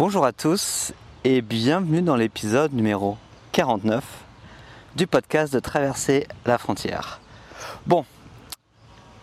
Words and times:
Bonjour 0.00 0.24
à 0.24 0.32
tous 0.32 0.94
et 1.24 1.42
bienvenue 1.42 2.00
dans 2.00 2.16
l'épisode 2.16 2.72
numéro 2.72 3.18
49 3.52 4.02
du 4.96 5.06
podcast 5.06 5.52
de 5.52 5.60
Traverser 5.60 6.26
la 6.46 6.56
frontière. 6.56 7.20
Bon, 7.86 8.06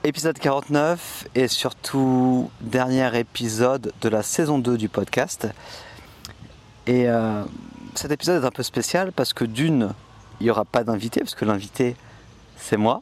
épisode 0.03 0.37
49 0.37 1.29
et 1.33 1.47
surtout 1.47 2.51
dernier 2.61 3.17
épisode 3.17 3.91
de 4.01 4.07
la 4.07 4.21
saison 4.21 4.59
2 4.59 4.77
du 4.77 4.87
podcast. 4.87 5.47
Et 6.85 7.09
euh, 7.09 7.43
cet 7.95 8.11
épisode 8.11 8.43
est 8.43 8.45
un 8.45 8.51
peu 8.51 8.61
spécial 8.61 9.11
parce 9.11 9.33
que 9.33 9.45
d'une, 9.45 9.95
il 10.39 10.43
n'y 10.43 10.51
aura 10.51 10.63
pas 10.63 10.83
d'invité, 10.83 11.21
parce 11.21 11.33
que 11.33 11.45
l'invité 11.45 11.95
c'est 12.55 12.77
moi. 12.77 13.01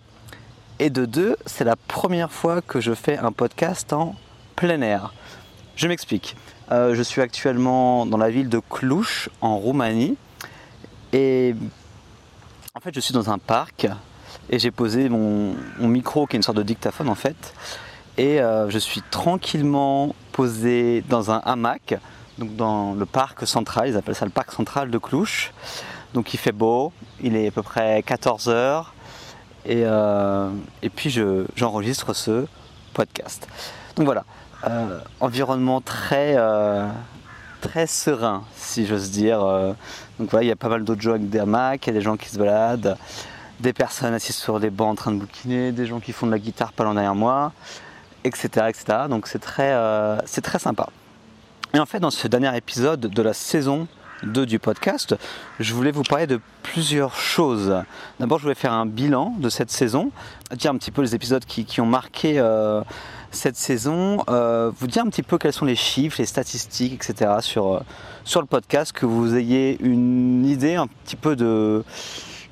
Et 0.80 0.89
de 0.89 1.04
deux, 1.04 1.36
c'est 1.46 1.66
la 1.66 1.76
première 1.76 2.32
fois 2.32 2.62
que 2.62 2.80
je 2.80 2.94
fais 2.94 3.18
un 3.18 3.34
podcast 3.34 3.92
en 3.92 4.16
plein 4.55 4.80
air. 4.80 5.14
Je 5.76 5.89
m'explique. 5.89 6.38
Euh, 6.72 6.96
je 6.96 7.02
suis 7.04 7.22
actuellement 7.22 8.06
dans 8.06 8.18
la 8.18 8.30
ville 8.30 8.50
de 8.50 8.60
Cluj, 8.60 9.30
en 9.42 9.58
Roumanie. 9.58 10.18
Et 11.14 11.56
en 12.73 12.80
fait, 12.80 12.94
je 12.94 13.00
suis 13.00 13.14
dans 13.14 13.30
un 13.30 13.38
parc 13.38 13.88
et 14.50 14.60
j'ai 14.60 14.72
posé 14.72 15.09
mon, 15.09 15.56
micro, 15.80 16.26
qui 16.26 16.36
est 16.36 16.38
une 16.38 16.44
sorte 16.44 16.58
de 16.58 16.64
dictaphone 16.64 17.09
en 17.09 17.16
fait. 17.16 17.54
Et 18.18 18.42
euh, 18.42 18.70
je 18.70 18.78
suis 18.78 19.02
tranquillement 19.02 20.16
posé 20.32 21.04
dans 21.09 21.32
un 21.32 21.38
hamac, 21.40 21.96
donc 22.38 22.56
dans 22.56 22.94
le 22.94 23.06
parc 23.06 23.45
central, 23.48 23.90
ils 23.90 23.98
appellent 23.98 24.16
ça 24.16 24.26
le 24.26 24.32
parc 24.32 24.52
central 24.52 24.90
de 24.90 24.98
Cluj. 24.98 25.52
Donc 26.14 26.34
il 26.34 26.38
fait 26.38 26.52
beau, 26.52 26.94
il 27.22 27.36
est 27.36 27.48
à 27.48 27.52
peu 27.52 27.64
près 27.64 28.02
14 28.04 28.50
heures. 28.50 28.94
Et, 29.66 29.82
euh, 29.84 30.50
et 30.82 30.90
puis 30.90 31.09
j'enregistre 31.56 32.14
ce 32.14 32.45
podcast. 32.94 33.48
Donc 33.95 34.06
voilà, 34.06 34.26
euh, 34.68 35.00
environnement 35.20 35.82
très, 35.82 36.36
euh, 36.38 36.88
très 37.62 37.88
serein, 37.88 38.44
si 38.56 38.86
j'ose 38.86 39.12
dire. 39.12 39.40
donc 40.20 40.30
voilà, 40.30 40.44
il 40.44 40.48
y 40.48 40.52
a 40.52 40.56
pas 40.56 40.70
mal 40.70 40.84
d'autres 40.84 41.02
gens 41.02 41.12
avec 41.12 41.30
des 41.30 41.39
hamacs, 41.39 41.86
il 41.86 41.89
y 41.89 41.89
a 41.92 41.94
des 41.94 42.02
gens 42.02 42.17
qui 42.17 42.30
se 42.30 42.38
baladent, 42.38 42.98
des 43.59 43.73
personnes 43.73 44.14
assises 44.14 44.36
sur 44.36 44.59
des 44.59 44.70
bancs 44.70 44.89
en 44.92 44.95
train 44.95 45.12
de 45.12 45.20
bouquiner, 45.20 45.72
des 45.72 45.86
gens 45.86 46.00
qui 46.00 46.12
font 46.12 46.26
de 46.26 46.31
la 46.31 46.39
guitare 46.39 46.73
pas 46.73 46.84
derrière 46.94 47.16
moi, 47.16 47.52
etc. 48.23 48.48
etc. 48.70 48.86
Donc 49.09 49.28
c'est 49.28 49.39
très, 49.39 49.76
c'est 50.26 50.42
très 50.42 50.59
sympa. 50.59 50.89
Et 51.73 51.80
en 51.80 51.86
fait, 51.86 52.00
dans 52.00 52.11
ce 52.11 52.28
dernier 52.28 52.56
épisode 52.56 53.02
de 53.02 53.22
la 53.22 53.34
saison 53.34 53.88
2 54.26 54.45
du 54.45 54.59
podcast, 54.59 55.16
je 55.59 55.73
voulais 55.73 55.92
vous 55.92 56.04
parler 56.04 56.28
de 56.28 56.40
plusieurs 56.64 57.16
choses. 57.16 57.76
D'abord, 58.20 58.40
je 58.40 58.44
voulais 58.44 58.56
faire 58.56 58.73
un 58.73 58.86
bilan 58.86 59.34
de 59.40 59.50
cette 59.50 59.72
saison, 59.72 60.12
dire 60.56 60.72
un 60.72 60.78
petit 60.78 60.92
peu 60.92 61.02
les 61.02 61.16
épisodes 61.16 61.45
qui, 61.45 61.80
ont 61.80 61.86
marqué 61.86 62.40
euh, 62.40 62.82
cette 63.32 63.56
saison, 63.56 64.23
euh, 64.30 64.72
vous 64.78 64.88
dire 64.88 65.04
un 65.04 65.09
petit 65.09 65.23
peu 65.23 65.38
quels 65.38 65.54
sont 65.54 65.66
les 65.66 65.76
chiffres, 65.76 66.17
les 66.20 66.26
statistiques, 66.26 66.94
etc. 66.94 67.36
sur, 67.40 67.76
euh, 67.76 67.80
sur 68.23 68.42
le 68.42 68.48
podcast, 68.48 68.92
que 68.92 69.06
vous 69.06 69.36
ayez 69.36 69.78
une 69.82 70.45
idée 70.45 70.76
un 70.76 70.88
petit 70.88 71.16
peu 71.16 71.36
de 71.36 71.84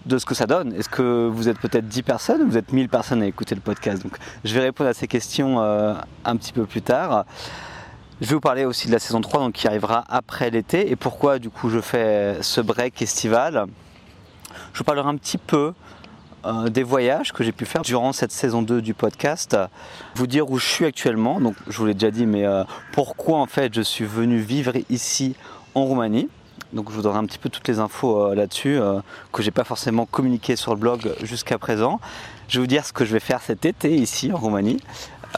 de 0.05 0.17
ce 0.17 0.25
que 0.25 0.35
ça 0.35 0.45
donne. 0.45 0.73
Est-ce 0.73 0.89
que 0.89 1.29
vous 1.31 1.47
êtes 1.47 1.57
peut-être 1.59 1.87
10 1.87 2.03
personnes 2.03 2.41
ou 2.41 2.49
vous 2.49 2.57
êtes 2.57 2.73
1000 2.73 2.89
personnes 2.89 3.21
à 3.21 3.25
écouter 3.25 3.55
le 3.55 3.61
podcast? 3.61 4.03
Donc 4.03 4.17
je 4.43 4.53
vais 4.53 4.59
répondre 4.59 4.89
à 4.89 4.93
ces 4.93 5.07
questions 5.07 5.61
un 5.61 6.35
petit 6.35 6.51
peu 6.51 6.65
plus 6.65 6.81
tard. 6.81 7.23
Je 8.23 8.29
vais 8.29 8.35
vous 8.35 8.39
parler 8.39 8.63
aussi 8.63 8.87
de 8.87 8.93
la 8.93 8.99
saison 8.99 9.19
3 9.19 9.41
donc, 9.41 9.51
qui 9.51 9.67
arrivera 9.67 10.05
après 10.07 10.49
l'été 10.49 10.89
et 10.89 10.95
pourquoi 10.95 11.39
du 11.39 11.49
coup 11.49 11.69
je 11.69 11.81
fais 11.81 12.37
ce 12.41 12.61
break 12.61 13.01
estival? 13.01 13.65
Je 14.71 14.77
vous 14.77 14.85
parlerai 14.85 15.09
un 15.09 15.17
petit 15.17 15.37
peu 15.37 15.73
euh, 16.45 16.69
des 16.69 16.83
voyages 16.83 17.33
que 17.33 17.43
j'ai 17.43 17.51
pu 17.51 17.65
faire 17.65 17.81
durant 17.81 18.13
cette 18.13 18.31
saison 18.31 18.61
2 18.61 18.81
du 18.81 18.93
podcast, 18.93 19.57
vous 20.15 20.25
dire 20.25 20.49
où 20.49 20.57
je 20.57 20.65
suis 20.65 20.85
actuellement, 20.85 21.41
donc 21.41 21.55
je 21.67 21.77
vous 21.77 21.85
l'ai 21.85 21.93
déjà 21.93 22.11
dit, 22.11 22.25
mais 22.25 22.45
euh, 22.45 22.63
pourquoi 22.93 23.39
en 23.39 23.45
fait 23.45 23.73
je 23.73 23.81
suis 23.81 24.05
venu 24.05 24.37
vivre 24.37 24.71
ici 24.89 25.35
en 25.75 25.83
Roumanie? 25.83 26.29
Donc 26.71 26.91
je 26.91 26.95
vous 26.95 27.01
donnerai 27.01 27.19
un 27.19 27.25
petit 27.25 27.39
peu 27.39 27.49
toutes 27.49 27.67
les 27.67 27.79
infos 27.79 28.21
euh, 28.21 28.35
là-dessus 28.35 28.79
que 29.33 29.43
j'ai 29.43 29.51
pas 29.51 29.65
forcément 29.65 30.05
communiqué 30.05 30.55
sur 30.55 30.73
le 30.73 30.79
blog 30.79 31.13
jusqu'à 31.23 31.57
présent. 31.57 31.99
Je 32.47 32.59
vais 32.59 32.61
vous 32.61 32.67
dire 32.67 32.85
ce 32.85 32.93
que 32.93 33.03
je 33.03 33.11
vais 33.11 33.19
faire 33.19 33.41
cet 33.41 33.65
été 33.65 33.93
ici 33.93 34.31
en 34.31 34.37
Roumanie. 34.37 34.79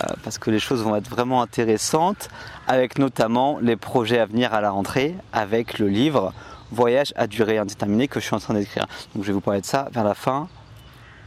Euh, 0.03 0.13
parce 0.23 0.37
que 0.37 0.51
les 0.51 0.59
choses 0.59 0.83
vont 0.83 0.95
être 0.95 1.09
vraiment 1.09 1.41
intéressantes, 1.41 2.29
avec 2.67 2.99
notamment 2.99 3.59
les 3.61 3.75
projets 3.75 4.19
à 4.19 4.25
venir 4.25 4.53
à 4.53 4.61
la 4.61 4.71
rentrée, 4.71 5.15
avec 5.31 5.79
le 5.79 5.87
livre 5.87 6.33
Voyage 6.71 7.13
à 7.15 7.27
durée 7.27 7.57
indéterminée 7.57 8.07
que 8.07 8.19
je 8.19 8.25
suis 8.25 8.35
en 8.35 8.39
train 8.39 8.55
d'écrire. 8.55 8.87
Donc 9.13 9.23
je 9.23 9.27
vais 9.27 9.33
vous 9.33 9.41
parler 9.41 9.61
de 9.61 9.65
ça 9.65 9.87
vers 9.93 10.03
la 10.03 10.15
fin 10.15 10.49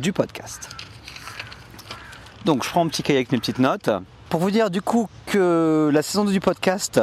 du 0.00 0.12
podcast. 0.12 0.68
Donc 2.44 2.64
je 2.64 2.68
prends 2.68 2.84
un 2.84 2.88
petit 2.88 3.02
cahier 3.02 3.18
avec 3.18 3.32
mes 3.32 3.38
petites 3.38 3.60
notes. 3.60 3.88
Pour 4.28 4.40
vous 4.40 4.50
dire 4.50 4.70
du 4.70 4.82
coup 4.82 5.08
que 5.26 5.90
la 5.92 6.02
saison 6.02 6.24
2 6.24 6.32
du 6.32 6.40
podcast, 6.40 7.00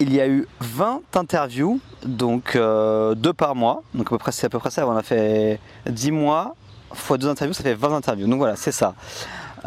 il 0.00 0.12
y 0.12 0.20
a 0.20 0.28
eu 0.28 0.46
20 0.60 1.00
interviews, 1.14 1.80
donc 2.04 2.56
euh, 2.56 3.14
deux 3.14 3.32
par 3.32 3.54
mois. 3.54 3.82
Donc 3.94 4.08
à 4.08 4.10
peu 4.10 4.18
près, 4.18 4.32
c'est 4.32 4.46
à 4.46 4.50
peu 4.50 4.58
près 4.58 4.70
ça. 4.70 4.86
On 4.86 4.96
a 4.96 5.02
fait 5.02 5.60
10 5.86 6.10
mois 6.10 6.54
fois 6.94 7.18
deux 7.18 7.28
interviews, 7.28 7.54
ça 7.54 7.62
fait 7.62 7.74
20 7.74 7.96
interviews. 7.96 8.26
Donc 8.26 8.38
voilà, 8.38 8.56
c'est 8.56 8.72
ça. 8.72 8.94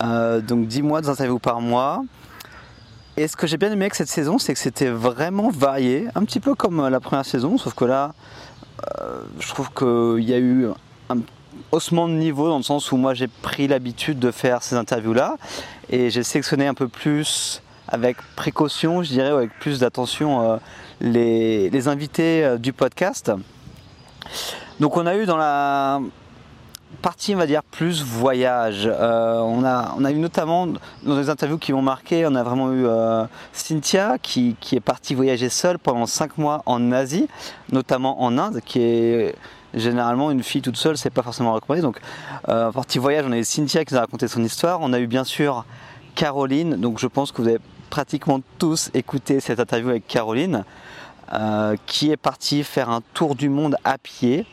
Euh, 0.03 0.41
donc 0.41 0.67
10 0.67 0.81
mois, 0.81 1.01
2 1.01 1.09
interviews 1.09 1.39
par 1.39 1.61
mois. 1.61 2.03
Et 3.17 3.27
ce 3.27 3.37
que 3.37 3.47
j'ai 3.47 3.57
bien 3.57 3.71
aimé 3.71 3.85
avec 3.85 3.95
cette 3.95 4.09
saison, 4.09 4.37
c'est 4.37 4.53
que 4.53 4.59
c'était 4.59 4.89
vraiment 4.89 5.49
varié, 5.49 6.07
un 6.15 6.25
petit 6.25 6.41
peu 6.41 6.53
comme 6.53 6.81
euh, 6.81 6.89
la 6.89 6.99
première 6.99 7.25
saison, 7.25 7.57
sauf 7.57 7.73
que 7.73 7.85
là, 7.85 8.13
euh, 8.99 9.21
je 9.39 9.47
trouve 9.47 9.71
qu'il 9.71 10.27
y 10.27 10.33
a 10.33 10.37
eu 10.37 10.67
un 11.09 11.17
haussement 11.71 12.09
de 12.09 12.13
niveau 12.13 12.49
dans 12.49 12.57
le 12.57 12.63
sens 12.63 12.91
où 12.91 12.97
moi 12.97 13.13
j'ai 13.13 13.27
pris 13.27 13.67
l'habitude 13.67 14.19
de 14.19 14.31
faire 14.31 14.63
ces 14.63 14.75
interviews-là 14.75 15.37
et 15.89 16.09
j'ai 16.09 16.23
sélectionné 16.23 16.67
un 16.67 16.73
peu 16.73 16.89
plus 16.89 17.61
avec 17.87 18.17
précaution, 18.35 19.01
je 19.01 19.09
dirais, 19.09 19.29
avec 19.29 19.57
plus 19.59 19.79
d'attention 19.79 20.59
les, 20.99 21.87
invités 21.87 22.57
du 22.59 22.73
podcast. 22.73 23.31
Donc 24.79 24.97
on 24.97 25.05
a 25.05 25.15
eu 25.15 25.25
dans 25.25 25.37
la 25.37 26.01
partie, 27.01 27.35
on 27.35 27.37
va 27.37 27.47
dire, 27.47 27.63
plus 27.63 28.03
voyage. 28.03 28.89
Euh, 28.91 29.39
on, 29.39 29.63
a, 29.63 30.11
eu 30.11 30.19
notamment, 30.19 30.67
dans 31.03 31.15
des 31.15 31.29
interviews 31.29 31.57
qui 31.57 31.73
m'ont 31.73 31.81
marqué, 31.81 32.25
on 32.25 32.35
a 32.35 32.43
vraiment 32.43 32.71
eu 32.71 32.85
euh, 32.85 33.25
Cynthia 33.53 34.17
qui, 34.21 34.55
est 34.71 34.79
partie 34.79 35.15
voyager 35.15 35.49
seule 35.49 35.77
pendant 35.79 36.05
5 36.05 36.37
mois 36.37 36.63
en 36.65 36.91
Asie, 36.91 37.27
notamment 37.71 38.23
en 38.23 38.37
Inde, 38.37 38.61
qui 38.65 38.81
est 38.81 39.35
généralement 39.73 40.31
une 40.31 40.41
fille 40.41 40.61
toute 40.61 40.77
seule, 40.77 40.97
c'est 40.97 41.09
pas 41.09 41.21
forcément 41.21 41.53
recommandé. 41.53 41.81
Donc, 41.81 41.99
euh, 42.49 42.71
partie 42.71 42.97
voyage, 42.97 43.25
on 43.27 43.31
a 43.31 43.37
eu 43.37 43.43
Cynthia 43.43 43.83
qui 43.85 43.93
nous 43.93 43.97
a 43.97 44.01
raconté 44.01 44.27
son 44.27 44.43
histoire. 44.43 44.79
On 44.81 44.93
a 44.93 44.99
eu 44.99 45.07
bien 45.07 45.23
sûr 45.23 45.65
Caroline, 46.15 46.75
donc 46.75 46.99
je 46.99 47.07
pense 47.07 47.31
que 47.31 47.41
vous 47.41 47.47
avez 47.49 47.59
pratiquement 47.89 48.39
tous 48.57 48.89
écouté 48.93 49.39
cette 49.39 49.59
interview 49.59 49.89
avec 49.89 50.07
Caroline, 50.07 50.63
qui 51.85 52.11
est 52.11 52.17
partie 52.17 52.63
faire 52.63 52.89
un 52.89 53.01
tour 53.13 53.35
du 53.35 53.49
monde 53.49 53.75
à 53.83 53.97
pied 53.97 54.45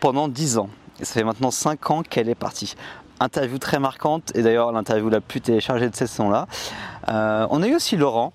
pendant 0.00 0.28
10 0.28 0.58
ans 0.58 0.70
ça 1.02 1.14
fait 1.14 1.24
maintenant 1.24 1.50
5 1.50 1.90
ans 1.90 2.02
qu'elle 2.02 2.28
est 2.28 2.34
partie. 2.34 2.74
Interview 3.20 3.58
très 3.58 3.78
marquante, 3.78 4.32
et 4.34 4.42
d'ailleurs 4.42 4.72
l'interview 4.72 5.08
la 5.08 5.20
plus 5.20 5.40
téléchargée 5.40 5.88
de 5.88 5.94
cette 5.94 6.08
saison-là. 6.08 6.46
Euh, 7.08 7.46
on 7.50 7.62
a 7.62 7.68
eu 7.68 7.74
aussi 7.74 7.96
Laurent, 7.96 8.32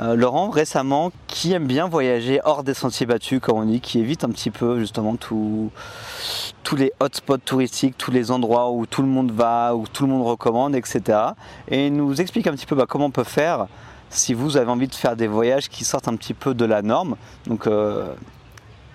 euh, 0.00 0.16
Laurent 0.16 0.50
récemment 0.50 1.12
qui 1.28 1.52
aime 1.52 1.66
bien 1.66 1.86
voyager 1.86 2.40
hors 2.44 2.64
des 2.64 2.74
sentiers 2.74 3.06
battus 3.06 3.40
comme 3.40 3.58
on 3.58 3.64
dit, 3.64 3.80
qui 3.80 4.00
évite 4.00 4.24
un 4.24 4.30
petit 4.30 4.50
peu 4.50 4.80
justement 4.80 5.16
tous 5.16 5.70
les 6.76 6.92
hotspots 7.00 7.38
touristiques, 7.38 7.96
tous 7.96 8.10
les 8.10 8.30
endroits 8.30 8.70
où 8.70 8.86
tout 8.86 9.02
le 9.02 9.08
monde 9.08 9.30
va, 9.30 9.74
où 9.76 9.86
tout 9.86 10.04
le 10.04 10.12
monde 10.12 10.26
recommande, 10.26 10.74
etc. 10.74 11.18
Et 11.68 11.86
il 11.86 11.94
nous 11.94 12.20
explique 12.20 12.46
un 12.46 12.52
petit 12.52 12.66
peu 12.66 12.74
bah, 12.74 12.86
comment 12.88 13.06
on 13.06 13.10
peut 13.10 13.24
faire 13.24 13.66
si 14.10 14.32
vous 14.34 14.56
avez 14.56 14.70
envie 14.70 14.88
de 14.88 14.94
faire 14.94 15.16
des 15.16 15.26
voyages 15.26 15.68
qui 15.68 15.84
sortent 15.84 16.08
un 16.08 16.16
petit 16.16 16.34
peu 16.34 16.54
de 16.54 16.64
la 16.64 16.82
norme. 16.82 17.16
Donc 17.46 17.66
euh, 17.66 18.14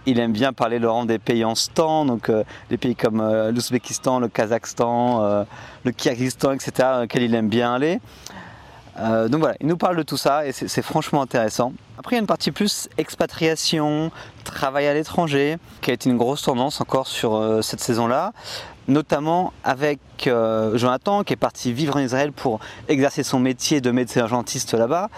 il 0.06 0.20
aime 0.20 0.32
bien 0.32 0.54
parler 0.54 0.80
Laurent 0.80 1.06
des 1.06 1.20
pays 1.20 1.46
en 1.46 1.56
stand, 1.56 2.08
donc 2.08 2.30
euh, 2.30 2.44
des 2.70 2.78
pays 2.78 2.96
comme 2.96 3.22
euh, 3.22 3.52
l'Ouzbékistan, 3.52 4.20
le 4.20 4.28
Kazakhstan, 4.28 5.24
euh, 5.24 5.44
le 5.84 5.92
Kyrgyzstan, 5.92 6.54
etc., 6.54 6.90
auxquels 7.04 7.24
il 7.24 7.36
aime 7.36 7.50
bien 7.50 7.74
aller. 7.74 8.00
donc 8.98 9.40
voilà, 9.40 9.56
il 9.62 9.68
nous 9.68 9.78
parle 9.78 9.96
de 9.96 10.04
tout 10.04 10.18
ça 10.18 10.46
et 10.46 10.52
c'est 10.52 10.82
franchement 10.82 11.22
intéressant. 11.22 11.72
Après, 11.98 12.16
il 12.16 12.18
y 12.18 12.20
a 12.20 12.22
une 12.22 12.28
partie 12.28 12.52
plus 12.52 12.90
expatriation, 12.98 14.12
travail 14.44 14.88
à 14.88 14.94
l'étranger, 14.94 15.58
qui 15.82 15.92
a 15.92 15.94
été 15.94 16.10
une 16.10 16.18
grosse 16.18 16.42
tendance 16.42 16.82
encore 16.82 17.08
sur 17.08 17.60
cette 17.64 17.80
saison-là, 17.80 18.34
notamment 18.90 19.54
avec 19.64 20.00
Jonathan 20.26 21.24
qui 21.24 21.32
est 21.32 21.38
parti 21.38 21.72
vivre 21.72 21.96
en 21.96 22.00
Israël 22.00 22.34
pour 22.34 22.60
exercer 22.90 23.24
son 23.24 23.40
métier 23.40 23.80
de 23.80 23.92
médecin 23.92 24.22
urgentiste 24.22 24.74
là-bas. 24.74 25.10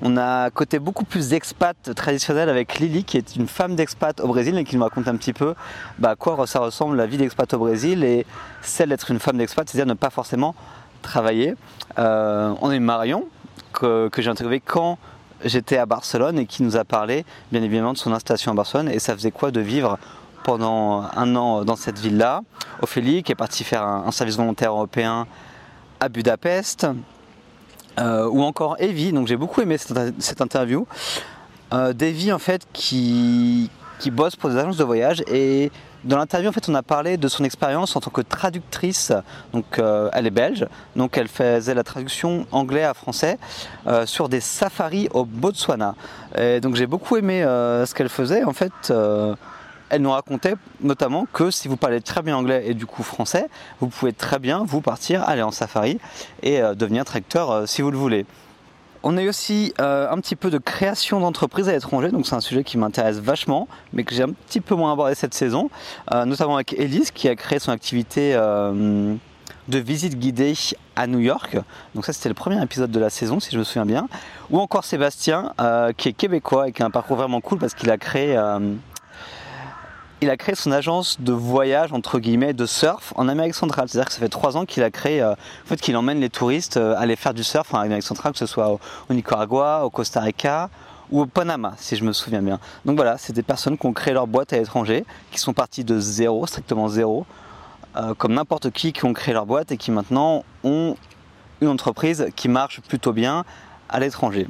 On 0.00 0.16
a 0.16 0.50
côté 0.50 0.78
beaucoup 0.78 1.04
plus 1.04 1.30
d'expat 1.30 1.76
traditionnel 1.94 2.48
avec 2.48 2.78
Lily, 2.78 3.02
qui 3.02 3.16
est 3.16 3.34
une 3.34 3.48
femme 3.48 3.74
d'expat 3.74 4.20
au 4.20 4.28
Brésil 4.28 4.56
et 4.56 4.64
qui 4.64 4.76
nous 4.76 4.82
raconte 4.82 5.08
un 5.08 5.16
petit 5.16 5.32
peu 5.32 5.54
bah, 5.98 6.10
à 6.10 6.16
quoi 6.16 6.46
ça 6.46 6.60
ressemble 6.60 6.96
la 6.96 7.06
vie 7.06 7.16
d'expat 7.16 7.52
au 7.54 7.58
Brésil 7.58 8.04
et 8.04 8.24
celle 8.62 8.90
d'être 8.90 9.10
une 9.10 9.18
femme 9.18 9.38
d'expat, 9.38 9.68
c'est-à-dire 9.68 9.86
ne 9.86 9.94
pas 9.94 10.10
forcément 10.10 10.54
travailler. 11.02 11.54
Euh, 11.98 12.54
on 12.60 12.70
a 12.70 12.76
eu 12.76 12.80
Marion, 12.80 13.26
que, 13.72 14.10
j'ai 14.16 14.30
interviewé 14.30 14.60
quand 14.60 14.98
j'étais 15.44 15.78
à 15.78 15.86
Barcelone 15.86 16.38
et 16.38 16.46
qui 16.46 16.62
nous 16.62 16.76
a 16.76 16.84
parlé 16.84 17.24
bien 17.50 17.62
évidemment 17.62 17.92
de 17.92 17.98
son 17.98 18.12
installation 18.12 18.52
à 18.52 18.54
Barcelone 18.54 18.88
et 18.88 19.00
ça 19.00 19.14
faisait 19.14 19.30
quoi 19.32 19.50
de 19.50 19.60
vivre 19.60 19.98
pendant 20.44 21.02
un 21.14 21.34
an 21.34 21.64
dans 21.64 21.76
cette 21.76 21.98
ville-là. 21.98 22.42
Ophélie 22.82 23.24
qui 23.24 23.32
est 23.32 23.36
partie 23.36 23.64
faire 23.64 23.82
un 23.82 24.10
service 24.12 24.36
volontaire 24.36 24.70
européen 24.70 25.26
à 26.00 26.08
Budapest. 26.08 26.86
Euh, 27.98 28.28
ou 28.28 28.42
encore 28.42 28.76
Evie, 28.78 29.12
donc 29.12 29.26
j'ai 29.26 29.36
beaucoup 29.36 29.60
aimé 29.60 29.76
cette, 29.78 30.40
interview. 30.40 30.86
euh, 31.72 31.92
en 32.32 32.38
fait 32.38 32.66
qui, 32.72 33.70
qui 33.98 34.10
bosse 34.10 34.36
pour 34.36 34.50
des 34.50 34.56
agences 34.56 34.76
de 34.76 34.84
voyage 34.84 35.22
et 35.26 35.72
dans 36.04 36.16
l'interview 36.16 36.48
en 36.48 36.52
fait 36.52 36.68
on 36.68 36.74
a 36.76 36.82
parlé 36.82 37.16
de 37.16 37.26
son 37.26 37.42
expérience 37.42 37.96
en 37.96 38.00
tant 38.00 38.10
que 38.10 38.20
traductrice. 38.20 39.12
Donc 39.52 39.78
euh, 39.78 40.10
elle 40.12 40.26
est 40.26 40.30
belge, 40.30 40.66
donc 40.94 41.18
elle 41.18 41.28
faisait 41.28 41.74
la 41.74 41.82
traduction 41.82 42.46
anglais 42.52 42.84
à 42.84 42.94
français 42.94 43.38
euh, 43.86 44.06
sur 44.06 44.28
des 44.28 44.40
safaris 44.40 45.08
au 45.12 45.24
Botswana. 45.24 45.94
Et 46.36 46.60
donc 46.60 46.76
j'ai 46.76 46.86
beaucoup 46.86 47.16
aimé 47.16 47.42
ce 47.42 47.92
qu'elle 47.94 48.08
faisait. 48.08 48.44
En 48.44 48.52
fait, 48.52 48.92
elle 49.90 50.02
nous 50.02 50.10
racontait 50.10 50.54
notamment 50.80 51.26
que 51.32 51.50
si 51.50 51.68
vous 51.68 51.76
parlez 51.76 52.00
très 52.00 52.22
bien 52.22 52.36
anglais 52.36 52.64
et 52.66 52.74
du 52.74 52.86
coup 52.86 53.02
français, 53.02 53.48
vous 53.80 53.88
pouvez 53.88 54.12
très 54.12 54.38
bien 54.38 54.64
vous 54.66 54.80
partir 54.80 55.22
aller 55.28 55.42
en 55.42 55.50
safari 55.50 55.98
et 56.42 56.60
euh, 56.60 56.74
devenir 56.74 57.04
traducteur 57.04 57.50
euh, 57.50 57.66
si 57.66 57.82
vous 57.82 57.90
le 57.90 57.98
voulez. 57.98 58.26
On 59.02 59.16
a 59.16 59.22
eu 59.22 59.28
aussi 59.28 59.72
euh, 59.80 60.10
un 60.10 60.18
petit 60.18 60.34
peu 60.34 60.50
de 60.50 60.58
création 60.58 61.20
d'entreprises 61.20 61.68
à 61.68 61.72
l'étranger, 61.72 62.10
donc 62.10 62.26
c'est 62.26 62.34
un 62.34 62.40
sujet 62.40 62.64
qui 62.64 62.78
m'intéresse 62.78 63.18
vachement, 63.18 63.68
mais 63.92 64.02
que 64.02 64.14
j'ai 64.14 64.24
un 64.24 64.32
petit 64.32 64.60
peu 64.60 64.74
moins 64.74 64.92
abordé 64.92 65.14
cette 65.14 65.34
saison, 65.34 65.70
notamment 66.12 66.56
avec 66.56 66.72
Elise 66.72 67.12
qui 67.12 67.28
a 67.28 67.36
créé 67.36 67.60
son 67.60 67.70
activité 67.70 68.34
de 68.34 69.78
visite 69.78 70.18
guidée 70.18 70.54
à 70.96 71.06
New 71.06 71.20
York. 71.20 71.58
Donc 71.94 72.06
ça 72.06 72.12
c'était 72.12 72.28
le 72.28 72.34
premier 72.34 72.60
épisode 72.60 72.90
de 72.90 72.98
la 72.98 73.08
saison 73.08 73.38
si 73.38 73.52
je 73.52 73.58
me 73.58 73.62
souviens 73.62 73.86
bien. 73.86 74.08
Ou 74.50 74.58
encore 74.58 74.84
Sébastien 74.84 75.52
qui 75.96 76.08
est 76.08 76.12
québécois 76.12 76.68
et 76.68 76.72
qui 76.72 76.82
a 76.82 76.86
un 76.86 76.90
parcours 76.90 77.16
vraiment 77.16 77.40
cool 77.40 77.58
parce 77.58 77.74
qu'il 77.74 77.92
a 77.92 77.98
créé 77.98 78.36
il 80.20 80.30
a 80.30 80.36
créé 80.36 80.54
son 80.54 80.72
agence 80.72 81.20
de 81.20 81.32
voyage 81.32 81.92
entre 81.92 82.18
guillemets 82.18 82.52
de 82.52 82.66
surf 82.66 83.12
en 83.16 83.28
Amérique 83.28 83.54
centrale. 83.54 83.88
C'est-à-dire 83.88 84.08
que 84.08 84.14
ça 84.14 84.20
fait 84.20 84.28
trois 84.28 84.56
ans 84.56 84.64
qu'il 84.64 84.82
a 84.82 84.90
créé, 84.90 85.22
euh, 85.22 85.32
en 85.32 85.66
fait, 85.66 85.80
qu'il 85.80 85.96
emmène 85.96 86.20
les 86.20 86.30
touristes 86.30 86.76
euh, 86.76 86.96
aller 86.98 87.16
faire 87.16 87.34
du 87.34 87.44
surf 87.44 87.72
en 87.72 87.78
Amérique 87.78 88.02
centrale, 88.02 88.32
que 88.32 88.38
ce 88.38 88.46
soit 88.46 88.70
au, 88.70 88.80
au 89.08 89.14
Nicaragua, 89.14 89.84
au 89.84 89.90
Costa 89.90 90.20
Rica 90.20 90.70
ou 91.10 91.22
au 91.22 91.26
Panama, 91.26 91.74
si 91.78 91.96
je 91.96 92.04
me 92.04 92.12
souviens 92.12 92.42
bien. 92.42 92.58
Donc 92.84 92.96
voilà, 92.96 93.16
c'est 93.16 93.32
des 93.32 93.42
personnes 93.42 93.78
qui 93.78 93.86
ont 93.86 93.92
créé 93.92 94.12
leur 94.12 94.26
boîte 94.26 94.52
à 94.52 94.58
l'étranger, 94.58 95.04
qui 95.30 95.38
sont 95.38 95.54
parties 95.54 95.84
de 95.84 95.98
zéro, 95.98 96.46
strictement 96.46 96.88
zéro, 96.88 97.24
euh, 97.96 98.14
comme 98.14 98.34
n'importe 98.34 98.70
qui 98.70 98.92
qui 98.92 99.04
ont 99.04 99.14
créé 99.14 99.32
leur 99.32 99.46
boîte 99.46 99.72
et 99.72 99.76
qui 99.76 99.90
maintenant 99.90 100.44
ont 100.64 100.96
une 101.60 101.68
entreprise 101.68 102.28
qui 102.36 102.48
marche 102.48 102.80
plutôt 102.82 103.12
bien 103.12 103.44
à 103.88 104.00
l'étranger. 104.00 104.46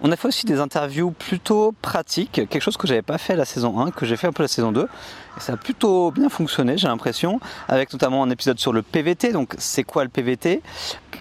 On 0.00 0.12
a 0.12 0.16
fait 0.16 0.28
aussi 0.28 0.46
des 0.46 0.60
interviews 0.60 1.10
plutôt 1.10 1.74
pratiques, 1.82 2.32
quelque 2.32 2.60
chose 2.60 2.76
que 2.76 2.86
j'avais 2.86 3.02
pas 3.02 3.18
fait 3.18 3.34
la 3.34 3.44
saison 3.44 3.80
1, 3.80 3.90
que 3.90 4.06
j'ai 4.06 4.16
fait 4.16 4.28
un 4.28 4.32
peu 4.32 4.44
la 4.44 4.48
saison 4.48 4.70
2. 4.70 4.82
Et 4.82 5.40
ça 5.40 5.54
a 5.54 5.56
plutôt 5.56 6.12
bien 6.12 6.28
fonctionné, 6.28 6.78
j'ai 6.78 6.86
l'impression, 6.86 7.40
avec 7.68 7.92
notamment 7.92 8.22
un 8.22 8.30
épisode 8.30 8.60
sur 8.60 8.72
le 8.72 8.82
PVT. 8.82 9.32
Donc, 9.32 9.54
c'est 9.58 9.82
quoi 9.82 10.04
le 10.04 10.08
PVT 10.08 10.62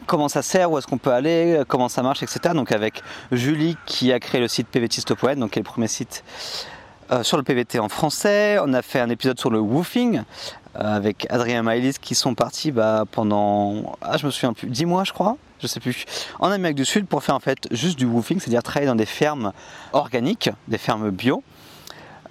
Comment 0.06 0.30
ça 0.30 0.44
sert? 0.44 0.72
Où 0.72 0.78
est-ce 0.78 0.86
qu'on 0.86 1.00
peut 1.00 1.12
aller? 1.12 1.64
Comment 1.68 1.90
ça 1.90 2.04
marche, 2.04 2.22
etc. 2.22 2.54
Donc, 2.54 2.72
avec 2.72 3.02
Julie 3.32 3.78
qui 3.88 4.14
a 4.14 4.20
créé 4.20 4.40
le 4.40 4.48
site 4.48 4.68
PVTiste.net, 4.68 5.40
donc 5.40 5.52
qui 5.52 5.60
est 5.60 5.64
le 5.64 5.66
premier 5.66 5.88
site 5.88 6.24
euh, 7.12 7.24
sur 7.24 7.38
le 7.38 7.44
PVT 7.44 7.80
en 7.80 7.90
français. 7.90 8.58
On 8.64 8.74
a 8.74 8.82
fait 8.82 9.00
un 9.00 9.10
épisode 9.10 9.40
sur 9.40 9.50
le 9.50 9.60
woofing 9.60 10.18
euh, 10.76 10.96
avec 10.96 11.26
Adrien 11.30 11.60
et 11.60 11.62
Maëlys 11.64 12.00
qui 12.00 12.16
sont 12.16 12.36
partis 12.36 12.72
bah, 12.72 13.06
pendant, 13.10 13.98
ah, 14.02 14.18
je 14.18 14.26
me 14.26 14.32
souviens 14.32 14.54
plus, 14.54 14.68
10 14.68 14.86
mois, 14.86 15.04
je 15.04 15.14
crois 15.14 15.38
je 15.60 15.68
sais 15.68 15.80
plus, 15.80 16.06
en 16.40 16.52
Amérique 16.52 16.78
du 16.78 16.86
Sud 16.86 17.08
pour 17.08 17.24
faire 17.24 17.36
en 17.36 17.40
fait 17.40 17.68
juste 17.72 17.98
du 17.98 18.06
woofing, 18.06 18.40
c'est-à-dire 18.40 18.64
travailler 18.64 18.88
dans 18.88 18.96
des 18.96 19.06
fermes 19.06 19.54
organiques, 19.94 20.50
des 20.68 20.78
fermes 20.78 21.10
bio. 21.12 21.44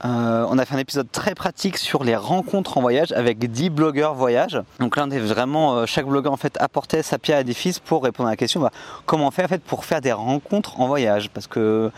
Euh, 0.04 0.46
on 0.50 0.58
a 0.58 0.64
fait 0.66 0.74
un 0.74 0.78
épisode 0.78 1.10
très 1.10 1.34
pratique 1.34 1.78
sur 1.78 2.04
les 2.04 2.16
rencontres 2.16 2.76
en 2.76 2.82
voyage 2.82 3.12
avec 3.12 3.38
10 3.38 3.70
blogueurs 3.70 4.14
voyage. 4.14 4.60
Donc 4.78 4.96
là, 4.96 5.04
on 5.06 5.10
est 5.10 5.18
vraiment, 5.18 5.76
euh, 5.76 5.86
chaque 5.86 6.06
blogueur 6.06 6.32
en 6.32 6.36
fait 6.36 6.56
apportait 6.60 7.02
sa 7.02 7.18
pierre 7.18 7.38
à 7.38 7.40
l'édifice 7.40 7.78
pour 7.78 8.04
répondre 8.04 8.28
à 8.28 8.32
la 8.32 8.36
question 8.36 8.60
bah, 8.60 8.72
comment 9.06 9.30
fait 9.30 9.44
en 9.44 9.48
fait 9.48 9.62
pour 9.62 9.84
faire 9.84 10.00
des 10.00 10.12
rencontres 10.12 10.80
en 10.80 10.86
voyage? 10.86 11.30
Parce 11.30 11.46
que 11.46 11.90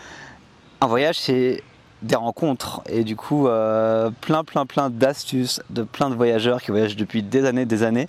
un 0.81 0.87
voyage, 0.87 1.19
c'est 1.19 1.61
des 2.01 2.15
rencontres 2.15 2.81
et 2.87 3.03
du 3.03 3.17
coup, 3.17 3.47
euh, 3.47 4.09
plein, 4.21 4.45
plein, 4.45 4.65
plein 4.65 4.89
d'astuces 4.89 5.61
de 5.69 5.83
plein 5.83 6.09
de 6.09 6.15
voyageurs 6.15 6.61
qui 6.61 6.71
voyagent 6.71 6.95
depuis 6.95 7.21
des 7.21 7.45
années, 7.45 7.65
des 7.65 7.83
années 7.83 8.07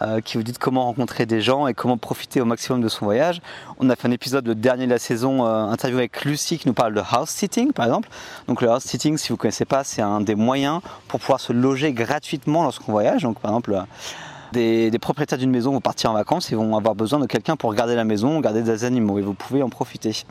euh, 0.00 0.20
qui 0.20 0.36
vous 0.36 0.42
dit 0.42 0.52
comment 0.52 0.86
rencontrer 0.86 1.24
des 1.24 1.40
gens 1.40 1.68
et 1.68 1.74
comment 1.74 1.96
profiter 1.96 2.40
au 2.40 2.44
maximum 2.44 2.80
de 2.80 2.88
son 2.88 3.04
voyage. 3.04 3.40
On 3.78 3.88
a 3.90 3.94
fait 3.94 4.08
un 4.08 4.10
épisode, 4.10 4.44
le 4.44 4.56
dernier 4.56 4.86
de 4.86 4.90
la 4.90 4.98
saison, 4.98 5.46
euh, 5.46 5.66
interview 5.66 5.98
avec 5.98 6.24
Lucie 6.24 6.58
qui 6.58 6.66
nous 6.66 6.74
parle 6.74 6.94
de 6.94 7.02
house 7.08 7.30
sitting 7.30 7.72
par 7.72 7.86
exemple. 7.86 8.08
Donc 8.48 8.60
le 8.60 8.70
house 8.70 8.82
sitting, 8.82 9.16
si 9.18 9.28
vous 9.28 9.34
ne 9.34 9.38
connaissez 9.38 9.64
pas, 9.64 9.84
c'est 9.84 10.02
un 10.02 10.20
des 10.20 10.34
moyens 10.34 10.80
pour 11.06 11.20
pouvoir 11.20 11.38
se 11.38 11.52
loger 11.52 11.92
gratuitement 11.92 12.64
lorsqu'on 12.64 12.90
voyage. 12.90 13.22
Donc 13.22 13.38
par 13.38 13.52
exemple, 13.52 13.72
euh, 13.72 14.90
des, 14.90 14.98
propriétaires 14.98 15.38
d'une 15.38 15.52
maison 15.52 15.70
vont 15.70 15.80
partir 15.80 16.10
en 16.10 16.14
vacances 16.14 16.50
et 16.50 16.56
vont 16.56 16.76
avoir 16.76 16.96
besoin 16.96 17.20
de 17.20 17.26
quelqu'un 17.26 17.54
pour 17.54 17.72
garder 17.72 17.94
la 17.94 18.04
maison, 18.04 18.40
garder 18.40 18.62
des 18.62 18.82
animaux 18.82 19.20
et 19.20 19.22
vous 19.22 19.34
pouvez 19.34 19.62
en 19.62 19.68
profiter. 19.68 20.24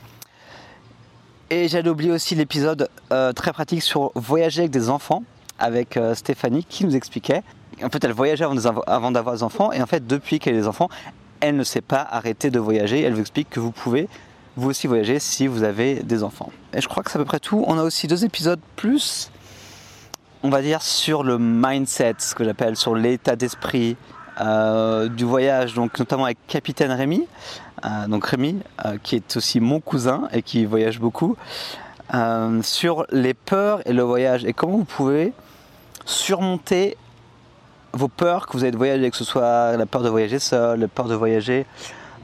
Et 1.50 1.70
j'allais 1.70 1.90
oublier 1.90 2.12
aussi 2.12 2.36
l'épisode 2.36 2.90
très 3.36 3.54
pratique 3.54 3.82
sur 3.82 4.12
voyager 4.16 4.62
avec 4.62 4.72
des 4.72 4.90
enfants 4.90 5.24
avec 5.60 6.00
Stéphanie 6.16 6.66
qui 6.66 6.84
nous 6.84 6.96
expliquait 6.96 7.44
en 7.82 7.90
fait, 7.90 8.04
elle 8.04 8.12
voyageait 8.12 8.46
avant, 8.46 9.12
d'avoir 9.12 9.36
des 9.36 9.44
enfants, 9.44 9.72
et 9.72 9.82
en 9.82 9.86
fait, 9.86 10.06
depuis 10.06 10.40
qu'elle 10.40 10.56
a 10.56 10.60
des 10.60 10.68
enfants, 10.68 10.90
elle 11.40 11.56
ne 11.56 11.64
s'est 11.64 11.82
pas 11.82 12.08
arrêtée 12.10 12.52
de 12.52 12.60
voyager. 12.60 13.02
Elle 13.02 13.14
vous 13.14 13.22
explique 13.22 13.50
que 13.50 13.60
vous 13.60 13.72
pouvez 13.72 14.08
vous 14.56 14.70
aussi 14.70 14.88
voyager 14.88 15.20
si 15.20 15.48
vous 15.48 15.64
avez 15.64 15.96
des 15.96 16.24
enfants. 16.24 16.52
Et 16.74 16.82
je 16.82 16.88
crois 16.88 17.04
que 17.04 17.12
c'est 17.12 17.18
à 17.18 17.22
peu 17.22 17.26
près 17.26 17.40
tout. 17.40 17.64
On 17.68 17.78
a 17.78 17.84
aussi 17.84 18.08
deux 18.08 18.24
épisodes 18.24 18.60
plus, 18.76 19.32
on 20.44 20.50
va 20.50 20.62
dire, 20.62 20.82
sur 20.82 21.24
le 21.24 21.38
mindset, 21.40 22.16
ce 22.20 22.36
que 22.36 22.44
j'appelle 22.44 22.76
sur 22.76 22.96
l'état 22.96 23.36
d'esprit 23.36 23.98
euh, 24.42 25.10
du 25.10 25.26
voyage, 25.26 25.74
donc 25.74 26.00
notamment 26.00 26.26
avec 26.26 26.38
Capitaine 26.48 26.92
Rémi, 26.92 27.28
euh, 27.86 28.08
donc 28.08 28.26
Rémi, 28.26 28.60
euh, 28.86 28.98
qui 29.02 29.16
est 29.16 29.38
aussi 29.38 29.60
mon 29.60 29.80
cousin 29.80 30.28
et 30.34 30.42
qui 30.42 30.66
voyage 30.66 31.00
beaucoup, 31.00 31.36
sur 32.62 33.08
les 33.12 33.34
peurs 33.34 33.82
et 33.88 33.94
le 33.94 34.04
voyage 34.04 34.46
et 34.46 34.54
comment 34.54 34.78
vous 34.78 34.84
pouvez 34.84 35.34
surmonter 36.06 36.96
vos 37.94 38.08
peurs 38.08 38.48
que 38.48 38.54
vous 38.54 38.64
avez 38.64 38.72
de 38.72 38.78
voyager, 38.78 39.10
que 39.10 39.18
ce 39.18 39.24
soit 39.24 39.78
la 39.78 39.86
peur 39.86 40.02
de 40.02 40.10
voyager 40.10 40.40
seul, 40.40 40.80
la 40.80 40.88
peur 40.88 41.08
de 41.08 41.16
voyager 41.16 41.66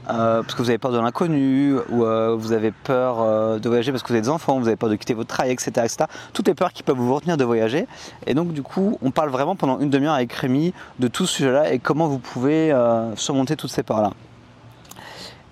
euh, 0.08 0.42
parce 0.42 0.54
que 0.54 0.62
vous 0.62 0.70
avez 0.70 0.78
peur 0.78 0.92
de 0.92 0.98
l'inconnu, 0.98 1.76
ou 1.90 2.04
euh, 2.04 2.34
vous 2.36 2.52
avez 2.52 2.72
peur 2.72 3.20
euh, 3.20 3.58
de 3.58 3.68
voyager 3.68 3.92
parce 3.92 4.02
que 4.02 4.08
vous 4.08 4.14
avez 4.14 4.22
des 4.22 4.28
enfants, 4.28 4.58
vous 4.58 4.66
avez 4.66 4.76
peur 4.76 4.88
de 4.88 4.96
quitter 4.96 5.14
votre 5.14 5.28
travail, 5.28 5.52
etc., 5.52 5.70
etc. 5.76 6.04
Toutes 6.32 6.48
les 6.48 6.54
peurs 6.54 6.72
qui 6.72 6.82
peuvent 6.82 6.96
vous 6.96 7.14
retenir 7.14 7.36
de 7.36 7.44
voyager. 7.44 7.86
Et 8.26 8.34
donc, 8.34 8.52
du 8.52 8.62
coup, 8.62 8.98
on 9.02 9.10
parle 9.10 9.30
vraiment 9.30 9.56
pendant 9.56 9.78
une 9.78 9.90
demi-heure 9.90 10.14
avec 10.14 10.32
Rémi 10.32 10.72
de 10.98 11.08
tout 11.08 11.26
ce 11.26 11.36
sujet-là 11.36 11.72
et 11.72 11.78
comment 11.78 12.08
vous 12.08 12.18
pouvez 12.18 12.74
surmonter 13.16 13.56
toutes 13.56 13.70
ces 13.70 13.82
peurs-là. 13.82 14.12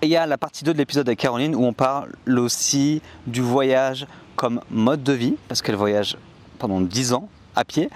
Et 0.00 0.06
il 0.06 0.10
y 0.10 0.16
a 0.16 0.26
la 0.26 0.38
partie 0.38 0.64
2 0.64 0.72
de 0.72 0.78
l'épisode 0.78 1.08
avec 1.08 1.18
Caroline 1.18 1.54
où 1.54 1.64
on 1.64 1.72
parle 1.72 2.12
aussi 2.28 3.02
du 3.26 3.40
voyage 3.40 4.06
comme 4.36 4.60
mode 4.70 5.02
de 5.02 5.12
vie, 5.12 5.36
parce 5.48 5.62
qu'elle 5.62 5.74
voyage 5.74 6.16
pendant 6.58 6.80
10 6.80 7.12
ans 7.12 7.28
à 7.56 7.64
pied. 7.64 7.90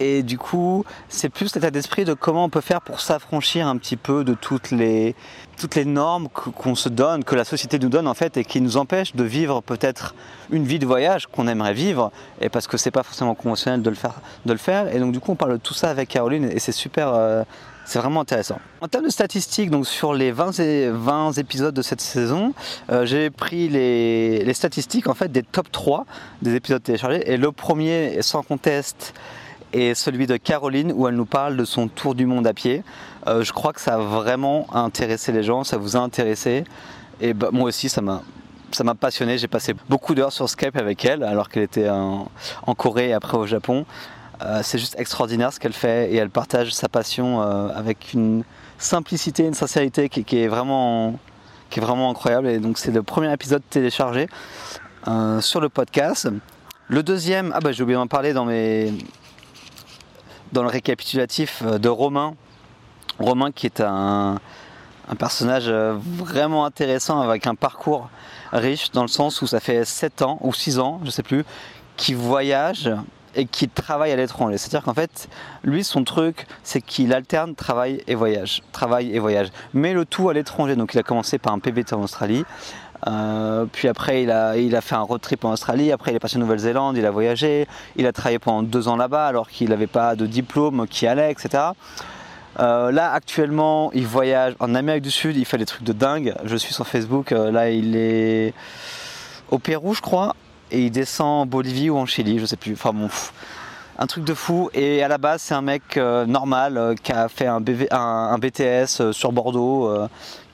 Et 0.00 0.22
du 0.22 0.38
coup, 0.38 0.84
c'est 1.08 1.28
plus 1.28 1.54
l'état 1.54 1.70
d'esprit 1.70 2.04
de 2.04 2.14
comment 2.14 2.44
on 2.44 2.48
peut 2.48 2.60
faire 2.60 2.80
pour 2.80 3.00
s'affranchir 3.00 3.66
un 3.66 3.76
petit 3.76 3.96
peu 3.96 4.24
de 4.24 4.34
toutes 4.34 4.70
les, 4.70 5.14
toutes 5.58 5.74
les 5.74 5.84
normes 5.84 6.28
qu'on 6.28 6.74
se 6.74 6.88
donne, 6.88 7.24
que 7.24 7.34
la 7.34 7.44
société 7.44 7.78
nous 7.78 7.88
donne 7.88 8.06
en 8.06 8.14
fait, 8.14 8.36
et 8.36 8.44
qui 8.44 8.60
nous 8.60 8.76
empêchent 8.76 9.16
de 9.16 9.24
vivre 9.24 9.60
peut-être 9.60 10.14
une 10.50 10.64
vie 10.64 10.78
de 10.78 10.86
voyage 10.86 11.26
qu'on 11.26 11.48
aimerait 11.48 11.74
vivre, 11.74 12.12
et 12.40 12.48
parce 12.48 12.66
que 12.66 12.76
c'est 12.76 12.90
pas 12.90 13.02
forcément 13.02 13.34
conventionnel 13.34 13.82
de 13.82 13.90
le 13.90 13.96
faire. 13.96 14.14
De 14.46 14.52
le 14.52 14.58
faire. 14.58 14.94
Et 14.94 15.00
donc 15.00 15.12
du 15.12 15.20
coup, 15.20 15.32
on 15.32 15.36
parle 15.36 15.52
de 15.52 15.56
tout 15.56 15.74
ça 15.74 15.90
avec 15.90 16.08
Caroline, 16.08 16.44
et 16.44 16.58
c'est 16.58 16.72
super. 16.72 17.08
euh, 17.14 17.42
c'est 17.88 17.98
vraiment 18.00 18.20
intéressant. 18.20 18.60
En 18.82 18.88
termes 18.88 19.06
de 19.06 19.10
statistiques, 19.10 19.70
donc 19.70 19.86
sur 19.86 20.12
les 20.12 20.30
20, 20.30 20.60
et 20.60 20.90
20 20.90 21.32
épisodes 21.38 21.74
de 21.74 21.80
cette 21.80 22.02
saison, 22.02 22.52
euh, 22.90 23.06
j'ai 23.06 23.30
pris 23.30 23.70
les, 23.70 24.44
les 24.44 24.52
statistiques 24.52 25.08
en 25.08 25.14
fait 25.14 25.32
des 25.32 25.42
top 25.42 25.72
3 25.72 26.04
des 26.42 26.54
épisodes 26.54 26.82
téléchargés. 26.82 27.32
Et 27.32 27.38
le 27.38 27.50
premier, 27.50 28.20
sans 28.20 28.42
conteste, 28.42 29.14
est 29.72 29.94
celui 29.94 30.26
de 30.26 30.36
Caroline 30.36 30.92
où 30.94 31.08
elle 31.08 31.14
nous 31.14 31.26
parle 31.26 31.56
de 31.56 31.64
son 31.64 31.88
tour 31.88 32.14
du 32.14 32.26
monde 32.26 32.46
à 32.46 32.54
pied. 32.54 32.82
Euh, 33.26 33.42
je 33.42 33.52
crois 33.52 33.72
que 33.72 33.80
ça 33.80 33.94
a 33.94 33.98
vraiment 33.98 34.66
intéressé 34.74 35.32
les 35.32 35.42
gens, 35.42 35.64
ça 35.64 35.76
vous 35.76 35.96
a 35.96 36.00
intéressé. 36.00 36.64
Et 37.20 37.34
bah, 37.34 37.48
moi 37.52 37.68
aussi, 37.68 37.88
ça 37.88 38.00
m'a 38.00 38.22
ça 38.70 38.84
m'a 38.84 38.94
passionné. 38.94 39.38
J'ai 39.38 39.48
passé 39.48 39.74
beaucoup 39.88 40.14
d'heures 40.14 40.32
sur 40.32 40.48
Skype 40.48 40.76
avec 40.76 41.04
elle 41.04 41.22
alors 41.22 41.48
qu'elle 41.48 41.62
était 41.62 41.88
en, 41.88 42.28
Corée 42.76 43.08
et 43.08 43.12
après 43.14 43.38
au 43.38 43.46
Japon. 43.46 43.86
Euh, 44.42 44.60
c'est 44.62 44.78
juste 44.78 44.94
extraordinaire 44.98 45.52
ce 45.52 45.58
qu'elle 45.58 45.72
fait 45.72 46.12
et 46.12 46.16
elle 46.16 46.30
partage 46.30 46.72
sa 46.72 46.88
passion 46.88 47.42
euh, 47.42 47.68
avec 47.74 48.12
une 48.12 48.44
simplicité, 48.78 49.44
une 49.44 49.54
sincérité 49.54 50.08
qui, 50.08 50.38
est 50.38 50.48
vraiment 50.48 51.18
qui 51.70 51.80
est 51.80 51.82
vraiment 51.82 52.10
incroyable. 52.10 52.46
Et 52.46 52.58
donc 52.58 52.78
c'est 52.78 52.92
le 52.92 53.02
premier 53.02 53.32
épisode 53.32 53.62
téléchargé 53.70 54.28
sur 55.40 55.60
le 55.60 55.68
podcast. 55.70 56.28
Le 56.88 57.02
deuxième, 57.02 57.52
ah 57.54 57.60
bah 57.60 57.72
j'ai 57.72 57.82
oublié 57.82 57.96
d'en 57.96 58.06
parler 58.06 58.32
dans 58.32 58.44
mes 58.44 58.92
dans 60.52 60.62
le 60.62 60.68
récapitulatif 60.68 61.62
euh, 61.64 61.78
de 61.78 61.88
Romain. 61.88 62.34
Romain 63.18 63.50
qui 63.50 63.66
est 63.66 63.80
un, 63.80 64.38
personnage 65.18 65.64
euh, 65.68 65.96
vraiment 65.98 66.64
intéressant 66.64 67.20
avec 67.20 67.46
un 67.46 67.54
parcours 67.54 68.10
riche 68.52 68.90
dans 68.92 69.02
le 69.02 69.08
sens 69.08 69.42
où 69.42 69.46
ça 69.46 69.60
fait 69.60 69.84
7 69.84 70.22
ans 70.22 70.38
ou 70.42 70.52
6 70.52 70.78
ans, 70.78 71.00
je 71.04 71.10
sais 71.10 71.22
plus, 71.22 71.44
qui 71.96 72.14
voyage 72.14 72.90
et 73.34 73.46
qui 73.46 73.68
travaille 73.68 74.12
à 74.12 74.16
l'étranger. 74.16 74.58
C'est-à-dire 74.58 74.82
qu'en 74.82 74.94
fait, 74.94 75.28
lui, 75.62 75.84
son 75.84 76.04
truc, 76.04 76.46
c'est 76.62 76.80
qu'il 76.80 77.12
alterne 77.12 77.54
travail 77.54 78.02
et 78.06 78.14
voyage. 78.14 78.62
Travail 78.72 79.14
et 79.14 79.18
voyage. 79.18 79.48
Mais 79.74 79.92
le 79.92 80.04
tout 80.04 80.28
à 80.28 80.34
l'étranger. 80.34 80.76
Donc 80.76 80.94
il 80.94 80.98
a 80.98 81.02
commencé 81.02 81.38
par 81.38 81.52
un 81.52 81.58
PVT 81.58 81.94
en 81.94 82.02
Australie. 82.02 82.44
Euh, 83.06 83.66
puis 83.70 83.88
après, 83.88 84.22
il 84.22 84.30
a, 84.30 84.80
fait 84.80 84.94
un 84.94 85.02
road 85.02 85.20
trip 85.20 85.44
en 85.44 85.52
Australie. 85.52 85.92
Après, 85.92 86.12
il 86.12 86.16
est 86.16 86.20
parti 86.20 86.36
en 86.36 86.40
Nouvelle-Zélande. 86.40 86.96
Il 86.96 87.06
a 87.06 87.10
voyagé. 87.10 87.66
Il 87.96 88.06
a 88.06 88.12
travaillé 88.12 88.38
pendant 88.38 88.62
deux 88.62 88.88
ans 88.88 88.96
là-bas 88.96 89.26
alors 89.26 89.48
qu'il 89.48 89.70
n'avait 89.70 89.86
pas 89.86 90.16
de 90.16 90.26
diplôme 90.26 90.86
qui 90.88 91.06
allait, 91.06 91.30
etc. 91.30 91.64
Euh, 92.58 92.90
là, 92.90 93.12
actuellement, 93.12 93.92
il 93.92 94.06
voyage 94.06 94.54
en 94.58 94.74
Amérique 94.74 95.02
du 95.02 95.10
Sud. 95.10 95.36
Il 95.36 95.44
fait 95.44 95.58
des 95.58 95.66
trucs 95.66 95.84
de 95.84 95.92
dingue. 95.92 96.34
Je 96.44 96.56
suis 96.56 96.74
sur 96.74 96.86
Facebook. 96.86 97.32
Euh, 97.32 97.50
là, 97.50 97.70
il 97.70 97.96
est 97.96 98.52
au 99.50 99.58
Pérou, 99.58 99.94
je 99.94 100.00
crois. 100.00 100.34
Et 100.70 100.82
il 100.86 100.90
descend 100.90 101.42
en 101.42 101.46
Bolivie 101.46 101.90
ou 101.90 101.96
en 101.96 102.06
Chili. 102.06 102.38
Je 102.38 102.46
sais 102.46 102.56
plus. 102.56 102.72
Enfin 102.72 102.92
bon. 102.92 103.08
un 103.98 104.06
truc 104.06 104.24
de 104.24 104.34
fou. 104.34 104.70
Et 104.74 105.02
à 105.02 105.08
la 105.08 105.18
base, 105.18 105.42
c'est 105.42 105.54
un 105.54 105.62
mec 105.62 105.96
normal 105.96 106.96
qui 107.02 107.12
a 107.12 107.28
fait 107.28 107.46
un 107.46 107.60
BTS 108.38 109.12
sur 109.12 109.32
Bordeaux, 109.32 109.90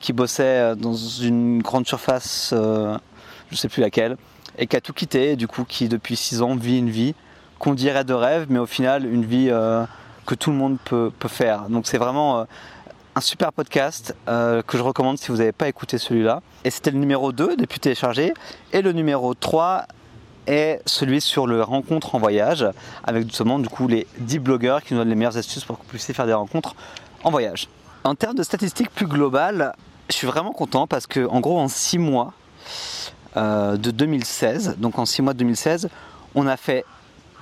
qui 0.05 0.13
bossait 0.13 0.75
dans 0.75 0.93
une 0.93 1.63
grande 1.63 1.87
surface, 1.87 2.51
euh, 2.53 2.95
je 3.49 3.55
sais 3.55 3.67
plus 3.67 3.81
laquelle, 3.81 4.17
et 4.59 4.67
qui 4.67 4.75
a 4.75 4.81
tout 4.81 4.93
quitté, 4.93 5.35
du 5.35 5.47
coup 5.47 5.63
qui 5.63 5.89
depuis 5.89 6.15
6 6.15 6.43
ans 6.43 6.55
vit 6.55 6.77
une 6.77 6.91
vie 6.91 7.15
qu'on 7.57 7.73
dirait 7.73 8.03
de 8.03 8.13
rêve, 8.13 8.45
mais 8.49 8.59
au 8.59 8.67
final 8.67 9.11
une 9.11 9.25
vie 9.25 9.47
euh, 9.49 9.83
que 10.27 10.35
tout 10.35 10.51
le 10.51 10.57
monde 10.57 10.77
peut, 10.85 11.11
faire. 11.27 11.69
Donc 11.69 11.87
c'est 11.87 11.97
vraiment 11.97 12.37
euh, 12.37 12.43
un 13.15 13.21
super 13.21 13.51
podcast 13.51 14.15
que 14.27 14.77
je 14.77 14.83
recommande 14.83 15.17
si 15.17 15.31
vous 15.31 15.37
n'avez 15.37 15.53
pas 15.53 15.67
écouté 15.67 15.97
celui-là. 15.97 16.43
Et 16.65 16.69
c'était 16.69 16.91
le 16.91 16.99
numéro 16.99 17.31
2 17.31 17.55
depuis 17.55 17.79
téléchargé, 17.79 18.35
et 18.73 18.83
le 18.83 18.91
numéro 18.91 19.33
3 19.33 19.87
est 20.45 20.81
celui 20.85 21.19
sur 21.19 21.47
le 21.47 21.63
rencontre 21.63 22.13
en 22.13 22.19
voyage, 22.19 22.67
avec 23.05 23.23
justement 23.23 23.57
du 23.57 23.69
coup 23.69 23.87
les 23.87 24.05
10 24.19 24.37
blogueurs 24.37 24.83
qui 24.83 24.93
nous 24.93 24.99
donnent 24.99 25.09
les 25.09 25.15
meilleures 25.15 25.37
astuces 25.37 25.65
pour 25.65 25.79
que 25.79 25.81
vous 25.81 25.89
puissiez 25.89 26.13
faire 26.13 26.27
des 26.27 26.33
rencontres 26.33 26.75
en 27.23 27.31
voyage. 27.31 27.69
En 28.03 28.13
termes 28.13 28.35
de 28.35 28.43
statistiques 28.43 28.91
plus 28.91 29.07
globales, 29.07 29.73
je 30.09 30.15
suis 30.15 30.27
vraiment 30.27 30.51
content 30.51 30.87
parce 30.87 31.07
que 31.07 31.27
en 31.27 31.39
gros 31.39 31.59
en 31.59 31.67
6 31.67 31.97
mois 31.97 32.33
euh, 33.37 33.77
de 33.77 33.91
2016, 33.91 34.75
donc 34.77 34.99
en 34.99 35.05
6 35.05 35.21
mois 35.21 35.33
de 35.33 35.39
2016, 35.39 35.89
on 36.35 36.47
a 36.47 36.57
fait 36.57 36.85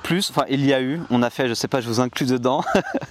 plus, 0.03 0.29
enfin 0.29 0.45
il 0.49 0.65
y 0.65 0.73
a 0.73 0.81
eu, 0.81 1.01
on 1.09 1.23
a 1.23 1.29
fait, 1.29 1.47
je 1.47 1.53
sais 1.53 1.67
pas, 1.67 1.81
je 1.81 1.87
vous 1.87 1.99
inclus 1.99 2.25
dedans, 2.25 2.63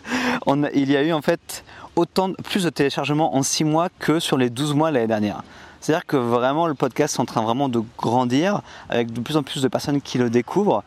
il 0.74 0.90
y 0.90 0.96
a 0.96 1.02
eu 1.02 1.12
en 1.12 1.22
fait 1.22 1.64
autant 1.96 2.32
plus 2.32 2.64
de 2.64 2.70
téléchargements 2.70 3.34
en 3.34 3.42
6 3.42 3.64
mois 3.64 3.88
que 3.98 4.20
sur 4.20 4.36
les 4.36 4.50
12 4.50 4.74
mois 4.74 4.90
l'année 4.90 5.06
dernière. 5.06 5.42
C'est-à-dire 5.80 6.06
que 6.06 6.16
vraiment 6.16 6.68
le 6.68 6.74
podcast 6.74 7.16
est 7.16 7.20
en 7.20 7.24
train 7.24 7.42
vraiment 7.42 7.68
de 7.68 7.82
grandir 7.98 8.62
avec 8.88 9.12
de 9.12 9.20
plus 9.20 9.36
en 9.36 9.42
plus 9.42 9.62
de 9.62 9.68
personnes 9.68 10.00
qui 10.00 10.16
le 10.16 10.30
découvrent. 10.30 10.84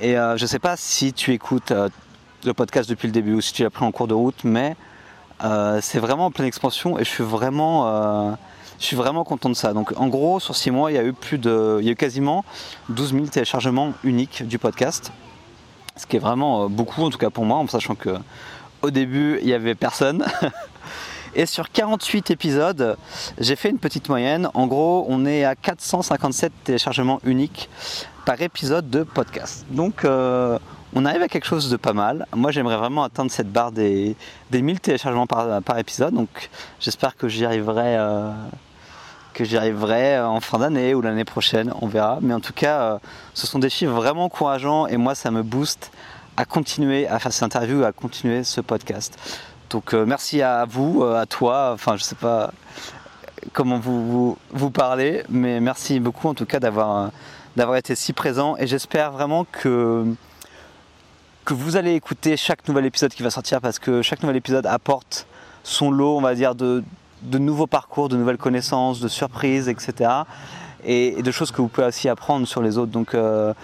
Et 0.00 0.16
euh, 0.16 0.36
je 0.36 0.42
ne 0.44 0.46
sais 0.46 0.60
pas 0.60 0.76
si 0.76 1.12
tu 1.12 1.32
écoutes 1.32 1.72
euh, 1.72 1.88
le 2.44 2.54
podcast 2.54 2.88
depuis 2.88 3.08
le 3.08 3.12
début 3.12 3.34
ou 3.34 3.40
si 3.40 3.52
tu 3.52 3.64
l'as 3.64 3.70
pris 3.70 3.84
en 3.84 3.90
cours 3.90 4.06
de 4.06 4.14
route, 4.14 4.44
mais 4.44 4.76
euh, 5.44 5.80
c'est 5.82 5.98
vraiment 5.98 6.26
en 6.26 6.30
pleine 6.30 6.46
expansion 6.46 6.98
et 6.98 7.04
je 7.04 7.10
suis 7.10 7.24
vraiment, 7.24 7.86
euh, 7.86 8.32
je 8.78 8.84
suis 8.84 8.96
vraiment 8.96 9.24
content 9.24 9.48
de 9.48 9.54
ça. 9.54 9.72
Donc 9.72 9.92
en 9.96 10.08
gros, 10.08 10.40
sur 10.40 10.56
6 10.56 10.70
mois, 10.70 10.90
il 10.90 10.94
y 10.94 10.98
a 10.98 11.04
eu 11.04 11.12
plus 11.12 11.38
de, 11.38 11.78
il 11.80 11.86
y 11.86 11.88
a 11.88 11.92
eu 11.92 11.96
quasiment 11.96 12.44
12 12.88 13.12
000 13.12 13.26
téléchargements 13.26 13.92
uniques 14.04 14.46
du 14.46 14.58
podcast, 14.58 15.12
ce 15.96 16.06
qui 16.06 16.16
est 16.16 16.20
vraiment 16.20 16.64
euh, 16.64 16.68
beaucoup 16.68 17.02
en 17.02 17.10
tout 17.10 17.18
cas 17.18 17.30
pour 17.30 17.44
moi, 17.44 17.58
en 17.58 17.66
sachant 17.68 17.94
que 17.94 18.16
au 18.82 18.90
début 18.90 19.38
il 19.42 19.48
y 19.48 19.54
avait 19.54 19.74
personne. 19.74 20.24
Et 21.38 21.44
sur 21.44 21.70
48 21.70 22.30
épisodes, 22.30 22.96
j'ai 23.38 23.56
fait 23.56 23.68
une 23.68 23.78
petite 23.78 24.08
moyenne. 24.08 24.48
En 24.54 24.66
gros, 24.66 25.04
on 25.06 25.26
est 25.26 25.44
à 25.44 25.54
457 25.54 26.50
téléchargements 26.64 27.20
uniques 27.24 27.68
par 28.24 28.40
épisode 28.40 28.88
de 28.88 29.02
podcast. 29.02 29.66
Donc, 29.68 30.06
on 30.94 31.04
arrive 31.04 31.22
à 31.22 31.28
quelque 31.28 31.46
chose 31.46 31.70
de 31.70 31.76
pas 31.76 31.92
mal. 31.92 32.26
Moi, 32.34 32.50
j'aimerais 32.50 32.76
vraiment 32.76 33.02
atteindre 33.02 33.30
cette 33.30 33.50
barre 33.50 33.72
des, 33.72 34.16
des 34.50 34.62
1000 34.62 34.80
téléchargements 34.80 35.26
par, 35.26 35.78
épisode. 35.78 36.14
Donc, 36.14 36.50
j'espère 36.80 37.16
que 37.16 37.28
j'y 37.28 37.44
arriverai, 37.44 37.96
euh, 37.98 38.30
que 39.34 39.44
j'y 39.44 39.56
arriverai 39.56 40.20
en 40.20 40.40
fin 40.40 40.58
d'année 40.58 40.94
ou 40.94 41.00
l'année 41.00 41.24
prochaine. 41.24 41.72
On 41.80 41.86
verra. 41.86 42.18
Mais 42.22 42.34
en 42.34 42.40
tout 42.40 42.52
cas, 42.52 42.80
euh, 42.80 42.98
ce 43.34 43.46
sont 43.46 43.58
des 43.58 43.70
chiffres 43.70 43.92
vraiment 43.92 44.24
encourageants 44.24 44.86
et 44.86 44.96
moi, 44.96 45.14
ça 45.14 45.30
me 45.30 45.42
booste 45.42 45.90
à 46.36 46.44
continuer 46.44 47.08
à 47.08 47.18
faire 47.18 47.32
cette 47.32 47.42
interview, 47.42 47.84
à 47.84 47.92
continuer 47.92 48.44
ce 48.44 48.60
podcast. 48.60 49.18
Donc, 49.70 49.94
euh, 49.94 50.04
merci 50.06 50.42
à 50.42 50.64
vous, 50.64 51.02
à 51.02 51.26
toi. 51.26 51.72
Enfin, 51.74 51.96
je 51.96 52.04
sais 52.04 52.14
pas 52.14 52.52
comment 53.52 53.78
vous, 53.78 54.38
vous, 54.50 54.70
parlez, 54.70 55.24
mais 55.28 55.60
merci 55.60 56.00
beaucoup 56.00 56.28
en 56.28 56.34
tout 56.34 56.46
cas 56.46 56.60
d'avoir 56.60 57.10
été 57.76 57.94
si 57.94 58.12
présent 58.12 58.56
et 58.56 58.66
j'espère 58.66 59.12
vraiment 59.12 59.44
que 59.44 60.04
que 61.46 61.54
vous 61.54 61.76
allez 61.76 61.94
écouter 61.94 62.36
chaque 62.36 62.66
nouvel 62.66 62.86
épisode 62.86 63.14
qui 63.14 63.22
va 63.22 63.30
sortir 63.30 63.60
parce 63.60 63.78
que 63.78 64.02
chaque 64.02 64.20
nouvel 64.20 64.36
épisode 64.36 64.66
apporte 64.66 65.28
son 65.62 65.92
lot, 65.92 66.16
on 66.16 66.20
va 66.20 66.34
dire, 66.34 66.56
de, 66.56 66.82
nouveaux 67.32 67.68
parcours, 67.68 68.08
de 68.08 68.16
nouvelles 68.16 68.36
connaissances, 68.36 68.98
de 68.98 69.06
surprises, 69.06 69.68
etc. 69.68 70.10
Et, 70.84 71.22
de 71.22 71.30
choses 71.30 71.52
que 71.52 71.62
vous 71.62 71.68
pouvez 71.68 71.86
aussi 71.86 72.08
apprendre 72.08 72.48
sur 72.48 72.62
les 72.62 72.78
autres. 72.78 72.90
Donc 72.90 73.14
euh, 73.14 73.54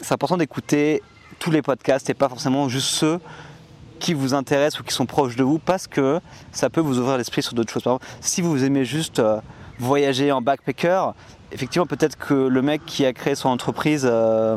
c'est 0.00 0.14
important 0.14 0.38
d'écouter 0.38 1.02
tous 1.38 1.50
les 1.50 1.60
podcasts 1.60 2.08
et 2.08 2.14
pas 2.14 2.30
forcément 2.30 2.70
juste 2.70 2.88
ceux 2.88 3.20
qui 3.98 4.14
vous 4.14 4.32
intéressent 4.32 4.80
ou 4.80 4.84
qui 4.84 4.94
sont 4.94 5.04
proches 5.04 5.36
de 5.36 5.44
vous 5.44 5.58
parce 5.58 5.86
que 5.86 6.20
ça 6.52 6.70
peut 6.70 6.80
vous 6.80 6.98
ouvrir 6.98 7.18
l'esprit 7.18 7.42
sur 7.42 7.52
d'autres 7.52 7.70
choses. 7.70 7.82
Par 7.82 7.94
exemple, 7.96 8.06
si 8.22 8.40
vous 8.40 8.64
aimez 8.64 8.86
juste 8.86 9.18
euh, 9.18 9.40
voyager 9.78 10.32
en 10.32 10.40
backpacker, 10.40 11.10
effectivement 11.52 11.86
peut-être 11.86 12.16
que 12.16 12.32
le 12.32 12.62
mec 12.62 12.80
qui 12.86 13.04
a 13.04 13.12
créé 13.12 13.34
son 13.34 13.50
entreprise... 13.50 14.08
Euh, 14.10 14.56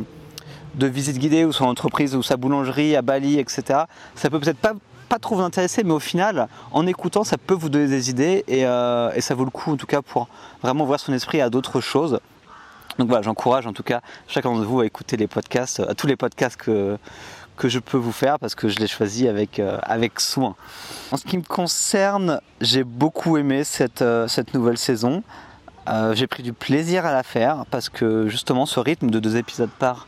de 0.75 0.87
visite 0.87 1.17
guidée 1.17 1.45
ou 1.45 1.51
son 1.51 1.65
entreprise 1.65 2.15
ou 2.15 2.23
sa 2.23 2.37
boulangerie 2.37 2.95
à 2.95 3.01
Bali, 3.01 3.39
etc. 3.39 3.81
Ça 4.15 4.29
peut 4.29 4.39
peut-être 4.39 4.57
pas, 4.57 4.73
pas 5.09 5.19
trop 5.19 5.35
vous 5.35 5.41
intéresser, 5.41 5.83
mais 5.83 5.93
au 5.93 5.99
final, 5.99 6.47
en 6.71 6.87
écoutant, 6.87 7.23
ça 7.23 7.37
peut 7.37 7.53
vous 7.53 7.69
donner 7.69 7.87
des 7.87 8.09
idées 8.09 8.43
et, 8.47 8.65
euh, 8.65 9.11
ça 9.21 9.35
vaut 9.35 9.45
le 9.45 9.51
coup 9.51 9.71
en 9.71 9.77
tout 9.77 9.85
cas 9.85 10.01
pour 10.01 10.27
vraiment 10.61 10.85
voir 10.85 10.99
son 10.99 11.13
esprit 11.13 11.41
à 11.41 11.49
d'autres 11.49 11.81
choses. 11.81 12.19
Donc 12.99 13.07
voilà, 13.07 13.23
j'encourage 13.23 13.65
en 13.65 13.73
tout 13.73 13.83
cas 13.83 14.01
chacun 14.27 14.55
de 14.55 14.63
vous 14.63 14.81
à 14.81 14.85
écouter 14.85 15.17
les 15.17 15.27
podcasts, 15.27 15.79
à 15.79 15.95
tous 15.95 16.07
les 16.07 16.15
podcasts 16.15 16.57
que, 16.57 16.97
que 17.57 17.67
je 17.67 17.79
peux 17.79 17.97
vous 17.97 18.11
faire 18.11 18.37
parce 18.37 18.53
que 18.53 18.69
je 18.69 18.79
l'ai 18.79 18.87
choisi 18.87 19.27
avec, 19.27 19.59
euh, 19.59 19.77
avec 19.83 20.19
soin. 20.19 20.55
En 21.11 21.17
ce 21.17 21.23
qui 21.23 21.37
me 21.37 21.43
concerne, 21.43 22.39
j'ai 22.61 22.83
beaucoup 22.83 23.37
aimé 23.37 23.63
cette, 23.63 24.03
euh, 24.03 24.27
cette 24.27 24.53
nouvelle 24.53 24.77
saison. 24.77 25.23
j'ai 26.13 26.27
pris 26.27 26.43
du 26.43 26.53
plaisir 26.53 27.05
à 27.05 27.11
la 27.11 27.23
faire 27.23 27.65
parce 27.71 27.89
que 27.89 28.27
justement 28.27 28.65
ce 28.65 28.79
rythme 28.79 29.09
de 29.09 29.19
deux 29.19 29.37
épisodes 29.37 29.71
par 29.79 30.07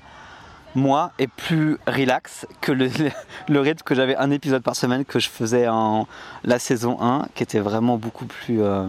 moi 0.76 1.12
est 1.18 1.28
plus 1.28 1.78
relax 1.88 2.46
que 2.62 2.72
le, 3.48 3.60
rythme 3.60 3.84
que 3.84 3.96
j'avais 3.96 4.16
un 4.18 4.30
épisode 4.32 4.62
par 4.62 4.76
semaine 4.76 5.06
que 5.06 5.20
je 5.20 5.30
faisais 5.30 5.68
en 5.68 6.08
la 6.44 6.60
saison 6.60 7.02
1 7.02 7.28
qui 7.34 7.44
était 7.44 7.60
vraiment 7.60 7.98
beaucoup 7.98 8.26
plus 8.26 8.62
euh, 8.62 8.88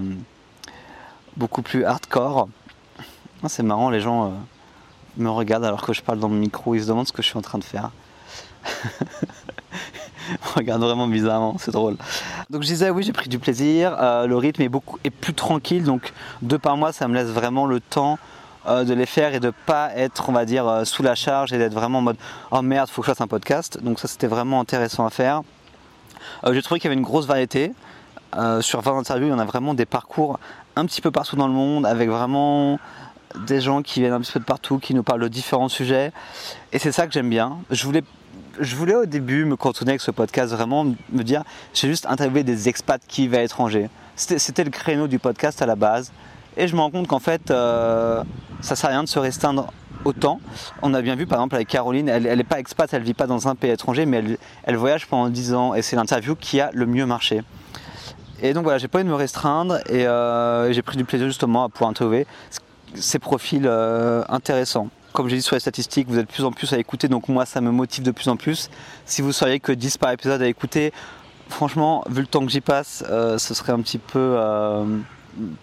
beaucoup 1.37 1.63
plus 1.63 1.85
hardcore. 1.85 2.49
Ah, 3.43 3.49
c'est 3.49 3.63
marrant, 3.63 3.91
les 3.91 4.01
gens 4.01 4.27
euh, 4.27 4.31
me 5.17 5.31
regardent 5.31 5.65
alors 5.65 5.83
que 5.83 5.93
je 5.93 6.03
parle 6.03 6.19
dans 6.19 6.29
le 6.29 6.37
micro, 6.37 6.75
ils 6.75 6.83
se 6.83 6.89
demandent 6.89 7.07
ce 7.07 7.13
que 7.13 7.23
je 7.23 7.29
suis 7.29 7.39
en 7.39 7.43
train 7.43 7.59
de 7.59 7.65
faire. 7.65 7.91
me 10.33 10.55
regardent 10.57 10.83
vraiment 10.83 11.07
bizarrement, 11.07 11.57
c'est 11.59 11.71
drôle. 11.71 11.97
Donc 12.51 12.63
je 12.63 12.67
disais 12.67 12.91
oui 12.91 13.05
j'ai 13.05 13.13
pris 13.13 13.29
du 13.29 13.39
plaisir, 13.39 13.97
euh, 13.99 14.27
le 14.27 14.37
rythme 14.37 14.63
est 14.63 14.69
beaucoup 14.69 14.99
est 15.05 15.11
plus 15.11 15.35
tranquille, 15.35 15.85
donc 15.85 16.13
deux 16.43 16.59
par 16.59 16.77
mois 16.77 16.93
ça 16.93 17.07
me 17.07 17.15
laisse 17.15 17.29
vraiment 17.29 17.67
le 17.67 17.81
temps 17.81 18.19
euh, 18.67 18.85
de 18.85 18.95
les 18.95 19.07
faire 19.07 19.35
et 19.35 19.41
de 19.41 19.53
pas 19.67 19.91
être, 19.95 20.29
on 20.29 20.33
va 20.33 20.45
dire, 20.45 20.67
euh, 20.67 20.85
sous 20.85 21.03
la 21.03 21.15
charge 21.15 21.53
et 21.53 21.59
d'être 21.59 21.75
vraiment 21.75 21.99
en 21.99 22.03
mode 22.03 22.17
oh 22.51 22.63
merde, 22.63 22.89
faut 22.89 23.03
que 23.03 23.07
je 23.07 23.13
fasse 23.13 23.21
un 23.21 23.27
podcast. 23.27 23.83
Donc 23.83 24.01
ça, 24.01 24.09
c'était 24.09 24.27
vraiment 24.27 24.61
intéressant 24.61 25.07
à 25.07 25.11
faire. 25.11 25.43
Euh, 26.45 26.53
j'ai 26.53 26.63
trouvé 26.63 26.81
qu'il 26.81 26.89
y 26.89 26.93
avait 26.93 26.99
une 26.99 27.07
grosse 27.07 27.27
variété. 27.27 27.73
sur 28.61 28.81
20 28.81 28.99
interviews, 28.99 29.29
il 29.29 29.31
y 29.31 29.35
en 29.35 29.39
a 29.39 29.45
vraiment 29.45 29.75
des 29.75 29.87
parcours 29.87 30.39
un 30.75 30.85
petit 30.85 31.01
peu 31.01 31.11
partout 31.11 31.37
dans 31.37 31.47
le 31.47 31.55
monde 31.55 31.87
avec 31.87 32.09
vraiment 32.11 32.79
des 33.47 33.61
gens 33.61 33.83
qui 33.83 34.01
viennent 34.01 34.13
un 34.13 34.21
petit 34.21 34.33
peu 34.33 34.41
de 34.41 34.45
partout, 34.45 34.79
qui 34.79 34.95
nous 34.95 35.03
parlent 35.03 35.23
de 35.23 35.29
différents 35.29 35.69
sujets. 35.69 36.13
Et 36.73 36.79
c'est 36.79 36.93
ça 36.93 37.07
que 37.07 37.13
j'aime 37.13 37.31
bien. 37.31 37.59
Je 37.71 37.85
voulais 37.85 38.03
je 38.61 38.77
voulais 38.77 38.95
au 38.95 39.07
début 39.07 39.45
me 39.45 39.57
cantonner 39.57 39.93
avec 39.93 40.01
ce 40.01 40.11
podcast, 40.11 40.53
vraiment 40.53 40.85
me 40.85 41.23
dire, 41.23 41.43
j'ai 41.75 41.89
juste 41.89 42.07
interviewé 42.07 42.43
des 42.43 42.69
expats 42.69 43.03
qui 43.07 43.23
vivent 43.23 43.35
à 43.35 43.41
l'étranger. 43.41 43.89
C'était 44.17 44.65
le 44.65 44.71
créneau 44.71 45.09
du 45.09 45.19
podcast 45.19 45.61
à 45.61 45.67
la 45.67 45.77
base. 45.77 46.11
Et 46.57 46.69
je 46.69 46.75
me 46.75 46.81
rends 46.81 46.91
compte 46.91 47.07
qu'en 47.07 47.19
fait, 47.19 47.51
euh, 47.51 48.23
ça 48.61 48.77
sert 48.77 48.91
à 48.91 48.93
rien 48.93 49.05
de 49.05 49.09
se 49.09 49.19
restreindre 49.19 49.73
autant. 50.05 50.41
On 50.83 50.95
a 50.95 51.03
bien 51.03 51.17
vu 51.17 51.27
par 51.27 51.39
exemple 51.39 51.57
avec 51.57 51.69
Caroline, 51.69 52.09
elle 52.09 52.23
n'est 52.23 52.45
pas 52.45 52.59
expat, 52.59 52.93
elle 52.95 53.03
vit 53.03 53.15
pas 53.15 53.27
dans 53.27 53.49
un 53.49 53.55
pays 53.55 53.71
étranger, 53.71 54.07
mais 54.07 54.23
elle, 54.65 54.77
voyage 54.77 55.07
pendant 55.07 55.29
10 55.29 55.55
ans 55.55 55.75
et 55.75 55.83
c'est 55.83 55.97
l'interview 55.97 56.37
qui 56.37 56.61
a 56.61 56.71
le 56.73 56.87
mieux 56.87 57.07
marché. 57.07 57.43
Et 58.41 58.53
donc 58.53 58.65
voilà, 58.65 58.79
j'ai 58.79 58.89
pas 58.89 58.99
envie 58.99 59.07
de 59.07 59.11
me 59.11 59.17
restreindre 59.17 59.79
et 59.89 60.07
euh, 60.07 60.73
j'ai 60.73 60.83
pris 60.83 60.97
du 60.97 61.05
plaisir 61.05 61.27
justement 61.27 61.65
à 61.65 61.69
pouvoir 61.69 61.91
interviewer 61.91 62.27
ces 62.95 63.19
profils 63.19 63.67
euh, 63.67 64.23
intéressants. 64.29 64.89
Comme 65.13 65.29
j'ai 65.29 65.37
dit 65.37 65.43
sur 65.43 65.57
les 65.57 65.61
statistiques, 65.61 66.09
vous 66.09 66.19
êtes 66.19 66.27
de 66.27 66.33
plus 66.33 66.45
en 66.45 66.53
plus 66.53 66.73
à 66.73 66.79
écouter, 66.79 67.09
donc 67.09 67.29
moi 67.29 67.47
ça 67.47 67.61
me 67.61 67.71
motive 67.71 68.05
de 68.05 68.11
plus 68.11 68.29
en 68.29 68.37
plus. 68.37 68.71
Si 69.07 69.23
vous 69.23 69.33
seriez 69.33 69.61
que 69.61 69.73
10 69.73 69.99
par 69.99 70.13
épisode 70.13 70.41
à 70.41 70.47
écouter, 70.47 70.93
franchement, 71.49 72.05
vu 72.09 72.21
le 72.21 72.27
temps 72.27 72.45
que 72.45 72.53
j'y 72.53 72.61
passe, 72.61 73.03
ce 73.09 73.55
serait 73.55 73.73
un 73.73 73.81
petit 73.81 73.99
peu 73.99 74.37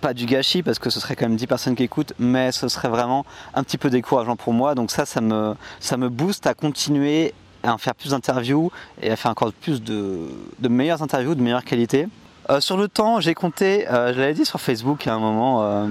pas 0.01 0.13
du 0.13 0.25
gâchis 0.25 0.63
parce 0.63 0.79
que 0.79 0.89
ce 0.89 0.99
serait 0.99 1.15
quand 1.15 1.27
même 1.27 1.35
10 1.35 1.47
personnes 1.47 1.75
qui 1.75 1.83
écoutent, 1.83 2.13
mais 2.19 2.51
ce 2.51 2.67
serait 2.67 2.89
vraiment 2.89 3.25
un 3.53 3.63
petit 3.63 3.77
peu 3.77 3.89
décourageant 3.89 4.35
pour 4.35 4.53
moi. 4.53 4.75
Donc 4.75 4.91
ça, 4.91 5.05
ça 5.05 5.21
me, 5.21 5.55
ça 5.79 5.97
me 5.97 6.09
booste 6.09 6.47
à 6.47 6.53
continuer 6.53 7.33
à 7.63 7.73
en 7.73 7.77
faire 7.77 7.95
plus 7.95 8.09
d'interviews 8.11 8.71
et 9.01 9.09
à 9.09 9.15
faire 9.15 9.31
encore 9.31 9.53
plus 9.53 9.81
de, 9.81 10.27
de 10.59 10.67
meilleures 10.67 11.01
interviews, 11.01 11.35
de 11.35 11.41
meilleure 11.41 11.63
qualité. 11.63 12.07
Euh, 12.49 12.59
sur 12.59 12.75
le 12.75 12.89
temps, 12.89 13.21
j'ai 13.21 13.33
compté, 13.33 13.87
euh, 13.89 14.13
je 14.13 14.19
l'avais 14.19 14.33
dit 14.33 14.45
sur 14.45 14.59
Facebook 14.59 15.07
à 15.07 15.13
un 15.13 15.19
moment, 15.19 15.63
euh, 15.63 15.87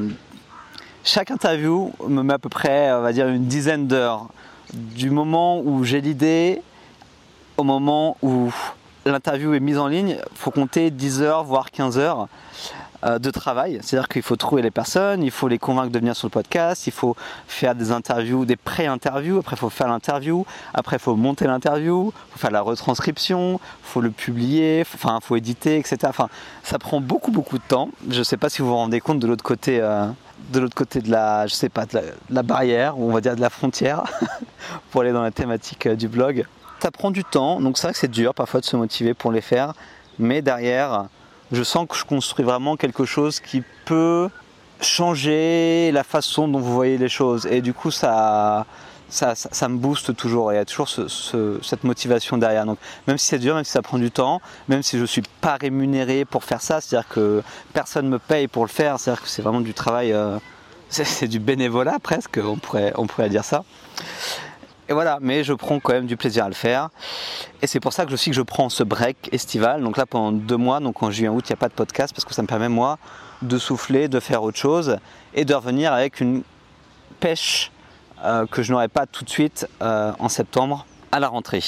chaque 1.02 1.30
interview 1.30 1.92
me 2.06 2.22
met 2.22 2.34
à 2.34 2.38
peu 2.38 2.50
près, 2.50 2.92
on 2.92 3.00
va 3.00 3.12
dire, 3.12 3.28
une 3.28 3.46
dizaine 3.46 3.86
d'heures. 3.86 4.28
Du 4.74 5.10
moment 5.10 5.60
où 5.60 5.82
j'ai 5.84 6.00
l'idée 6.00 6.62
au 7.56 7.64
moment 7.64 8.16
où 8.22 8.52
l'interview 9.06 9.54
est 9.54 9.60
mise 9.60 9.78
en 9.78 9.86
ligne, 9.86 10.18
faut 10.34 10.50
compter 10.50 10.90
10 10.90 11.22
heures, 11.22 11.44
voire 11.44 11.70
15 11.70 11.98
heures. 11.98 12.28
Euh, 13.04 13.18
de 13.18 13.32
travail. 13.32 13.80
C'est-à-dire 13.82 14.08
qu'il 14.08 14.22
faut 14.22 14.36
trouver 14.36 14.62
les 14.62 14.70
personnes, 14.70 15.24
il 15.24 15.32
faut 15.32 15.48
les 15.48 15.58
convaincre 15.58 15.90
de 15.90 15.98
venir 15.98 16.14
sur 16.14 16.26
le 16.28 16.30
podcast, 16.30 16.86
il 16.86 16.92
faut 16.92 17.16
faire 17.48 17.74
des 17.74 17.90
interviews, 17.90 18.44
des 18.44 18.54
pré-interviews, 18.54 19.38
après 19.38 19.56
il 19.56 19.58
faut 19.58 19.70
faire 19.70 19.88
l'interview, 19.88 20.46
après 20.72 20.96
il 20.96 20.98
faut 21.00 21.16
monter 21.16 21.48
l'interview, 21.48 22.12
il 22.14 22.32
faut 22.32 22.38
faire 22.38 22.52
la 22.52 22.60
retranscription, 22.60 23.54
il 23.54 23.88
faut 23.88 24.00
le 24.00 24.12
publier, 24.12 24.82
enfin 24.82 25.18
il 25.20 25.26
faut 25.26 25.34
éditer, 25.34 25.78
etc. 25.78 25.98
Enfin, 26.04 26.28
ça 26.62 26.78
prend 26.78 27.00
beaucoup 27.00 27.32
beaucoup 27.32 27.58
de 27.58 27.64
temps. 27.66 27.88
Je 28.08 28.20
ne 28.20 28.24
sais 28.24 28.36
pas 28.36 28.48
si 28.48 28.62
vous 28.62 28.68
vous 28.68 28.76
rendez 28.76 29.00
compte 29.00 29.18
de 29.18 29.26
l'autre 29.26 29.44
côté. 29.44 29.80
Euh, 29.80 30.06
de 30.52 30.60
l'autre 30.60 30.76
côté 30.76 31.00
de 31.00 31.10
la, 31.10 31.48
je 31.48 31.54
sais 31.54 31.68
pas, 31.68 31.86
de 31.86 32.00
la, 32.30 32.42
barrière, 32.42 32.98
ou 32.98 33.08
on 33.08 33.12
va 33.12 33.20
dire 33.20 33.34
de 33.34 33.40
la 33.40 33.50
frontière, 33.50 34.04
pour 34.90 35.00
aller 35.00 35.12
dans 35.12 35.22
la 35.22 35.30
thématique 35.30 35.86
euh, 35.86 35.96
du 35.96 36.08
blog. 36.08 36.44
Ça 36.80 36.90
prend 36.90 37.10
du 37.10 37.24
temps, 37.24 37.60
donc 37.60 37.78
c'est 37.78 37.86
vrai 37.88 37.94
que 37.94 37.98
c'est 37.98 38.10
dur 38.10 38.34
parfois 38.34 38.60
de 38.60 38.64
se 38.64 38.76
motiver 38.76 39.14
pour 39.14 39.32
les 39.32 39.40
faire, 39.40 39.72
mais 40.18 40.42
derrière, 40.42 41.06
je 41.52 41.62
sens 41.62 41.86
que 41.88 41.96
je 41.96 42.04
construis 42.04 42.44
vraiment 42.44 42.76
quelque 42.76 43.04
chose 43.04 43.40
qui 43.40 43.62
peut 43.84 44.28
changer 44.80 45.90
la 45.92 46.02
façon 46.02 46.48
dont 46.48 46.58
vous 46.58 46.72
voyez 46.72 46.98
les 46.98 47.08
choses. 47.08 47.46
Et 47.46 47.60
du 47.60 47.72
coup, 47.74 47.90
ça, 47.90 48.66
ça, 49.08 49.34
ça, 49.34 49.68
me 49.68 49.76
booste 49.76 50.16
toujours. 50.16 50.52
Il 50.52 50.56
y 50.56 50.58
a 50.58 50.64
toujours 50.64 50.88
cette 50.88 51.84
motivation 51.84 52.38
derrière. 52.38 52.64
Donc, 52.64 52.78
même 53.06 53.18
si 53.18 53.26
c'est 53.26 53.38
dur, 53.38 53.54
même 53.54 53.64
si 53.64 53.70
ça 53.70 53.82
prend 53.82 53.98
du 53.98 54.10
temps, 54.10 54.40
même 54.68 54.82
si 54.82 54.96
je 54.96 55.02
ne 55.02 55.06
suis 55.06 55.22
pas 55.40 55.56
rémunéré 55.60 56.24
pour 56.24 56.44
faire 56.44 56.62
ça, 56.62 56.80
c'est-à-dire 56.80 57.08
que 57.08 57.42
personne 57.72 58.06
ne 58.06 58.10
me 58.10 58.18
paye 58.18 58.48
pour 58.48 58.64
le 58.64 58.70
faire, 58.70 58.98
c'est-à-dire 58.98 59.22
que 59.22 59.28
c'est 59.28 59.42
vraiment 59.42 59.60
du 59.60 59.74
travail, 59.74 60.12
euh, 60.12 60.38
c'est 60.88 61.28
du 61.28 61.38
bénévolat 61.38 61.98
presque, 62.02 62.40
on 62.42 62.56
pourrait, 62.56 62.92
on 62.96 63.06
pourrait 63.06 63.28
dire 63.28 63.44
ça. 63.44 63.64
Et 64.92 64.94
voilà, 64.94 65.16
mais 65.22 65.42
je 65.42 65.54
prends 65.54 65.80
quand 65.80 65.94
même 65.94 66.04
du 66.04 66.18
plaisir 66.18 66.44
à 66.44 66.48
le 66.48 66.54
faire. 66.54 66.90
Et 67.62 67.66
c'est 67.66 67.80
pour 67.80 67.94
ça 67.94 68.04
que 68.04 68.10
je 68.10 68.16
sais 68.16 68.28
que 68.28 68.36
je 68.36 68.42
prends 68.42 68.68
ce 68.68 68.82
break 68.82 69.30
estival. 69.32 69.82
Donc 69.82 69.96
là, 69.96 70.04
pendant 70.04 70.32
deux 70.32 70.58
mois, 70.58 70.80
donc 70.80 71.02
en 71.02 71.10
juillet-août, 71.10 71.42
il 71.48 71.50
n'y 71.50 71.54
a 71.54 71.56
pas 71.56 71.70
de 71.70 71.72
podcast 71.72 72.12
parce 72.14 72.26
que 72.26 72.34
ça 72.34 72.42
me 72.42 72.46
permet, 72.46 72.68
moi, 72.68 72.98
de 73.40 73.56
souffler, 73.56 74.08
de 74.08 74.20
faire 74.20 74.42
autre 74.42 74.58
chose 74.58 74.98
et 75.32 75.46
de 75.46 75.54
revenir 75.54 75.94
avec 75.94 76.20
une 76.20 76.42
pêche 77.20 77.72
euh, 78.22 78.44
que 78.44 78.62
je 78.62 78.70
n'aurais 78.70 78.88
pas 78.88 79.06
tout 79.06 79.24
de 79.24 79.30
suite 79.30 79.66
euh, 79.80 80.12
en 80.18 80.28
septembre 80.28 80.84
à 81.12 81.20
la 81.20 81.28
rentrée. 81.28 81.62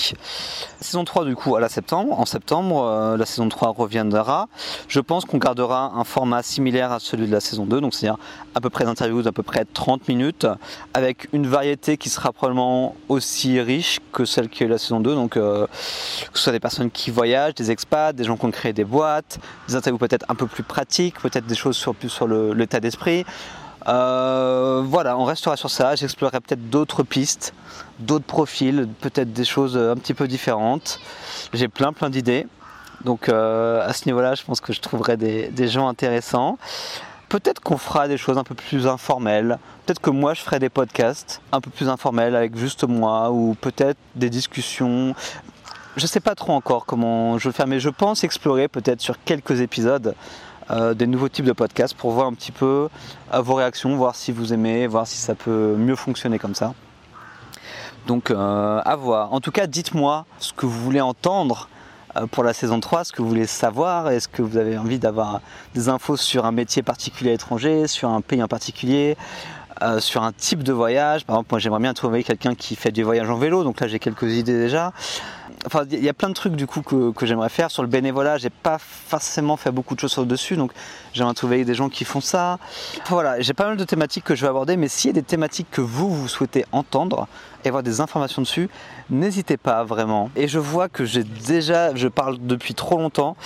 Saison 0.81 1.05
3 1.05 1.27
du 1.27 1.37
coup 1.37 1.55
à 1.55 1.61
la 1.61 1.69
septembre. 1.69 2.19
En 2.19 2.25
septembre, 2.25 2.83
euh, 2.83 3.17
la 3.17 3.27
saison 3.27 3.49
3 3.49 3.75
reviendra. 3.77 4.49
Je 4.89 5.01
pense 5.01 5.27
qu'on 5.27 5.39
gardera 5.39 5.93
un 5.95 6.05
format 6.05 6.43
similaire 6.43 6.91
à 6.91 6.99
celui 6.99 7.27
de 7.27 7.33
la 7.33 7.41
saison 7.41 7.67
2, 7.67 7.81
donc 7.81 7.95
c'est-à-dire 7.95 8.19
à 8.55 8.61
peu 8.61 8.71
près 8.71 8.85
d'interviews 8.85 9.23
d'à 9.23 9.33
peu 9.33 9.43
près 9.43 9.67
30 9.67 10.09
minutes, 10.09 10.47
avec 10.95 11.29
une 11.33 11.47
variété 11.47 11.99
qui 11.99 12.09
sera 12.09 12.33
probablement 12.33 12.97
aussi 13.09 13.61
riche 13.61 14.01
que 14.13 14.25
celle 14.25 14.49
qui 14.49 14.65
est 14.65 14.69
la 14.69 14.79
saison 14.79 15.01
2, 15.01 15.15
donc 15.15 15.37
euh, 15.37 15.67
que 16.33 16.39
ce 16.39 16.45
soit 16.45 16.53
des 16.53 16.61
personnes 16.61 16.91
qui 16.91 17.11
voyagent, 17.11 17.55
des 17.55 17.71
expats, 17.71 18.17
des 18.17 18.25
gens 18.25 18.37
qui 18.37 18.47
ont 18.47 18.51
créé 18.51 18.73
des 18.73 18.85
boîtes, 18.85 19.39
des 19.69 19.77
interviews 19.77 19.99
peut-être 19.99 20.25
un 20.31 20.35
peu 20.35 20.47
plus 20.47 20.63
pratiques, 20.63 21.21
peut-être 21.21 21.47
des 21.47 21.55
choses 21.55 21.77
sur, 21.77 21.95
plus 21.95 22.09
sur 22.09 22.27
l'état 22.27 22.81
d'esprit. 22.81 23.25
Euh, 23.87 24.83
voilà, 24.85 25.19
on 25.19 25.25
restera 25.25 25.57
sur 25.57 25.71
ça. 25.71 25.95
J'explorerai 25.95 26.41
peut-être 26.41 26.71
d'autres 26.71 27.03
pistes, 27.03 27.55
d'autres 27.99 28.25
profils, 28.25 28.89
peut-être 29.01 29.33
des 29.33 29.45
choses 29.45 29.77
un 29.77 29.97
petit 29.97 30.15
peu 30.15 30.27
différentes. 30.27 31.01
J'ai 31.53 31.69
plein 31.69 31.93
plein 31.93 32.11
d'idées. 32.11 32.47
Donc 33.05 33.29
euh, 33.29 33.87
à 33.87 33.93
ce 33.93 34.07
niveau-là, 34.07 34.35
je 34.35 34.43
pense 34.43 34.61
que 34.61 34.73
je 34.73 34.81
trouverai 34.81 35.17
des, 35.17 35.69
gens 35.69 35.89
intéressants. 35.89 36.59
Peut-être 37.29 37.61
qu'on 37.61 37.79
fera 37.79 38.09
des 38.09 38.17
choses 38.17 38.39
un 38.39 38.45
peu 38.45 38.55
plus 38.55 38.87
informelles. 38.87 39.59
Peut-être 39.85 40.01
que 40.01 40.11
moi, 40.11 40.35
je 40.35 40.41
ferai 40.41 40.59
des 40.59 40.69
podcasts 40.69 41.43
un 41.53 41.61
peu 41.61 41.71
plus 41.71 41.89
informels 41.89 42.37
avec 42.37 42.57
juste 42.57 42.85
moi, 42.85 43.31
ou 43.31 43.57
peut-être 43.61 43.99
des 44.15 44.31
discussions. 44.31 45.15
Je 45.97 46.03
ne 46.03 46.07
sais 46.07 46.21
pas 46.21 46.35
trop 46.35 46.53
encore 46.53 46.87
comment 46.87 47.39
je 47.39 47.49
vais 47.49 47.53
faire, 47.53 47.67
mais 47.67 47.81
je 47.81 47.89
pense 47.89 48.25
explorer 48.25 48.69
peut-être 48.69 49.01
sur 49.01 49.23
quelques 49.25 49.61
épisodes 49.61 50.15
euh, 50.71 50.95
des 50.95 51.07
nouveaux 51.07 51.29
types 51.29 51.45
de 51.45 51.53
podcasts 51.53 51.95
pour 51.95 52.13
voir 52.13 52.27
un 52.27 52.33
petit 52.33 52.53
peu 52.53 52.89
euh, 53.33 53.41
vos 53.41 53.55
réactions, 53.55 53.97
voir 53.97 54.15
si 54.15 54.33
vous 54.33 54.53
aimez, 54.53 54.87
voir 54.87 55.07
si 55.07 55.19
ça 55.19 55.35
peut 55.35 55.75
mieux 55.77 55.97
fonctionner 55.97 56.39
comme 56.39 56.55
ça. 56.55 56.73
Donc 58.07 58.31
euh, 58.31 58.81
à 58.85 58.97
voir. 58.97 59.33
En 59.33 59.41
tout 59.41 59.51
cas, 59.51 59.67
dites-moi 59.67 60.25
ce 60.39 60.53
que 60.53 60.67
vous 60.67 60.81
voulez 60.81 61.01
entendre 61.01 61.69
pour 62.31 62.45
la 62.45 62.53
saison 62.53 62.79
3, 62.79 63.05
ce 63.05 63.13
que 63.13 63.23
vous 63.23 63.29
voulez 63.29 63.47
savoir, 63.47 64.09
est-ce 64.09 64.29
que 64.29 64.41
vous 64.41 64.57
avez 64.57 64.79
envie 64.79 65.01
d'avoir 65.01 65.41
des 65.75 65.89
infos 65.89 66.17
sur 66.17 66.47
un 66.47 66.53
métier 66.53 66.83
particulier 66.83 67.31
à 67.31 67.33
l'étranger, 67.33 67.89
sur 67.89 68.09
un 68.09 68.21
pays 68.21 68.41
en 68.41 68.47
particulier, 68.47 69.17
sur 69.99 70.23
un 70.23 70.31
type 70.31 70.63
de 70.63 70.73
voyage? 70.73 71.25
Par 71.25 71.35
exemple, 71.35 71.49
moi 71.51 71.59
j'aimerais 71.59 71.81
bien 71.81 71.93
trouver 71.93 72.23
quelqu'un 72.23 72.55
qui 72.55 72.77
fait 72.77 72.93
du 72.93 73.03
voyage 73.03 73.29
en 73.29 73.37
vélo, 73.37 73.65
donc 73.65 73.81
là 73.81 73.89
j'ai 73.89 73.99
quelques 73.99 74.33
idées 74.33 74.57
déjà 74.57 74.93
enfin, 75.67 75.85
il 75.91 76.05
y 76.05 76.09
a 76.09 76.15
plein 76.15 76.29
de 76.29 76.35
trucs 76.35 76.55
du 76.55 76.67
coup 76.67 76.83
que, 76.83 77.27
j'aimerais 77.27 77.49
faire 77.49 77.71
sur 77.71 77.83
le 77.83 77.89
bénévolat. 77.89 78.39
J'ai 78.39 78.51
pas 78.51 78.79
forcément 78.79 79.57
fait 79.57 79.71
beaucoup 79.71 79.95
de 79.95 80.01
choses 80.01 80.13
sur 80.13 80.27
dessus, 80.27 80.57
donc 80.57 80.73
j'aimerais 81.13 81.35
trouver 81.35 81.65
des 81.65 81.75
gens 81.75 81.89
qui 81.89 82.05
font 82.05 82.21
ça. 82.21 82.59
voilà, 83.09 83.41
j'ai 83.41 83.55
pas 83.55 83.67
mal 83.67 83.77
de 83.77 83.85
thématiques 83.85 84.25
que 84.25 84.35
je 84.35 84.43
vais 84.43 84.49
aborder, 84.49 84.77
mais 84.77 84.89
s'il 84.89 85.09
y 85.09 85.13
a 85.13 85.15
des 85.15 85.23
thématiques 85.23 85.71
que 85.71 85.81
vous 85.81 86.11
vous 86.11 86.29
souhaitez 86.29 86.65
entendre 86.73 87.29
et 87.65 87.69
avoir 87.69 87.83
des 87.83 88.01
informations 88.01 88.43
dessus, 88.43 88.69
n'hésitez 89.11 89.57
pas 89.57 89.85
vraiment. 89.85 90.31
Et 90.37 90.49
je 90.49 90.59
vois 90.59 90.89
que 90.89 91.05
j'ai 91.05 91.25
déjà, 91.25 91.95
je 91.95 92.09
parle 92.09 92.39
depuis 92.41 92.75
trop 92.75 92.99
longtemps. 92.99 93.37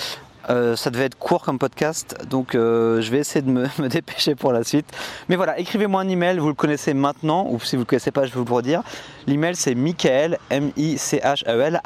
Euh, 0.51 0.77
ça 0.77 0.91
devait 0.91 1.05
être 1.05 1.19
court 1.19 1.43
comme 1.43 1.59
podcast, 1.59 2.17
donc 2.29 2.55
euh, 2.55 3.03
je 3.03 3.11
vais 3.11 3.19
essayer 3.19 3.43
de 3.43 3.51
me, 3.51 3.89
dépêcher 3.89 4.35
pour 4.35 4.53
la 4.53 4.65
suite. 4.65 4.87
Mais 5.29 5.37
voilà, 5.37 5.59
écrivez-moi 5.59 6.01
un 6.01 6.09
email, 6.09 6.39
vous 6.39 6.49
le 6.49 6.55
connaissez 6.55 6.95
maintenant, 6.95 7.47
ou 7.51 7.61
si 7.61 7.77
vous 7.77 7.81
ne 7.81 7.83
le 7.83 7.87
connaissez 7.87 8.11
pas, 8.11 8.25
je 8.25 8.33
vais 8.33 8.39
vous 8.39 8.47
le 8.47 8.53
redire. 8.53 8.83
L'email 9.27 9.57
c'est 9.57 9.75
michael, 9.75 10.39
M-I-C-H-E-L, 10.51 11.81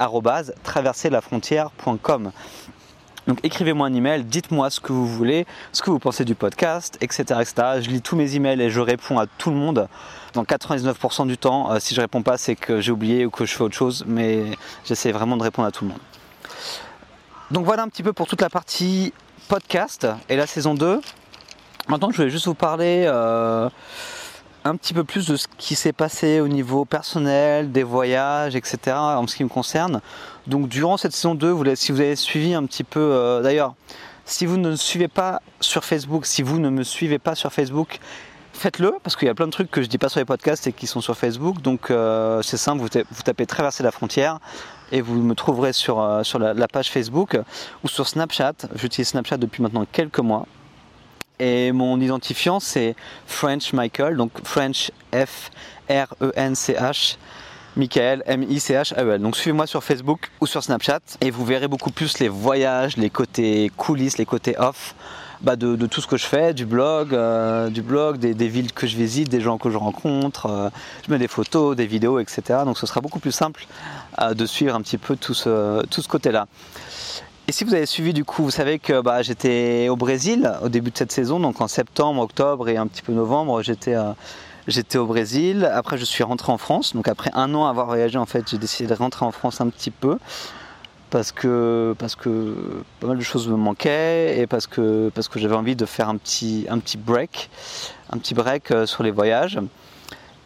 traverserlafrontière.com. 0.62 2.32
Donc 3.28 3.38
écrivez-moi 3.44 3.86
un 3.86 3.94
email, 3.94 4.24
dites-moi 4.24 4.68
ce 4.70 4.80
que 4.80 4.92
vous 4.92 5.06
voulez, 5.06 5.46
ce 5.72 5.82
que 5.82 5.90
vous 5.90 6.00
pensez 6.00 6.24
du 6.24 6.34
podcast, 6.34 6.98
etc., 7.00 7.22
etc. 7.40 7.54
Je 7.80 7.88
lis 7.88 8.02
tous 8.02 8.16
mes 8.16 8.34
emails 8.34 8.60
et 8.60 8.70
je 8.70 8.80
réponds 8.80 9.18
à 9.18 9.26
tout 9.26 9.50
le 9.50 9.56
monde. 9.56 9.88
Dans 10.34 10.42
99% 10.44 11.26
du 11.26 11.38
temps, 11.38 11.70
euh, 11.70 11.78
si 11.78 11.94
je 11.94 12.00
réponds 12.00 12.22
pas, 12.22 12.36
c'est 12.36 12.56
que 12.56 12.80
j'ai 12.80 12.90
oublié 12.90 13.26
ou 13.26 13.30
que 13.30 13.44
je 13.44 13.54
fais 13.54 13.62
autre 13.62 13.76
chose, 13.76 14.04
mais 14.08 14.44
j'essaie 14.84 15.12
vraiment 15.12 15.36
de 15.36 15.42
répondre 15.42 15.68
à 15.68 15.70
tout 15.70 15.84
le 15.84 15.90
monde. 15.90 16.00
Donc 17.52 17.66
voilà 17.66 17.82
un 17.82 17.88
petit 17.88 18.02
peu 18.02 18.14
pour 18.14 18.26
toute 18.26 18.40
la 18.40 18.48
partie 18.48 19.12
podcast 19.48 20.06
et 20.30 20.36
la 20.36 20.46
saison 20.46 20.72
2. 20.72 21.02
Maintenant, 21.86 22.10
je 22.10 22.16
voulais 22.16 22.30
juste 22.30 22.46
vous 22.46 22.54
parler 22.54 23.04
euh, 23.06 23.68
un 24.64 24.76
petit 24.76 24.94
peu 24.94 25.04
plus 25.04 25.26
de 25.26 25.36
ce 25.36 25.46
qui 25.58 25.74
s'est 25.74 25.92
passé 25.92 26.40
au 26.40 26.48
niveau 26.48 26.86
personnel, 26.86 27.70
des 27.70 27.82
voyages, 27.82 28.56
etc. 28.56 28.96
en 28.96 29.26
ce 29.26 29.36
qui 29.36 29.44
me 29.44 29.50
concerne. 29.50 30.00
Donc 30.46 30.68
durant 30.68 30.96
cette 30.96 31.12
saison 31.12 31.34
2, 31.34 31.74
si 31.74 31.92
vous 31.92 32.00
avez 32.00 32.16
suivi 32.16 32.54
un 32.54 32.64
petit 32.64 32.84
peu, 32.84 33.00
euh, 33.00 33.42
d'ailleurs, 33.42 33.74
si 34.24 34.46
vous 34.46 34.56
ne 34.56 34.70
me 34.70 34.76
suivez 34.76 35.08
pas 35.08 35.42
sur 35.60 35.84
Facebook, 35.84 36.24
si 36.24 36.42
vous 36.42 36.58
ne 36.58 36.70
me 36.70 36.82
suivez 36.82 37.18
pas 37.18 37.34
sur 37.34 37.52
Facebook, 37.52 37.98
faites-le 38.54 38.94
parce 39.02 39.14
qu'il 39.14 39.28
y 39.28 39.30
a 39.30 39.34
plein 39.34 39.46
de 39.46 39.52
trucs 39.52 39.70
que 39.70 39.82
je 39.82 39.88
dis 39.88 39.98
pas 39.98 40.08
sur 40.08 40.20
les 40.20 40.24
podcasts 40.24 40.66
et 40.68 40.72
qui 40.72 40.86
sont 40.86 41.02
sur 41.02 41.18
Facebook. 41.18 41.60
Donc 41.60 41.90
euh, 41.90 42.40
c'est 42.40 42.56
simple, 42.56 42.80
vous, 42.80 42.88
vous, 43.10 43.22
tapez 43.22 43.44
traverser 43.44 43.82
la 43.82 43.90
frontière 43.90 44.38
et 44.92 45.00
vous 45.00 45.14
me 45.14 45.34
trouverez 45.34 45.72
sur, 45.72 46.00
euh, 46.00 46.22
sur 46.22 46.38
la, 46.38 46.68
page 46.68 46.90
Facebook 46.90 47.36
ou 47.82 47.88
sur 47.88 48.06
Snapchat. 48.06 48.54
J'utilise 48.76 49.08
Snapchat 49.08 49.38
depuis 49.38 49.62
maintenant 49.62 49.86
quelques 49.90 50.20
mois. 50.20 50.46
Et 51.40 51.72
mon 51.72 52.00
identifiant 52.00 52.60
c'est 52.60 52.94
French 53.26 53.72
Michael, 53.72 54.16
donc 54.16 54.30
French 54.44 54.92
F 55.12 55.50
R 55.90 56.14
E 56.22 56.30
N 56.36 56.54
C 56.54 56.74
H. 56.74 57.16
Michael, 57.74 58.22
M-I-C-H-A-E-L. 58.26 59.22
Donc 59.22 59.34
suivez-moi 59.34 59.66
sur 59.66 59.82
Facebook 59.82 60.30
ou 60.42 60.46
sur 60.46 60.62
Snapchat 60.62 61.00
et 61.22 61.30
vous 61.30 61.42
verrez 61.42 61.68
beaucoup 61.68 61.90
plus 61.90 62.18
les 62.18 62.28
voyages, 62.28 62.98
les 62.98 63.08
côtés 63.08 63.72
coulisses, 63.78 64.18
les 64.18 64.26
côtés 64.26 64.54
off 64.58 64.94
bah, 65.40 65.56
de, 65.56 65.74
tout 65.86 66.00
ce 66.00 66.06
que 66.06 66.16
je 66.16 66.26
fais, 66.26 66.54
du 66.54 66.66
blog, 66.66 67.14
euh, 67.14 67.68
du 67.68 67.82
blog, 67.82 68.18
des, 68.18 68.48
villes 68.48 68.72
que 68.72 68.86
je 68.86 68.96
visite, 68.96 69.28
des 69.28 69.40
gens 69.40 69.58
que 69.58 69.70
je 69.70 69.76
rencontre. 69.76 70.46
Euh, 70.46 70.68
je 71.06 71.10
mets 71.10 71.18
des 71.18 71.28
photos, 71.28 71.74
des 71.74 71.86
vidéos, 71.86 72.18
etc. 72.20 72.60
Donc 72.64 72.78
ce 72.78 72.86
sera 72.86 73.00
beaucoup 73.00 73.18
plus 73.18 73.32
simple 73.32 73.66
de 74.34 74.46
suivre 74.46 74.74
un 74.74 74.82
petit 74.82 74.98
peu 74.98 75.16
tout 75.16 75.34
ce, 75.34 75.84
tout 75.86 76.02
ce 76.02 76.08
côté-là. 76.08 76.46
Et 77.48 77.52
si 77.52 77.64
vous 77.64 77.74
avez 77.74 77.86
suivi 77.86 78.12
du 78.12 78.24
coup, 78.24 78.44
vous 78.44 78.50
savez 78.50 78.78
que 78.78 79.00
bah, 79.00 79.22
j'étais 79.22 79.88
au 79.88 79.96
Brésil 79.96 80.52
au 80.62 80.68
début 80.68 80.90
de 80.90 80.96
cette 80.96 81.12
saison, 81.12 81.40
donc 81.40 81.60
en 81.60 81.68
septembre, 81.68 82.20
octobre 82.22 82.68
et 82.68 82.76
un 82.76 82.86
petit 82.86 83.02
peu 83.02 83.12
novembre, 83.12 83.62
j'étais 83.62 83.96
j'étais 84.66 84.98
au 84.98 85.06
Brésil. 85.06 85.68
Après, 85.72 85.98
je 85.98 86.04
suis 86.04 86.22
rentré 86.24 86.52
en 86.52 86.58
France. 86.58 86.94
Donc 86.94 87.08
après 87.08 87.30
un 87.34 87.54
an 87.54 87.66
avoir 87.66 87.86
voyagé, 87.86 88.18
en 88.18 88.26
fait, 88.26 88.48
j'ai 88.50 88.58
décidé 88.58 88.88
de 88.88 88.94
rentrer 88.94 89.24
en 89.24 89.32
France 89.32 89.60
un 89.60 89.68
petit 89.68 89.90
peu 89.90 90.18
parce 91.10 91.32
que, 91.32 91.94
parce 91.98 92.16
que 92.16 92.56
pas 93.00 93.08
mal 93.08 93.18
de 93.18 93.22
choses 93.22 93.48
me 93.48 93.56
manquaient 93.56 94.38
et 94.38 94.46
parce 94.46 94.66
que, 94.66 95.10
parce 95.14 95.28
que 95.28 95.38
j'avais 95.38 95.54
envie 95.54 95.76
de 95.76 95.84
faire 95.84 96.08
un 96.08 96.16
petit, 96.16 96.66
un 96.70 96.78
petit 96.78 96.96
break, 96.96 97.50
un 98.10 98.18
petit 98.18 98.34
break 98.34 98.70
euh, 98.70 98.86
sur 98.86 99.02
les 99.02 99.10
voyages. 99.10 99.58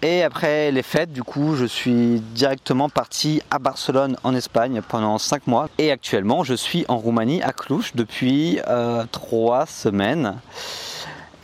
Et 0.03 0.23
après 0.23 0.71
les 0.71 0.83
fêtes, 0.83 1.13
du 1.13 1.23
coup, 1.23 1.57
je 1.57 1.65
suis 1.65 2.21
directement 2.21 2.89
parti 2.89 3.41
à 3.51 3.59
Barcelone 3.59 4.17
en 4.25 4.35
Espagne 4.35 4.83
pendant 4.87 5.19
5 5.19 5.47
mois. 5.47 5.69
Et 5.79 5.91
actuellement, 5.91 6.45
je 6.45 6.55
suis 6.55 6.85
en 6.89 6.99
Roumanie, 6.99 7.43
à 7.43 7.53
Cluj, 7.53 7.93
depuis 7.95 8.59
3 8.63 9.63
euh, 9.63 9.67
semaines. 9.67 10.35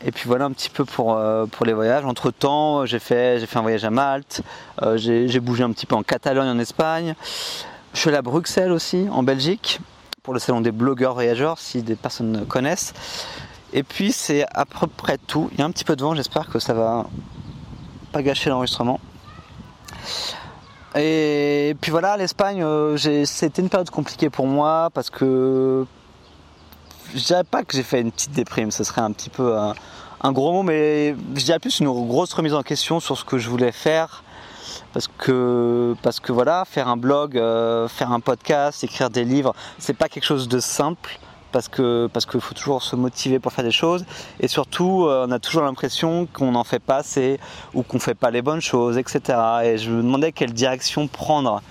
Et 0.05 0.11
puis 0.11 0.25
voilà 0.27 0.45
un 0.47 0.51
petit 0.51 0.69
peu 0.69 0.85
pour, 0.85 1.15
euh, 1.15 1.47
pour 1.47 1.65
les 1.65 1.73
voyages. 1.73 2.05
Entre 2.05 2.31
temps, 2.31 2.85
j'ai 2.85 2.99
fait, 2.99 3.38
j'ai 3.38 3.47
fait 3.47 3.59
un 3.59 3.62
voyage 3.62 3.85
à 3.85 3.91
Malte, 3.91 4.43
euh, 4.83 4.97
j'ai 4.97 5.41
bougé 5.41 5.62
un 5.62 5.71
petit 5.73 5.87
peu 5.87 5.95
en 5.95 6.03
Catalogne, 6.03 6.49
en 6.49 6.59
Espagne. 6.59 7.15
Je 7.95 8.01
suis 8.01 8.09
allé 8.09 8.19
à 8.19 8.23
Bruxelles 8.23 8.73
aussi, 8.73 9.07
en 9.11 9.23
Belgique, 9.23 9.81
pour 10.23 10.35
le 10.35 10.41
salon 10.41 10.61
des 10.61 10.73
blogueurs 10.73 11.15
voyageurs, 11.15 11.59
si 11.59 11.83
des 11.83 11.95
personnes 11.95 12.45
connaissent. 12.47 12.95
Et 13.73 13.83
puis 13.83 14.12
c'est 14.12 14.45
à 14.53 14.67
peu 14.67 14.87
près 14.88 15.19
tout. 15.19 15.49
Il 15.53 15.59
y 15.61 15.62
a 15.62 15.65
un 15.65 15.71
petit 15.71 15.85
peu 15.85 15.97
de 15.97 16.03
vent, 16.03 16.15
j'espère 16.15 16.49
que 16.49 16.59
ça 16.59 16.75
va 16.75 17.07
pas 18.12 18.22
gâcher 18.22 18.51
l'enregistrement. 18.51 19.01
Et 20.94 21.75
puis 21.81 21.90
voilà, 21.90 22.16
l'Espagne, 22.16 22.62
euh, 22.62 22.96
c'était 23.25 23.62
une 23.62 23.70
période 23.70 23.90
compliquée 23.90 24.29
pour 24.29 24.46
moi 24.46 24.90
parce 24.92 25.09
que 25.09 25.87
je 27.14 27.25
dirais 27.25 27.44
pas 27.44 27.62
que 27.62 27.75
j'ai 27.75 27.83
fait 27.83 28.01
une 28.01 28.12
petite 28.12 28.33
déprime, 28.33 28.70
ce 28.70 28.85
serait 28.85 29.01
un 29.01 29.12
petit 29.12 29.31
peu 29.31 29.57
un, 29.57 30.33
gros 30.33 30.53
mot, 30.53 30.62
mais 30.62 31.16
je 31.35 31.44
dirais 31.44 31.59
plus 31.59 31.81
une 31.81 31.88
grosse 31.88 32.33
remise 32.35 32.55
en 32.55 32.62
question 32.62 33.01
sur 33.01 33.16
ce 33.16 33.25
que 33.25 33.38
je 33.38 33.48
voulais 33.48 33.72
faire. 33.72 34.22
Parce 34.92 35.09
que, 35.09 35.96
parce 36.03 36.20
que 36.20 36.33
voilà, 36.33 36.64
faire 36.66 36.88
un 36.88 36.98
blog, 36.98 37.37
euh, 37.37 37.88
faire 37.88 38.12
un 38.12 38.20
podcast, 38.20 38.85
écrire 38.85 39.09
des 39.09 39.25
livres, 39.25 39.55
c'est 39.79 39.94
pas 39.94 40.09
quelque 40.09 40.25
chose 40.25 40.48
de 40.48 40.61
simple 40.61 41.18
parce 41.53 41.69
que 41.69 42.09
parce 42.12 42.27
qu'il 42.27 42.41
faut 42.41 42.55
toujours 42.55 42.83
se 42.83 42.97
motiver 42.97 43.38
pour 43.38 43.53
faire 43.53 43.65
des 43.65 43.71
choses. 43.71 44.05
Et 44.41 44.49
surtout 44.49 45.05
euh, 45.07 45.27
on 45.29 45.31
a 45.31 45.38
toujours 45.38 45.62
l'impression 45.62 46.27
qu'on 46.33 46.53
n'en 46.53 46.65
fait 46.65 46.81
pas 46.81 46.97
assez 46.97 47.38
ou 47.75 47.83
qu'on 47.83 47.99
fait 47.99 48.15
pas 48.15 48.31
les 48.31 48.43
bonnes 48.43 48.61
choses 48.61 48.99
etc 48.99 49.38
et 49.65 49.79
je 49.79 49.91
me 49.91 50.03
demandais 50.03 50.33
quelle 50.33 50.53
direction 50.53 51.07
prendre 51.09 51.62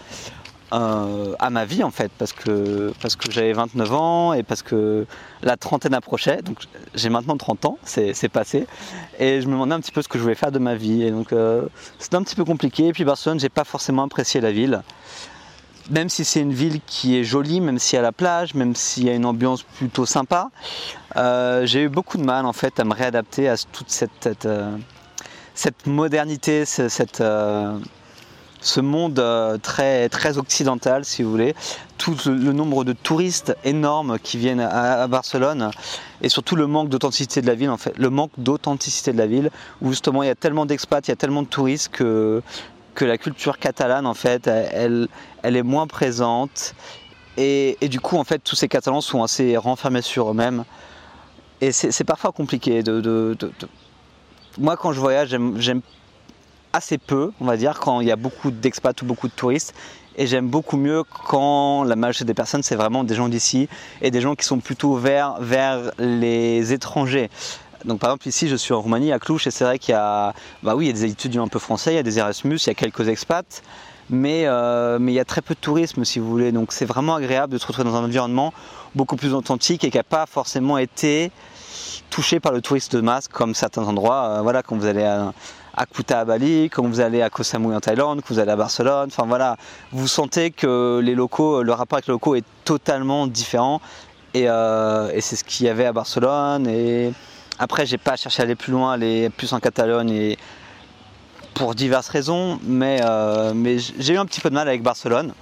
euh, 0.73 1.35
à 1.39 1.49
ma 1.49 1.65
vie 1.65 1.83
en 1.83 1.91
fait 1.91 2.09
parce 2.17 2.31
que 2.31 2.93
parce 3.01 3.17
que 3.17 3.29
j'avais 3.29 3.51
29 3.51 3.93
ans 3.93 4.33
et 4.33 4.41
parce 4.41 4.61
que 4.61 5.05
la 5.43 5.57
trentaine 5.57 5.93
approchait. 5.93 6.41
Donc 6.41 6.59
j'ai 6.95 7.09
maintenant 7.09 7.35
30 7.35 7.65
ans 7.65 7.77
c'est 7.83 8.29
passé. 8.29 8.67
Et 9.19 9.41
je 9.41 9.47
me 9.47 9.53
demandais 9.53 9.73
un 9.73 9.81
petit 9.81 9.91
peu 9.91 10.01
ce 10.01 10.07
que 10.07 10.17
je 10.17 10.23
voulais 10.23 10.35
faire 10.35 10.51
de 10.51 10.59
ma 10.59 10.75
vie. 10.75 11.03
Et 11.03 11.11
donc 11.11 11.33
euh, 11.33 11.63
c'était 11.99 12.15
un 12.15 12.23
petit 12.23 12.35
peu 12.35 12.45
compliqué. 12.45 12.87
Et 12.87 12.93
puis 12.93 13.03
Barcelone 13.03 13.39
j'ai 13.39 13.49
pas 13.49 13.65
forcément 13.65 14.03
apprécié 14.03 14.39
la 14.39 14.51
ville 14.51 14.81
même 15.91 16.09
si 16.09 16.25
c'est 16.25 16.39
une 16.39 16.53
ville 16.53 16.79
qui 16.87 17.17
est 17.17 17.23
jolie, 17.23 17.61
même 17.61 17.77
s'il 17.77 17.97
y 17.97 17.99
a 17.99 18.01
la 18.01 18.13
plage, 18.13 18.53
même 18.55 18.75
s'il 18.75 19.05
y 19.05 19.09
a 19.09 19.13
une 19.13 19.25
ambiance 19.25 19.63
plutôt 19.63 20.05
sympa, 20.05 20.49
euh, 21.17 21.65
j'ai 21.65 21.83
eu 21.83 21.89
beaucoup 21.89 22.17
de 22.17 22.23
mal 22.23 22.45
en 22.45 22.53
fait 22.53 22.79
à 22.79 22.85
me 22.85 22.93
réadapter 22.93 23.49
à 23.49 23.55
toute 23.57 23.89
cette, 23.89 24.09
cette, 24.21 24.45
euh, 24.45 24.77
modernité, 25.85 26.65
cette, 26.65 27.19
euh, 27.19 27.77
ce 28.61 28.79
monde 28.79 29.21
très, 29.61 30.07
très 30.07 30.37
occidental 30.37 31.03
si 31.03 31.23
vous 31.23 31.31
voulez, 31.31 31.55
tout 31.97 32.15
le, 32.25 32.53
nombre 32.53 32.85
de 32.85 32.93
touristes 32.93 33.55
énormes 33.65 34.17
qui 34.17 34.37
viennent 34.37 34.61
à, 34.61 35.03
à 35.03 35.07
Barcelone 35.07 35.71
et 36.21 36.29
surtout 36.29 36.55
le 36.55 36.67
manque 36.67 36.87
d'authenticité 36.87 37.41
de 37.41 37.47
la 37.47 37.55
ville 37.55 37.69
en 37.69 37.77
fait, 37.77 37.97
le 37.97 38.09
manque 38.09 38.31
d'authenticité 38.37 39.11
de 39.11 39.17
la 39.17 39.27
ville 39.27 39.49
où 39.81 39.89
justement 39.89 40.23
il 40.23 40.27
y 40.27 40.29
a 40.29 40.35
tellement 40.35 40.65
d'expats, 40.65 41.01
il 41.07 41.09
y 41.09 41.11
a 41.11 41.17
tellement 41.17 41.41
de 41.41 41.47
touristes 41.47 41.89
que 41.89 42.41
que 43.01 43.05
la 43.05 43.17
culture 43.17 43.57
catalane, 43.57 44.05
en 44.05 44.13
fait, 44.13 44.45
elle, 44.45 45.07
elle 45.41 45.55
est 45.55 45.63
moins 45.63 45.87
présente. 45.87 46.75
Et, 47.35 47.75
du 47.81 47.99
coup, 47.99 48.17
en 48.17 48.23
fait, 48.23 48.37
tous 48.37 48.55
ces 48.55 48.67
Catalans 48.67 49.01
sont 49.01 49.23
assez 49.23 49.57
renfermés 49.57 50.03
sur 50.03 50.29
eux-mêmes. 50.29 50.65
Et 51.61 51.71
c'est 51.71 52.03
parfois 52.03 52.31
compliqué. 52.31 52.83
De, 52.83 53.35
Moi, 54.59 54.77
quand 54.77 54.93
je 54.93 54.99
voyage, 54.99 55.35
j'aime 55.55 55.81
assez 56.73 56.99
peu, 56.99 57.31
on 57.41 57.45
va 57.45 57.57
dire, 57.57 57.79
quand 57.79 58.01
il 58.01 58.07
y 58.07 58.11
a 58.11 58.15
beaucoup 58.15 58.51
d'expats 58.51 59.01
ou 59.01 59.05
beaucoup 59.05 59.27
de 59.27 59.33
touristes. 59.33 59.73
Et 60.15 60.27
j'aime 60.27 60.47
beaucoup 60.47 60.77
mieux 60.77 61.03
quand 61.03 61.83
la 61.83 61.95
majorité 61.95 62.25
des 62.25 62.35
personnes, 62.35 62.61
c'est 62.61 62.75
vraiment 62.75 63.03
des 63.03 63.15
gens 63.15 63.29
d'ici 63.29 63.67
et 64.03 64.11
des 64.11 64.21
gens 64.21 64.35
qui 64.35 64.45
sont 64.45 64.59
plutôt 64.59 64.95
vers, 64.95 65.41
vers 65.41 65.89
les 65.97 66.71
étrangers. 66.71 67.31
Donc 67.85 67.99
par 67.99 68.09
exemple 68.09 68.27
ici 68.27 68.47
je 68.47 68.55
suis 68.55 68.73
en 68.73 68.81
Roumanie 68.81 69.11
à 69.11 69.19
Cluj 69.19 69.47
et 69.47 69.51
c'est 69.51 69.63
vrai 69.63 69.79
qu'il 69.79 69.93
y 69.93 69.97
a 69.97 70.33
bah 70.63 70.75
oui 70.75 70.85
il 70.85 70.87
y 70.87 70.91
a 70.91 70.93
des 70.93 71.11
étudiants 71.11 71.43
un 71.43 71.47
peu 71.47 71.59
français, 71.59 71.93
il 71.93 71.95
y 71.95 71.99
a 71.99 72.03
des 72.03 72.19
Erasmus, 72.19 72.57
il 72.57 72.67
y 72.67 72.69
a 72.69 72.75
quelques 72.75 73.07
expats, 73.07 73.63
mais, 74.09 74.43
euh, 74.45 74.99
mais 74.99 75.13
il 75.13 75.15
y 75.15 75.19
a 75.19 75.25
très 75.25 75.41
peu 75.41 75.55
de 75.55 75.59
tourisme 75.59 76.05
si 76.05 76.19
vous 76.19 76.29
voulez. 76.29 76.51
Donc 76.51 76.73
c'est 76.73 76.85
vraiment 76.85 77.15
agréable 77.15 77.53
de 77.53 77.57
se 77.57 77.65
retrouver 77.65 77.89
dans 77.89 77.95
un 77.95 78.03
environnement 78.03 78.53
beaucoup 78.93 79.15
plus 79.15 79.33
authentique 79.33 79.83
et 79.83 79.89
qui 79.89 79.97
n'a 79.97 80.03
pas 80.03 80.25
forcément 80.25 80.77
été 80.77 81.31
touché 82.09 82.39
par 82.39 82.51
le 82.51 82.61
tourisme 82.61 82.97
de 82.97 83.01
masse 83.01 83.27
comme 83.27 83.55
certains 83.55 83.83
endroits. 83.83 84.25
Euh, 84.25 84.41
voilà 84.41 84.61
quand 84.61 84.75
vous 84.75 84.85
allez 84.85 85.03
à, 85.03 85.33
Kuta 85.85 86.19
à 86.19 86.25
Bali, 86.25 86.69
quand 86.69 86.85
vous 86.85 86.99
allez 86.99 87.21
à 87.21 87.29
Koh 87.29 87.43
Samui 87.43 87.73
en 87.73 87.79
Thaïlande, 87.79 88.21
quand 88.21 88.33
vous 88.33 88.39
allez 88.39 88.51
à 88.51 88.57
Barcelone, 88.57 89.07
enfin 89.07 89.25
voilà, 89.25 89.55
vous 89.93 90.07
sentez 90.07 90.51
que 90.51 90.99
les 91.01 91.15
locaux, 91.15 91.63
le 91.63 91.71
rapport 91.71 91.97
avec 91.97 92.07
les 92.07 92.11
locaux 92.11 92.35
est 92.35 92.45
totalement 92.65 93.25
différent 93.25 93.81
et, 94.33 94.49
euh, 94.49 95.19
c'est 95.21 95.35
ce 95.35 95.43
qu'il 95.43 95.65
y 95.65 95.69
avait 95.69 95.85
à 95.85 95.93
Barcelone 95.93 96.67
après, 97.59 97.85
j'ai 97.85 97.97
pas 97.97 98.15
cherché 98.15 98.41
à 98.41 98.45
aller 98.45 98.55
plus 98.55 98.71
loin, 98.71 98.93
aller 98.93 99.29
plus 99.29 99.53
en 99.53 99.59
Catalogne 99.59 100.09
et 100.09 100.37
pour 101.53 101.75
diverses 101.75 102.09
raisons, 102.09 102.59
mais, 102.63 103.01
euh, 103.03 103.53
mais 103.53 103.77
j'ai 103.77 104.13
eu 104.13 104.17
un 104.17 104.25
petit 104.25 104.41
peu 104.41 104.49
de 104.49 104.55
mal 104.55 104.67
avec 104.67 104.81
Barcelone. 104.83 105.33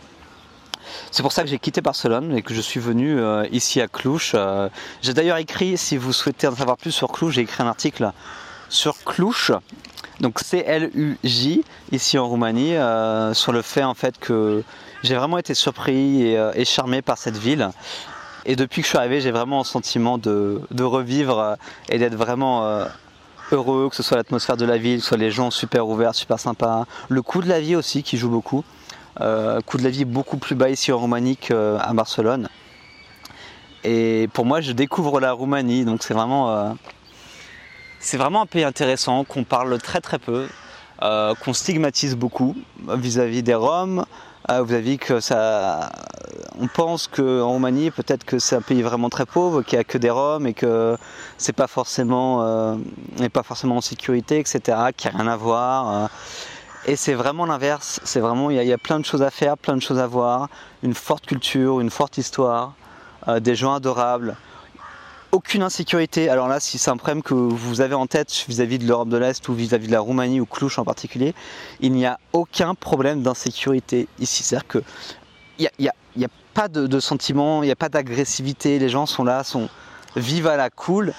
C'est 1.11 1.21
pour 1.21 1.31
ça 1.31 1.43
que 1.43 1.49
j'ai 1.49 1.59
quitté 1.59 1.81
Barcelone 1.81 2.35
et 2.35 2.41
que 2.41 2.53
je 2.53 2.61
suis 2.61 2.79
venu 2.79 3.19
euh, 3.19 3.45
ici 3.51 3.79
à 3.79 3.87
Cluj. 3.87 4.31
Euh, 4.33 4.69
j'ai 5.01 5.13
d'ailleurs 5.13 5.37
écrit, 5.37 5.77
si 5.77 5.97
vous 5.97 6.11
souhaitez 6.11 6.47
en 6.47 6.55
savoir 6.55 6.77
plus 6.77 6.91
sur 6.91 7.11
Cluj, 7.11 7.35
j'ai 7.35 7.41
écrit 7.41 7.61
un 7.63 7.67
article 7.67 8.11
sur 8.69 9.03
Cluj, 9.03 9.53
donc 10.19 10.39
C-L-U-J, 10.39 11.63
ici 11.91 12.17
en 12.17 12.27
Roumanie, 12.27 12.75
sur 13.33 13.51
le 13.51 13.61
fait 13.61 13.83
en 13.83 13.95
fait 13.95 14.19
que 14.19 14.63
j'ai 15.01 15.15
vraiment 15.15 15.37
été 15.37 15.53
surpris 15.55 16.35
et 16.35 16.65
charmé 16.65 17.01
par 17.01 17.17
cette 17.17 17.37
ville 17.37 17.71
et 18.49 18.55
depuis 18.55 18.81
que 18.81 18.87
je 18.87 18.89
suis 18.89 18.97
arrivé, 18.97 19.21
j'ai 19.21 19.29
vraiment 19.29 19.59
un 19.59 19.63
sentiment 19.63 20.17
de, 20.17 20.59
revivre 20.81 21.37
euh, 21.37 21.55
et 21.87 21.99
d'être 21.99 22.15
vraiment 22.15 22.65
euh, 22.65 22.85
heureux, 23.51 23.89
que 23.91 23.95
ce 23.95 24.01
soit 24.01 24.17
l'atmosphère 24.17 24.57
de 24.57 24.65
la 24.65 24.79
ville, 24.79 24.97
que 24.97 25.03
ce 25.03 25.09
soit 25.09 25.17
les 25.17 25.29
gens 25.29 25.51
super 25.51 25.87
ouverts, 25.87 26.15
super 26.15 26.39
sympas. 26.39 26.87
Le 27.09 27.21
coût 27.21 27.43
de 27.43 27.47
la 27.47 27.61
vie 27.61 27.75
aussi 27.75 28.01
qui 28.01 28.17
joue 28.17 28.31
beaucoup. 28.31 28.63
Euh, 29.21 29.61
coût 29.61 29.77
de 29.77 29.83
la 29.83 29.91
vie 29.91 30.03
beaucoup 30.03 30.37
plus 30.37 30.55
bas 30.55 30.71
ici 30.71 30.91
en 30.91 30.97
Roumanie 30.97 31.37
qu'à 31.37 31.93
Barcelone. 31.93 32.49
Et 33.83 34.27
pour 34.33 34.47
moi, 34.47 34.61
je 34.61 34.71
découvre 34.71 35.19
la 35.19 35.31
Roumanie, 35.31 35.85
donc 35.85 36.01
c'est 36.01 36.15
vraiment, 36.15 36.75
c'est 37.99 38.17
vraiment 38.17 38.41
un 38.41 38.45
pays 38.47 38.63
intéressant 38.63 39.25
qu'on 39.25 39.43
parle 39.43 39.77
très 39.77 40.01
très 40.01 40.17
peu, 40.17 40.47
qu'on 40.99 41.53
stigmatise 41.53 42.15
beaucoup 42.15 42.55
vis-à-vis 42.87 43.39
-vis 43.39 43.43
des 43.43 43.55
Roms, 43.55 44.05
ah, 44.51 44.63
vous 44.63 44.73
avez 44.73 44.97
que 44.97 45.19
ça. 45.19 45.91
On 46.59 46.65
pense 46.65 47.07
qu'en 47.07 47.49
Roumanie, 47.49 47.91
peut-être 47.91 48.23
que 48.23 48.39
c'est 48.39 48.55
un 48.55 48.61
pays 48.61 48.81
vraiment 48.81 49.09
très 49.09 49.27
pauvre, 49.27 49.61
qu'il 49.61 49.77
n'y 49.77 49.81
a 49.81 49.83
que 49.83 49.99
des 49.99 50.09
Roms 50.09 50.47
et 50.47 50.55
que 50.55 50.97
c'est 51.37 51.55
forcément, 51.67 52.41
euh, 52.41 52.75
pas 53.31 53.43
forcément 53.43 53.77
en 53.77 53.81
sécurité, 53.81 54.39
etc., 54.39 54.59
qu'il 54.97 55.11
n'y 55.11 55.17
a 55.17 55.21
rien 55.21 55.31
à 55.31 55.37
voir. 55.37 55.93
Euh. 55.93 56.07
Et 56.87 56.95
c'est 56.95 57.13
vraiment 57.13 57.45
l'inverse. 57.45 57.99
C'est 58.03 58.21
vraiment, 58.21 58.49
il 58.49 58.57
y, 58.57 58.73
a 58.73 58.77
plein 58.79 58.99
de 58.99 59.05
choses 59.05 59.21
à 59.21 59.29
faire, 59.29 59.55
plein 59.55 59.75
de 59.75 59.83
choses 59.83 59.99
à 59.99 60.07
voir, 60.07 60.49
une 60.81 60.95
forte 60.95 61.27
culture, 61.27 61.79
une 61.79 61.91
forte 61.91 62.17
histoire, 62.17 62.73
euh, 63.27 63.39
des 63.39 63.53
gens 63.53 63.75
adorables 63.75 64.35
aucune 65.31 65.63
insécurité. 65.63 66.29
Alors 66.29 66.47
là, 66.47 66.59
si 66.59 66.77
c'est 66.77 66.89
un 66.89 66.97
problème 66.97 67.21
que 67.21 67.33
vous 67.33 67.81
avez 67.81 67.95
en 67.95 68.07
tête 68.07 68.45
vis-à-vis 68.47 68.79
de 68.79 68.87
l'Europe 68.87 69.09
de 69.09 69.17
l'Est 69.17 69.47
ou 69.47 69.53
vis-à-vis 69.53 69.87
de 69.87 69.91
la 69.91 69.99
Roumanie 69.99 70.39
ou 70.39 70.45
Cluj 70.45 70.79
en 70.79 70.85
particulier, 70.85 71.33
il 71.81 71.91
n'y 71.91 72.05
a 72.05 72.19
aucun 72.33 72.75
problème 72.75 73.21
d'insécurité 73.21 74.07
ici. 74.19 74.43
C'est-à-dire 74.43 74.67
que 74.67 74.83
il 75.59 75.69
n'y 75.79 76.25
a, 76.25 76.29
pas 76.53 76.67
de, 76.67 76.99
sentiment, 76.99 77.63
il 77.63 77.67
n'y 77.67 77.71
a 77.71 77.75
pas 77.75 77.89
d'agressivité. 77.89 78.79
Les 78.79 78.89
gens 78.89 79.05
sont 79.05 79.23
là, 79.23 79.43
sont 79.43 79.69
vivent 80.15 80.47
à 80.47 80.57
la 80.57 80.69
cool. 80.69 81.13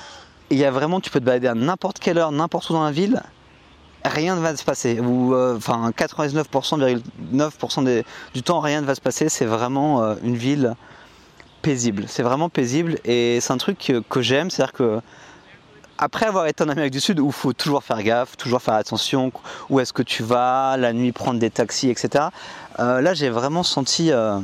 Il 0.51 0.59
y 0.59 0.65
a 0.65 0.71
vraiment, 0.71 1.01
tu 1.01 1.11
peux 1.11 1.21
te 1.21 1.25
balader 1.25 1.47
à 1.47 1.55
n'importe 1.55 2.01
quelle 2.01 2.19
heure, 2.19 2.33
n'importe 2.33 2.71
où 2.71 2.73
dans 2.73 2.85
la 2.85 2.91
ville. 2.91 3.23
Rien 4.05 4.35
ne 4.35 4.41
va 4.41 4.57
se 4.57 4.65
passer. 4.65 4.99
Ou 4.99 5.35
euh, 5.35 5.57
enfin 5.57 5.91
99,9% 5.91 8.05
du 8.35 8.43
temps, 8.43 8.61
rien 8.61 8.81
ne 8.81 8.87
va 8.87 8.95
se 8.95 9.03
passer. 9.03 9.29
C'est 9.29 9.45
vraiment 9.45 10.03
euh, 10.03 10.15
une 10.23 10.37
ville 10.37 10.75
paisible. 11.63 12.05
C'est 12.09 12.23
vraiment 12.23 12.49
paisible 12.49 12.99
et 13.05 13.39
c'est 13.41 13.53
un 13.53 13.59
truc 13.59 13.93
que, 14.09 14.21
j'aime, 14.21 14.51
c'est-à-dire 14.51 14.73
que 14.73 15.01
après 15.99 16.27
avoir 16.27 16.47
été 16.47 16.65
en 16.65 16.69
Amérique 16.69 16.93
du 16.93 17.01
Sud 17.01 17.21
où 17.21 17.27
il 17.27 17.33
faut 17.33 17.53
toujours 17.53 17.85
faire 17.85 18.03
gaffe, 18.03 18.37
toujours 18.37 18.63
faire 18.63 18.75
attention, 18.75 19.33
où 19.69 19.81
est-ce 19.81 19.93
que 19.93 20.03
tu 20.03 20.23
vas, 20.23 20.77
la 20.79 20.93
nuit 20.93 21.13
prendre 21.13 21.39
des 21.39 21.51
taxis, 21.51 21.91
etc. 21.91 22.25
Euh, 22.79 23.01
là 23.03 23.13
j'ai 23.13 23.29
vraiment 23.29 23.63
senti 23.63 24.11
euh, 24.11 24.41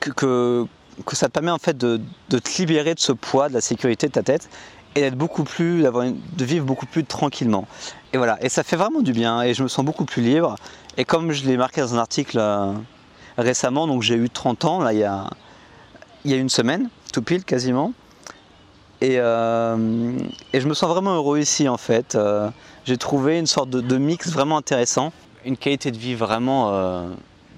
que, 0.00 0.66
ça 1.12 1.28
te 1.28 1.32
permet 1.32 1.52
en 1.52 1.58
fait 1.58 1.76
de, 1.76 2.00
te 2.28 2.58
libérer 2.58 2.94
de 2.94 3.00
ce 3.00 3.12
poids, 3.12 3.48
de 3.48 3.54
la 3.54 3.60
sécurité 3.60 4.08
de 4.08 4.12
ta 4.12 4.22
tête 4.22 4.48
et 4.96 5.02
d'être 5.02 5.16
beaucoup 5.16 5.44
plus, 5.44 5.84
de 5.84 6.44
vivre 6.44 6.66
beaucoup 6.66 6.86
plus 6.86 7.04
tranquillement. 7.04 7.68
Et 8.12 8.16
voilà, 8.16 8.42
et 8.42 8.48
ça 8.48 8.64
fait 8.64 8.76
vraiment 8.76 9.02
du 9.02 9.12
bien 9.12 9.42
et 9.42 9.54
je 9.54 9.62
me 9.62 9.68
sens 9.68 9.84
beaucoup 9.84 10.04
plus 10.04 10.22
libre. 10.22 10.56
Et 10.96 11.04
comme 11.04 11.30
je 11.30 11.44
l'ai 11.44 11.56
marqué 11.56 11.80
dans 11.80 11.94
un 11.94 11.98
article 11.98 12.38
euh, 12.40 12.72
récemment, 13.38 13.86
donc 13.86 14.02
j'ai 14.02 14.16
eu 14.16 14.28
30 14.28 14.64
ans, 14.64 14.80
là 14.80 14.92
il 14.92 14.98
y 14.98 15.04
a 15.04 15.30
il 16.24 16.30
y 16.30 16.34
a 16.34 16.36
une 16.36 16.48
semaine, 16.48 16.88
tout 17.12 17.22
pile 17.22 17.44
quasiment. 17.44 17.92
Et, 19.00 19.16
euh, 19.18 20.18
et, 20.52 20.60
je 20.60 20.68
me 20.68 20.74
sens 20.74 20.90
vraiment 20.90 21.14
heureux 21.14 21.38
ici 21.38 21.68
en 21.68 21.78
fait. 21.78 22.14
Euh, 22.14 22.50
j'ai 22.84 22.98
trouvé 22.98 23.38
une 23.38 23.46
sorte 23.46 23.70
de, 23.70 23.96
mix 23.98 24.30
vraiment 24.30 24.58
intéressant, 24.58 25.12
une 25.44 25.56
qualité 25.56 25.90
de 25.90 25.96
vie 25.96 26.14
vraiment, 26.14 26.70
euh, 26.72 27.08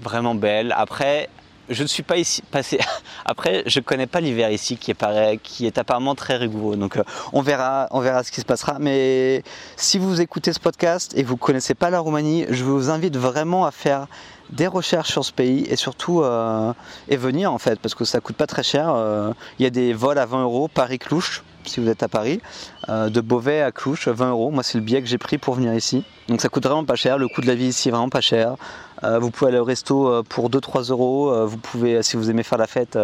vraiment 0.00 0.36
belle. 0.36 0.72
Après, 0.76 1.28
je 1.68 1.82
ne 1.82 1.88
suis 1.88 2.02
pas 2.02 2.16
ici 2.16 2.42
passé. 2.50 2.78
Après, 3.24 3.62
je 3.66 3.80
connais 3.80 4.06
pas 4.06 4.20
l'hiver 4.20 4.50
ici 4.50 4.76
qui 4.76 4.90
est 4.90 5.78
apparemment 5.78 6.14
très 6.14 6.36
rigoureux. 6.36 6.76
Donc, 6.76 6.96
euh, 6.96 7.04
on 7.32 7.40
verra, 7.42 7.88
ce 8.24 8.30
qui 8.30 8.40
se 8.40 8.46
passera. 8.46 8.78
Mais 8.78 9.42
si 9.76 9.98
vous 9.98 10.20
écoutez 10.20 10.52
ce 10.52 10.60
podcast 10.60 11.12
et 11.16 11.22
vous 11.22 11.36
connaissez 11.36 11.74
pas 11.74 11.90
la 11.90 12.00
Roumanie, 12.00 12.46
je 12.50 12.64
vous 12.64 12.90
invite 12.90 13.16
vraiment 13.16 13.64
à 13.64 13.70
faire 13.70 14.06
des 14.50 14.66
recherches 14.66 15.10
sur 15.10 15.24
ce 15.24 15.32
pays 15.32 15.64
et 15.70 15.76
surtout 15.76 16.20
euh, 16.20 16.74
et 17.08 17.16
venir 17.16 17.50
en 17.50 17.58
fait 17.58 17.80
parce 17.80 17.94
que 17.94 18.04
ça 18.04 18.20
coûte 18.20 18.36
pas 18.36 18.46
très 18.46 18.62
cher. 18.62 18.92
Euh, 18.94 19.32
il 19.58 19.62
y 19.62 19.66
a 19.66 19.70
des 19.70 19.94
vols 19.94 20.18
à 20.18 20.26
20 20.26 20.42
euros 20.42 20.68
Paris-Clouche 20.68 21.42
si 21.64 21.78
vous 21.78 21.88
êtes 21.88 22.02
à 22.02 22.08
Paris, 22.08 22.40
de 22.88 23.20
Beauvais 23.20 23.62
à 23.62 23.70
Clouche, 23.70 24.08
20 24.08 24.30
euros. 24.30 24.50
Moi, 24.50 24.64
c'est 24.64 24.78
le 24.78 24.82
billet 24.82 25.00
que 25.00 25.06
j'ai 25.06 25.16
pris 25.16 25.38
pour 25.38 25.54
venir 25.54 25.72
ici. 25.74 26.04
Donc, 26.26 26.40
ça 26.40 26.48
coûte 26.48 26.64
vraiment 26.64 26.84
pas 26.84 26.96
cher. 26.96 27.18
Le 27.18 27.28
coût 27.28 27.40
de 27.40 27.46
la 27.46 27.54
vie 27.54 27.66
ici 27.66 27.88
vraiment 27.90 28.08
pas 28.08 28.20
cher. 28.20 28.56
Euh, 29.04 29.18
vous 29.18 29.30
pouvez 29.30 29.50
aller 29.50 29.58
au 29.58 29.64
resto 29.64 30.08
euh, 30.08 30.22
pour 30.22 30.50
2-3 30.50 30.90
euros. 30.90 31.32
Euh, 31.32 31.46
vous 31.46 31.56
pouvez, 31.56 32.02
si 32.02 32.16
vous 32.16 32.30
aimez 32.30 32.42
faire 32.42 32.58
la 32.58 32.66
fête, 32.66 32.98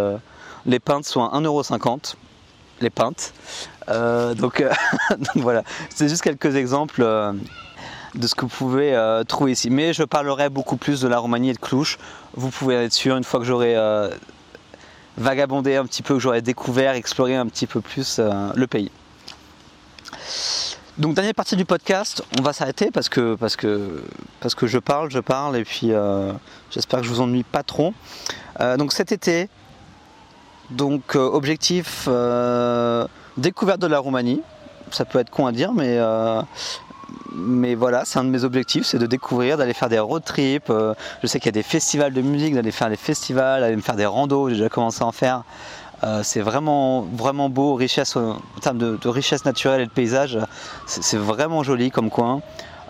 les 0.66 0.78
pintes 0.78 1.04
sont 1.04 1.24
à 1.24 1.38
1,50€. 1.38 2.14
Les 2.80 2.90
pintes. 2.90 3.32
donc, 4.36 4.62
voilà, 5.36 5.62
c'est 5.88 6.08
juste 6.08 6.22
quelques 6.22 6.54
exemples 6.56 7.02
de 8.14 8.26
ce 8.26 8.34
que 8.34 8.42
vous 8.42 8.48
pouvez 8.48 9.22
trouver 9.26 9.52
ici. 9.52 9.70
Mais 9.70 9.92
je 9.92 10.02
parlerai 10.02 10.50
beaucoup 10.50 10.76
plus 10.76 11.00
de 11.00 11.08
la 11.08 11.18
Roumanie 11.18 11.50
et 11.50 11.54
de 11.54 11.58
Clouche. 11.58 11.98
Vous 12.34 12.50
pouvez 12.50 12.74
être 12.74 12.92
sûr, 12.92 13.16
une 13.16 13.24
fois 13.24 13.40
que 13.40 13.46
j'aurai 13.46 13.74
vagabondé 15.16 15.76
un 15.76 15.86
petit 15.86 16.02
peu, 16.02 16.14
que 16.14 16.20
j'aurai 16.20 16.42
découvert, 16.42 16.92
exploré 16.92 17.34
un 17.34 17.46
petit 17.46 17.66
peu 17.66 17.80
plus 17.80 18.20
le 18.20 18.66
pays. 18.66 18.90
Donc 20.98 21.14
dernière 21.14 21.34
partie 21.34 21.54
du 21.54 21.64
podcast, 21.64 22.24
on 22.40 22.42
va 22.42 22.52
s'arrêter 22.52 22.90
parce 22.90 23.08
que 23.08 23.36
parce 23.36 23.54
que 23.54 24.02
parce 24.40 24.56
que 24.56 24.66
je 24.66 24.78
parle, 24.78 25.12
je 25.12 25.20
parle 25.20 25.56
et 25.56 25.62
puis 25.62 25.92
euh, 25.92 26.32
j'espère 26.72 27.00
que 27.00 27.06
je 27.06 27.10
vous 27.10 27.20
ennuie 27.20 27.44
pas 27.44 27.62
trop. 27.62 27.94
Euh, 28.58 28.76
donc 28.76 28.92
cet 28.92 29.12
été, 29.12 29.48
donc 30.70 31.14
euh, 31.14 31.20
objectif 31.20 32.08
découverte 33.36 33.80
de 33.80 33.86
la 33.86 34.00
Roumanie. 34.00 34.42
Ça 34.90 35.04
peut 35.04 35.20
être 35.20 35.30
con 35.30 35.46
à 35.46 35.52
dire, 35.52 35.72
mais 35.72 36.00
mais 37.32 37.76
voilà, 37.76 38.04
c'est 38.04 38.18
un 38.18 38.24
de 38.24 38.30
mes 38.30 38.42
objectifs, 38.42 38.84
c'est 38.84 38.98
de 38.98 39.06
découvrir, 39.06 39.56
d'aller 39.56 39.74
faire 39.74 39.88
des 39.88 40.00
road 40.00 40.24
trips. 40.24 40.72
je 41.22 41.26
sais 41.28 41.38
qu'il 41.38 41.46
y 41.46 41.50
a 41.50 41.52
des 41.52 41.62
festivals 41.62 42.12
de 42.12 42.22
musique, 42.22 42.54
d'aller 42.54 42.72
faire 42.72 42.90
des 42.90 42.96
festivals, 42.96 43.60
d'aller 43.60 43.76
me 43.76 43.82
faire 43.82 43.94
des 43.94 44.06
randos. 44.06 44.48
J'ai 44.48 44.56
déjà 44.56 44.68
commencé 44.68 45.04
à 45.04 45.06
en 45.06 45.12
faire. 45.12 45.44
Euh, 46.04 46.20
c'est 46.22 46.40
vraiment, 46.40 47.02
vraiment 47.02 47.48
beau, 47.48 47.74
richesse, 47.74 48.16
en 48.16 48.38
termes 48.60 48.78
de, 48.78 49.08
richesse 49.08 49.44
naturelle 49.44 49.80
et 49.80 49.86
de 49.86 49.90
paysage. 49.90 50.38
C'est 50.86 51.16
vraiment 51.16 51.62
joli 51.62 51.90
comme 51.90 52.10
coin. 52.10 52.40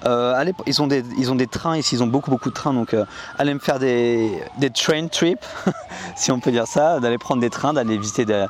Euh, 0.07 0.45
ils, 0.67 0.81
ont 0.81 0.87
des, 0.87 1.47
trains 1.49 1.77
ici, 1.77 1.97
ils 1.97 2.03
ont 2.05 2.07
beaucoup 2.07 2.31
beaucoup 2.31 2.51
de 2.51 2.55
trains, 2.55 2.73
donc 2.73 2.95
euh, 2.95 3.05
allez 3.37 3.53
me 3.53 3.59
faire 3.59 3.81
des, 3.81 4.41
des 4.59 4.71
train 4.71 5.09
trips, 5.09 5.45
si 6.17 6.31
on 6.31 6.39
peut 6.39 6.53
dire 6.53 6.69
ça, 6.69 7.01
d'aller 7.01 7.19
prendre 7.19 7.41
des 7.41 7.51
trains, 7.51 7.73
d'aller 7.73 7.99
visiter 7.99 8.25
des, 8.25 8.47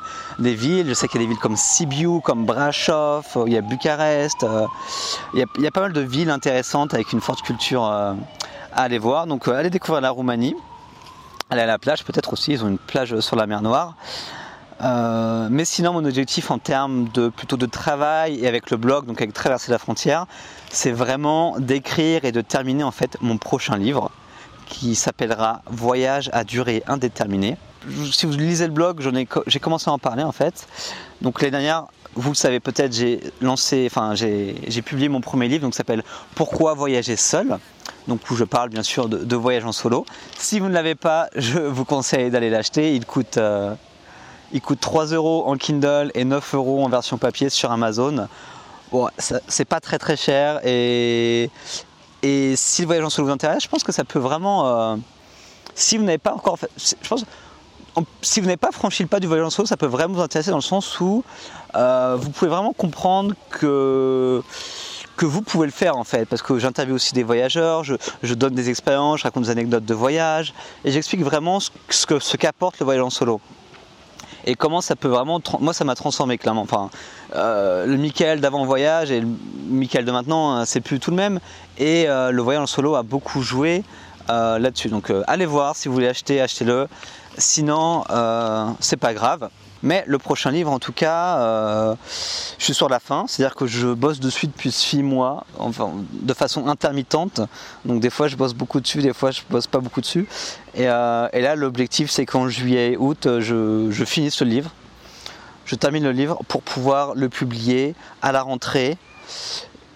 villes. 0.53 0.87
Je 0.87 0.93
sais 0.93 1.07
qu'il 1.07 1.19
y 1.19 1.23
a 1.23 1.25
des 1.25 1.29
villes 1.29 1.41
comme 1.41 1.55
Sibiu, 1.57 2.21
comme 2.21 2.45
Brasov, 2.45 3.25
il 3.47 3.53
y 3.53 3.57
a 3.57 3.61
Bucarest, 3.61 4.45
il, 5.33 5.39
y 5.39 5.41
a, 5.41 5.45
il, 5.57 5.63
y 5.63 5.67
a, 5.67 5.71
pas 5.71 5.81
mal 5.81 5.93
de 5.93 6.01
villes 6.01 6.29
intéressantes 6.29 6.93
avec 6.93 7.13
une 7.13 7.21
forte 7.21 7.41
culture 7.41 7.83
à 7.83 8.15
aller 8.75 8.99
voir. 8.99 9.25
Donc 9.25 9.47
allez 9.47 9.71
découvrir 9.71 10.01
la 10.01 10.11
Roumanie, 10.11 10.55
allez 11.49 11.63
à 11.63 11.65
la 11.65 11.79
plage 11.79 12.05
peut-être 12.05 12.31
aussi, 12.31 12.51
ils 12.51 12.63
ont 12.63 12.67
une 12.67 12.77
plage 12.77 13.19
sur 13.21 13.35
la 13.35 13.47
mer 13.47 13.63
Noire. 13.63 13.95
Euh, 14.81 15.47
mais 15.51 15.65
sinon, 15.65 15.93
mon 15.93 16.05
objectif 16.05 16.51
en 16.51 16.57
termes 16.57 17.09
de 17.09 17.29
plutôt 17.29 17.57
de 17.57 17.65
travail 17.65 18.39
et 18.39 18.47
avec 18.47 18.71
le 18.71 18.77
blog, 18.77 19.05
donc 19.05 19.21
avec 19.21 19.33
traverser 19.33 19.71
la 19.71 19.77
frontière, 19.77 20.25
c'est 20.69 20.91
vraiment 20.91 21.59
d'écrire 21.59 22.25
et 22.25 22.31
de 22.31 22.41
terminer 22.41 22.83
en 22.83 22.91
fait 22.91 23.17
mon 23.21 23.37
prochain 23.37 23.77
livre 23.77 24.11
qui 24.67 24.95
s'appellera 24.95 25.61
Voyage 25.65 26.29
à 26.31 26.43
durée 26.43 26.83
indéterminée. 26.87 27.57
Si 28.11 28.25
vous 28.25 28.33
lisez 28.33 28.67
le 28.67 28.73
blog, 28.73 29.01
j'ai 29.47 29.59
commencé 29.59 29.89
à 29.89 29.93
en 29.93 29.99
parler 29.99 30.23
en 30.23 30.31
fait. 30.31 30.67
Donc 31.21 31.41
l'année 31.41 31.51
dernière, 31.51 31.87
vous 32.15 32.29
le 32.29 32.35
savez 32.35 32.59
peut-être, 32.59 32.93
j'ai 32.93 33.19
lancé, 33.41 33.87
enfin 33.89 34.15
j'ai 34.15 34.81
publié 34.81 35.09
mon 35.09 35.21
premier 35.21 35.47
livre, 35.47 35.63
donc 35.63 35.75
s'appelle 35.75 36.03
Pourquoi 36.35 36.73
voyager 36.73 37.15
seul? 37.15 37.57
Donc 38.07 38.21
où 38.29 38.35
je 38.35 38.43
parle 38.43 38.69
bien 38.69 38.83
sûr 38.83 39.07
de, 39.07 39.35
voyage 39.35 39.65
en 39.65 39.71
solo. 39.71 40.05
Si 40.37 40.59
vous 40.59 40.67
ne 40.67 40.73
l'avez 40.73 40.95
pas, 40.95 41.29
je 41.35 41.59
vous 41.59 41.85
conseille 41.85 42.29
d'aller 42.31 42.49
l'acheter. 42.49 42.95
Il 42.95 43.05
coûte 43.05 43.37
euh, 43.37 43.73
il 44.51 44.61
coûte 44.61 44.79
3 44.79 45.07
euros 45.07 45.43
en 45.47 45.55
Kindle 45.55 46.11
et 46.15 46.25
9 46.25 46.55
euros 46.55 46.83
en 46.83 46.89
version 46.89 47.17
papier 47.17 47.49
sur 47.49 47.71
Amazon. 47.71 48.27
Bon, 48.91 49.07
c'est 49.17 49.65
pas 49.65 49.79
très 49.79 49.99
très 49.99 50.17
cher 50.17 50.59
et, 50.65 51.51
et 52.23 52.55
si 52.55 52.81
le 52.81 52.87
voyage 52.87 53.05
en 53.05 53.09
solo 53.09 53.27
vous 53.27 53.33
intéresse, 53.33 53.63
je 53.63 53.67
pense 53.67 53.83
que 53.83 53.91
ça 53.91 54.03
peut 54.03 54.19
vraiment. 54.19 54.67
Euh, 54.67 54.95
si 55.75 55.97
vous 55.97 56.03
n'avez 56.03 56.17
pas 56.17 56.33
encore 56.33 56.57
je 56.77 57.07
pense, 57.07 57.23
si 58.21 58.39
vous 58.39 58.47
n'avez 58.47 58.57
pas 58.57 58.71
franchi 58.71 59.03
le 59.03 59.09
pas 59.09 59.19
du 59.19 59.27
voyage 59.27 59.45
en 59.45 59.49
solo, 59.49 59.67
ça 59.67 59.77
peut 59.77 59.85
vraiment 59.85 60.15
vous 60.15 60.21
intéresser 60.21 60.49
dans 60.49 60.57
le 60.57 60.63
sens 60.63 60.99
où 60.99 61.23
euh, 61.75 62.17
vous 62.19 62.29
pouvez 62.31 62.49
vraiment 62.49 62.73
comprendre 62.73 63.35
que 63.51 64.41
que 65.17 65.25
vous 65.25 65.41
pouvez 65.41 65.65
le 65.65 65.73
faire 65.73 65.97
en 65.97 66.05
fait, 66.05 66.25
parce 66.25 66.41
que 66.41 66.57
j'interviewe 66.59 66.95
aussi 66.95 67.13
des 67.13 67.23
voyageurs, 67.23 67.83
je, 67.83 68.33
donne 68.35 68.55
des 68.55 68.69
expériences, 68.69 69.19
je 69.19 69.25
raconte 69.25 69.43
des 69.43 69.49
anecdotes 69.49 69.83
de 69.83 69.93
voyage, 69.93 70.53
et 70.85 70.91
j'explique 70.91 71.23
vraiment 71.23 71.59
ce, 71.59 71.69
ce 71.89 72.37
qu'apporte 72.37 72.79
le 72.79 72.85
voyage 72.85 73.03
en 73.03 73.09
solo 73.09 73.41
et 74.45 74.55
comment 74.55 74.81
ça 74.81 74.95
peut 74.95 75.07
vraiment. 75.07 75.41
Moi, 75.59 75.73
ça 75.73 75.85
m'a 75.85 75.95
transformé 75.95 76.37
clairement. 76.37 76.61
Enfin, 76.61 76.89
euh, 77.35 77.85
le 77.85 77.97
Michael 77.97 78.41
d'avant 78.41 78.65
voyage 78.65 79.11
et 79.11 79.21
le 79.21 79.27
Michael 79.67 80.05
de 80.05 80.11
maintenant, 80.11 80.55
hein, 80.55 80.65
c'est 80.65 80.81
plus 80.81 80.99
tout 80.99 81.11
le 81.11 81.17
même. 81.17 81.39
Et 81.77 82.07
euh, 82.07 82.31
le 82.31 82.41
voyage 82.41 82.63
en 82.63 82.67
solo 82.67 82.95
a 82.95 83.03
beaucoup 83.03 83.41
joué 83.41 83.83
euh, 84.29 84.59
là-dessus. 84.59 84.89
Donc, 84.89 85.11
allez 85.27 85.45
voir 85.45 85.75
si 85.75 85.87
vous 85.87 85.93
voulez 85.93 86.07
acheter, 86.07 86.41
achetez-le. 86.41 86.87
Sinon, 87.37 88.03
c'est 88.79 88.97
pas 88.97 89.13
grave. 89.13 89.49
Mais 89.81 90.03
le 90.07 90.17
prochain 90.17 90.51
livre, 90.51 90.71
en 90.71 90.79
tout 90.79 90.91
cas, 90.91 91.39
euh, 91.39 91.95
je 92.57 92.63
suis 92.65 92.73
sur 92.73 92.89
la 92.89 92.99
fin, 92.99 93.25
c'est-à-dire 93.27 93.55
que 93.55 93.65
je 93.65 93.87
bosse 93.87 94.19
dessus 94.19 94.47
depuis 94.47 94.71
six 94.71 95.03
mois, 95.03 95.45
de 96.11 96.33
façon 96.33 96.67
intermittente. 96.67 97.41
Donc 97.85 98.01
des 98.01 98.09
fois, 98.09 98.27
je 98.27 98.35
bosse 98.35 98.53
beaucoup 98.53 98.81
dessus, 98.81 99.01
des 99.01 99.13
fois, 99.13 99.31
je 99.31 99.41
bosse 99.49 99.67
pas 99.67 99.79
beaucoup 99.79 100.01
dessus. 100.01 100.27
Et, 100.75 100.87
euh, 100.89 101.27
là, 101.33 101.55
l'objectif, 101.55 102.09
c'est 102.09 102.25
qu'en 102.25 102.49
juillet, 102.49 102.97
août, 102.97 103.27
je, 103.39 104.03
finis 104.05 104.31
ce 104.31 104.43
livre. 104.43 104.71
Je 105.65 105.75
termine 105.75 106.03
le 106.03 106.11
livre 106.11 106.39
pour 106.47 106.61
pouvoir 106.61 107.13
le 107.15 107.29
publier 107.29 107.95
à 108.21 108.31
la 108.31 108.41
rentrée 108.41 108.97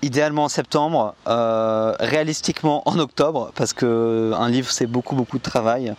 idéalement 0.04 0.44
en 0.44 0.50
septembre, 0.50 1.16
euh, 1.28 1.96
réalistiquement 2.00 2.84
en 2.86 3.00
octobre, 3.00 3.52
parce 3.56 3.72
que 3.72 4.34
un 4.36 4.50
livre 4.50 4.70
c'est 4.70 4.86
beaucoup 4.86 5.16
beaucoup 5.16 5.38
de 5.38 5.44
travail 5.44 5.96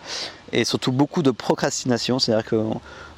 et 0.55 0.63
surtout 0.63 0.93
beaucoup 0.93 1.21
de 1.21 1.31
procrastination. 1.31 2.17
C'est-à-dire 2.17 2.45
que 2.45 2.61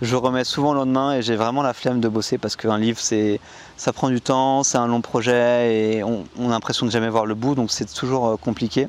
je 0.01 0.15
remets 0.15 0.43
souvent 0.43 0.73
le 0.73 0.79
lendemain 0.79 1.13
et 1.13 1.21
j'ai 1.21 1.35
vraiment 1.35 1.61
la 1.61 1.73
flemme 1.73 2.01
de 2.01 2.07
bosser 2.07 2.39
parce 2.39 2.55
qu'un 2.55 2.79
livre 2.79 2.99
c'est 2.99 3.39
ça 3.77 3.93
prend 3.93 4.09
du 4.09 4.21
temps, 4.21 4.63
c'est 4.63 4.79
un 4.79 4.87
long 4.87 5.01
projet 5.01 5.97
et 5.97 6.03
on, 6.03 6.25
a 6.39 6.49
l'impression 6.49 6.87
de 6.87 6.91
jamais 6.91 7.09
voir 7.09 7.27
le 7.27 7.35
bout, 7.35 7.53
donc 7.53 7.71
c'est 7.71 7.85
toujours 7.93 8.27
euh, 8.27 8.37
compliqué. 8.37 8.87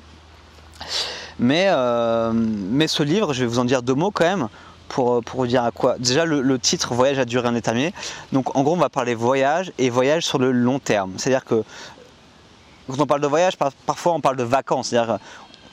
Mais, 1.38 1.66
euh, 1.68 2.32
mais 2.32 2.88
ce 2.88 3.02
livre, 3.02 3.34
je 3.34 3.40
vais 3.40 3.46
vous 3.46 3.58
en 3.58 3.66
dire 3.66 3.82
deux 3.82 3.94
mots 3.94 4.11
quand 4.11 4.24
même 4.24 4.48
pour, 4.88 5.22
pour 5.22 5.40
vous 5.40 5.46
dire 5.46 5.62
à 5.62 5.70
quoi. 5.70 5.96
Déjà, 5.98 6.24
le, 6.24 6.58
titre 6.58 6.94
Voyage 6.94 7.18
à 7.18 7.26
durée 7.26 7.46
indéterminée. 7.46 7.92
Donc, 8.32 8.56
en 8.56 8.62
gros, 8.62 8.72
on 8.74 8.78
va 8.78 8.88
parler 8.88 9.14
voyage 9.14 9.72
et 9.78 9.90
voyage 9.90 10.24
sur 10.24 10.38
le 10.38 10.50
long 10.50 10.78
terme. 10.78 11.12
C'est-à-dire 11.16 11.44
que 11.44 11.62
quand 12.88 13.00
on 13.00 13.06
parle 13.06 13.20
de 13.20 13.26
voyage, 13.26 13.56
parfois 13.87 14.14
on 14.14 14.20
parle 14.20 14.37
de 14.37 14.44
vacances. 14.44 14.88
C'est-à-dire 14.88 15.18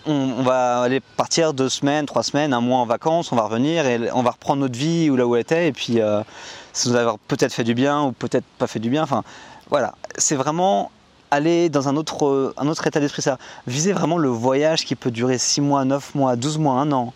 on, 0.06 0.44
va 0.44 0.82
aller 0.82 1.00
partir 1.00 1.54
deux 1.54 1.70
semaines, 1.70 2.06
trois 2.06 2.24
semaines, 2.24 2.54
un 2.54 2.62
mois 2.62 2.80
en 2.80 2.86
vacances, 2.86 3.32
on 3.32 3.36
va 3.36 3.44
revenir 3.44 3.86
et 3.86 4.12
on 4.14 4.24
va 4.24 4.32
reprendre 4.32 4.62
notre 4.62 4.78
vie 4.78 5.10
ou 5.10 5.16
là 5.16 5.26
où 5.26 5.36
elle 5.36 5.42
était. 5.42 5.68
Et 5.68 5.72
puis, 5.72 6.02
euh, 6.02 6.22
ça 6.74 6.90
nous 6.90 6.96
a 6.96 7.18
peut-être 7.28 7.54
fait 7.54 7.64
du 7.64 7.74
bien 7.74 8.04
ou 8.04 8.12
peut-être 8.12 8.46
pas 8.58 8.68
fait 8.68 8.80
du 8.80 8.90
bien. 8.90 9.04
Enfin, 9.04 9.24
voilà. 9.70 9.96
C'est 10.18 10.36
vraiment 10.36 10.92
aller 11.32 11.70
dans 11.70 11.90
un 11.90 11.96
autre, 11.96 12.54
un 12.58 12.68
autre 12.68 12.86
état 12.88 13.00
d'esprit. 13.00 13.22
Ça, 13.22 13.38
viser 13.68 13.94
vraiment 13.94 14.18
le 14.18 14.30
voyage 14.30 14.86
qui 14.86 14.96
peut 14.96 15.12
durer 15.12 15.38
six 15.38 15.62
mois, 15.62 15.86
neuf 15.86 16.16
mois, 16.16 16.36
12 16.36 16.58
mois, 16.58 16.76
un 16.76 16.92
an. 16.92 17.14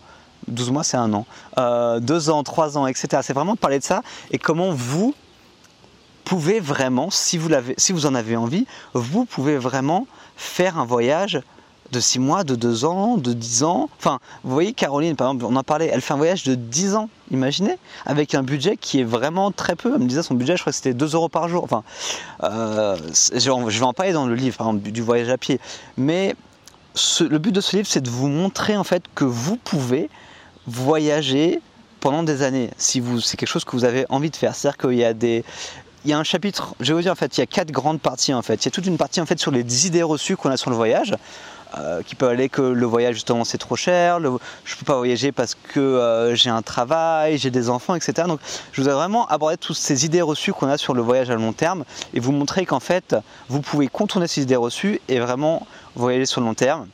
12 0.48 0.70
mois, 0.70 0.84
c'est 0.84 0.96
un 0.96 1.12
an. 1.12 1.26
Euh, 1.58 2.00
deux 2.00 2.30
ans, 2.30 2.42
trois 2.42 2.76
ans, 2.78 2.86
etc. 2.86 3.22
C'est 3.22 3.32
vraiment 3.32 3.56
parler 3.56 3.78
de 3.78 3.84
ça 3.84 4.02
et 4.30 4.38
comment 4.38 4.70
vous 4.72 5.14
pouvez 6.24 6.60
vraiment, 6.60 7.10
si 7.10 7.38
vous, 7.38 7.50
si 7.76 7.92
vous 7.92 8.06
en 8.06 8.14
avez 8.14 8.36
envie, 8.36 8.66
vous 8.94 9.24
pouvez 9.24 9.56
vraiment 9.56 10.06
faire 10.36 10.78
un 10.78 10.84
voyage 10.84 11.40
de 11.92 12.00
six 12.00 12.18
mois, 12.18 12.44
de 12.44 12.54
deux 12.54 12.84
ans, 12.84 13.16
de 13.16 13.32
dix 13.32 13.62
ans. 13.62 13.88
Enfin, 13.98 14.18
vous 14.44 14.52
voyez, 14.52 14.72
Caroline, 14.72 15.16
par 15.16 15.28
exemple, 15.28 15.44
on 15.44 15.56
en 15.56 15.62
parlait, 15.62 15.90
elle 15.92 16.00
fait 16.00 16.14
un 16.14 16.18
voyage 16.18 16.44
de 16.44 16.54
10 16.54 16.94
ans, 16.94 17.08
imaginez, 17.30 17.76
avec 18.06 18.34
un 18.34 18.42
budget 18.42 18.76
qui 18.76 19.00
est 19.00 19.04
vraiment 19.04 19.50
très 19.50 19.76
peu. 19.76 19.92
Elle 19.94 20.02
me 20.02 20.06
disait 20.06 20.22
son 20.22 20.34
budget, 20.34 20.56
je 20.56 20.62
crois 20.62 20.72
que 20.72 20.76
c'était 20.76 20.94
2 20.94 21.14
euros 21.14 21.28
par 21.28 21.48
jour. 21.48 21.64
Enfin, 21.64 21.82
euh, 22.42 22.96
je 23.34 23.78
vais 23.78 23.84
en 23.84 23.92
parler 23.92 24.12
dans 24.12 24.26
le 24.26 24.34
livre, 24.34 24.72
du 24.74 25.02
voyage 25.02 25.28
à 25.28 25.38
pied. 25.38 25.60
Mais 25.96 26.34
le 27.20 27.38
but 27.38 27.52
de 27.52 27.60
ce 27.60 27.76
livre, 27.76 27.88
c'est 27.88 28.00
de 28.00 28.10
vous 28.10 28.28
montrer 28.28 28.76
en 28.76 28.84
fait 28.84 29.04
que 29.14 29.24
vous 29.24 29.56
pouvez 29.56 30.10
voyager 30.66 31.60
pendant 32.00 32.22
des 32.22 32.42
années, 32.42 32.70
si 32.78 33.02
c'est 33.22 33.36
quelque 33.36 33.48
chose 33.48 33.64
que 33.64 33.72
vous 33.72 33.84
avez 33.84 34.06
envie 34.08 34.30
de 34.30 34.36
faire. 34.36 34.54
C'est-à-dire 34.54 34.78
qu'il 34.78 34.98
y 34.98 35.04
a 35.04 35.12
des, 35.12 35.44
il 36.04 36.10
y 36.10 36.14
a 36.14 36.18
un 36.18 36.24
chapitre, 36.24 36.74
je 36.80 36.88
vais 36.88 36.94
vous 36.94 37.02
dire 37.02 37.12
en 37.12 37.16
fait, 37.16 37.36
il 37.36 37.40
y 37.40 37.42
a 37.42 37.46
quatre 37.46 37.70
grandes 37.70 38.00
parties 38.00 38.32
en 38.32 38.42
fait. 38.42 38.64
Il 38.64 38.66
y 38.66 38.68
a 38.68 38.70
toute 38.70 38.86
une 38.86 38.96
partie 38.96 39.20
en 39.20 39.26
fait 39.26 39.38
sur 39.38 39.50
les 39.50 39.86
idées 39.86 40.02
reçues 40.02 40.36
qu'on 40.36 40.50
a 40.50 40.56
sur 40.56 40.70
le 40.70 40.76
voyage. 40.76 41.14
Euh, 41.78 42.02
qui 42.02 42.16
peut 42.16 42.26
aller 42.26 42.48
que 42.48 42.62
le 42.62 42.84
voyage 42.84 43.14
justement 43.14 43.44
c'est 43.44 43.56
trop 43.56 43.76
cher, 43.76 44.18
je 44.18 44.26
ne 44.26 44.78
peux 44.78 44.84
pas 44.84 44.96
voyager 44.96 45.30
parce 45.30 45.54
que 45.54 45.78
euh, 45.78 46.34
j'ai 46.34 46.50
un 46.50 46.62
travail, 46.62 47.38
j'ai 47.38 47.52
des 47.52 47.70
enfants, 47.70 47.94
etc. 47.94 48.26
Donc 48.26 48.40
je 48.72 48.80
voudrais 48.80 48.96
vraiment 48.96 49.28
aborder 49.28 49.56
toutes 49.56 49.76
ces 49.76 50.04
idées 50.04 50.20
reçues 50.20 50.52
qu'on 50.52 50.66
a 50.66 50.78
sur 50.78 50.94
le 50.94 51.02
voyage 51.02 51.30
à 51.30 51.36
long 51.36 51.52
terme 51.52 51.84
et 52.12 52.18
vous 52.18 52.32
montrer 52.32 52.66
qu'en 52.66 52.80
fait 52.80 53.14
vous 53.48 53.60
pouvez 53.60 53.86
contourner 53.86 54.26
ces 54.26 54.42
idées 54.42 54.56
reçues 54.56 55.00
et 55.06 55.20
vraiment 55.20 55.64
voyager 55.94 56.26
sur 56.26 56.40
le 56.40 56.48
long 56.48 56.54
terme. 56.54 56.88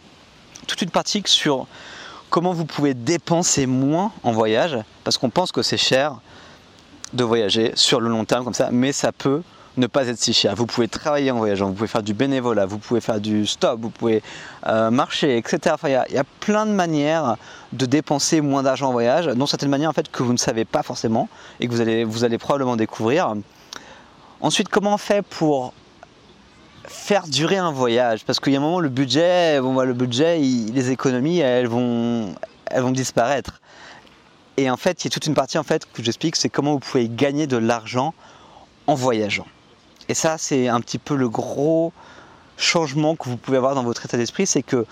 Toute 0.67 0.83
une 0.83 0.91
partie 0.91 1.23
sur 1.25 1.67
comment 2.29 2.53
vous 2.53 2.67
pouvez 2.67 2.93
dépenser 2.93 3.65
moins 3.65 4.13
en 4.25 4.33
voyage 4.33 4.77
parce 5.05 5.17
qu'on 5.17 5.31
pense 5.31 5.53
que 5.53 5.63
c'est 5.63 5.79
cher 5.79 6.17
de 7.17 7.25
voyager 7.25 7.73
sur 7.75 8.01
le 8.01 8.09
long 8.09 8.25
terme 8.25 8.45
comme 8.45 8.55
ça, 8.55 8.69
mais 8.71 8.93
ça 8.93 9.13
peut 9.13 9.43
ne 9.77 9.87
pas 9.87 10.07
être 10.09 10.19
si 10.19 10.33
cher. 10.33 10.55
Vous 10.55 10.67
pouvez 10.67 10.89
travailler 10.89 11.31
en 11.31 11.37
voyageant, 11.37 11.67
vous 11.67 11.75
pouvez 11.75 11.89
faire 11.89 12.03
du 12.03 12.15
bénévolat, 12.15 12.67
vous 12.67 12.79
pouvez 12.79 13.01
faire 13.01 13.21
du 13.21 13.47
stop, 13.47 13.81
vous 13.81 13.91
pouvez 13.91 14.23
euh, 14.67 14.91
marcher, 14.91 15.37
etc. 15.37 15.77
Il 15.85 15.91
y, 15.91 16.19
a 16.19 16.25
plein 16.41 16.67
de 16.67 16.73
manières 16.73 17.37
de 17.73 17.87
dépenser 17.87 18.41
moins 18.41 18.63
d'argent 18.63 18.89
en 18.89 18.93
voyage, 18.93 19.27
dont 19.27 19.47
certaines 19.47 19.69
manières 19.69 19.91
en 19.91 19.93
fait 19.93 20.11
que 20.11 20.23
vous 20.23 20.33
ne 20.33 20.39
savez 20.39 20.65
pas 20.65 20.83
forcément 20.83 21.29
et 21.61 21.69
que 21.69 22.05
vous 22.05 22.25
allez, 22.25 22.39
probablement 22.39 22.77
découvrir. 22.77 23.35
Ensuite, 24.41 24.69
comment 24.69 24.95
on 24.95 24.99
fait 24.99 25.23
pour 25.23 25.73
faire 26.85 27.27
durer 27.27 27.57
un 27.57 27.71
voyage? 27.71 28.25
Parce 28.25 28.41
qu'il 28.41 28.53
y 28.53 28.57
a 28.57 28.59
un 28.59 28.63
moment, 28.63 28.81
le 28.81 28.89
budget, 28.89 29.61
le 29.61 29.93
budget, 29.93 30.39
les 30.39 30.91
économies, 30.91 31.41
elles 31.41 31.69
vont, 31.69 32.35
elles 32.67 32.83
vont 32.83 32.93
disparaître. 32.93 33.61
Et 34.57 34.71
en 34.71 34.77
fait, 34.77 35.05
il 35.05 35.09
y 35.09 35.09
a 35.09 35.11
toute 35.11 35.27
une 35.27 35.35
partie 35.35 35.59
en 35.59 35.63
fait 35.63 35.87
que 35.93 36.03
j'explique, 36.03 36.37
c'est 36.37 36.49
comment 36.49 36.73
vous 36.73 36.79
pouvez 36.79 37.09
gagner 37.09 37.47
de 37.47 37.57
l'argent 37.57 38.15
en 38.87 38.95
voyageant. 38.95 39.47
Et 40.09 40.15
ça, 40.15 40.39
c'est 40.39 40.69
un 40.69 40.81
petit 40.81 40.99
peu 40.99 41.17
le 41.17 41.29
gros 41.29 41.93
changement 42.57 43.17
que 43.17 43.29
vous 43.29 43.37
pouvez 43.37 43.59
avoir 43.59 43.75
dans 43.75 43.83
votre 43.83 44.05
état 44.05 44.17
d'esprit, 44.17 44.47
c'est 44.47 44.63
que 44.63 44.87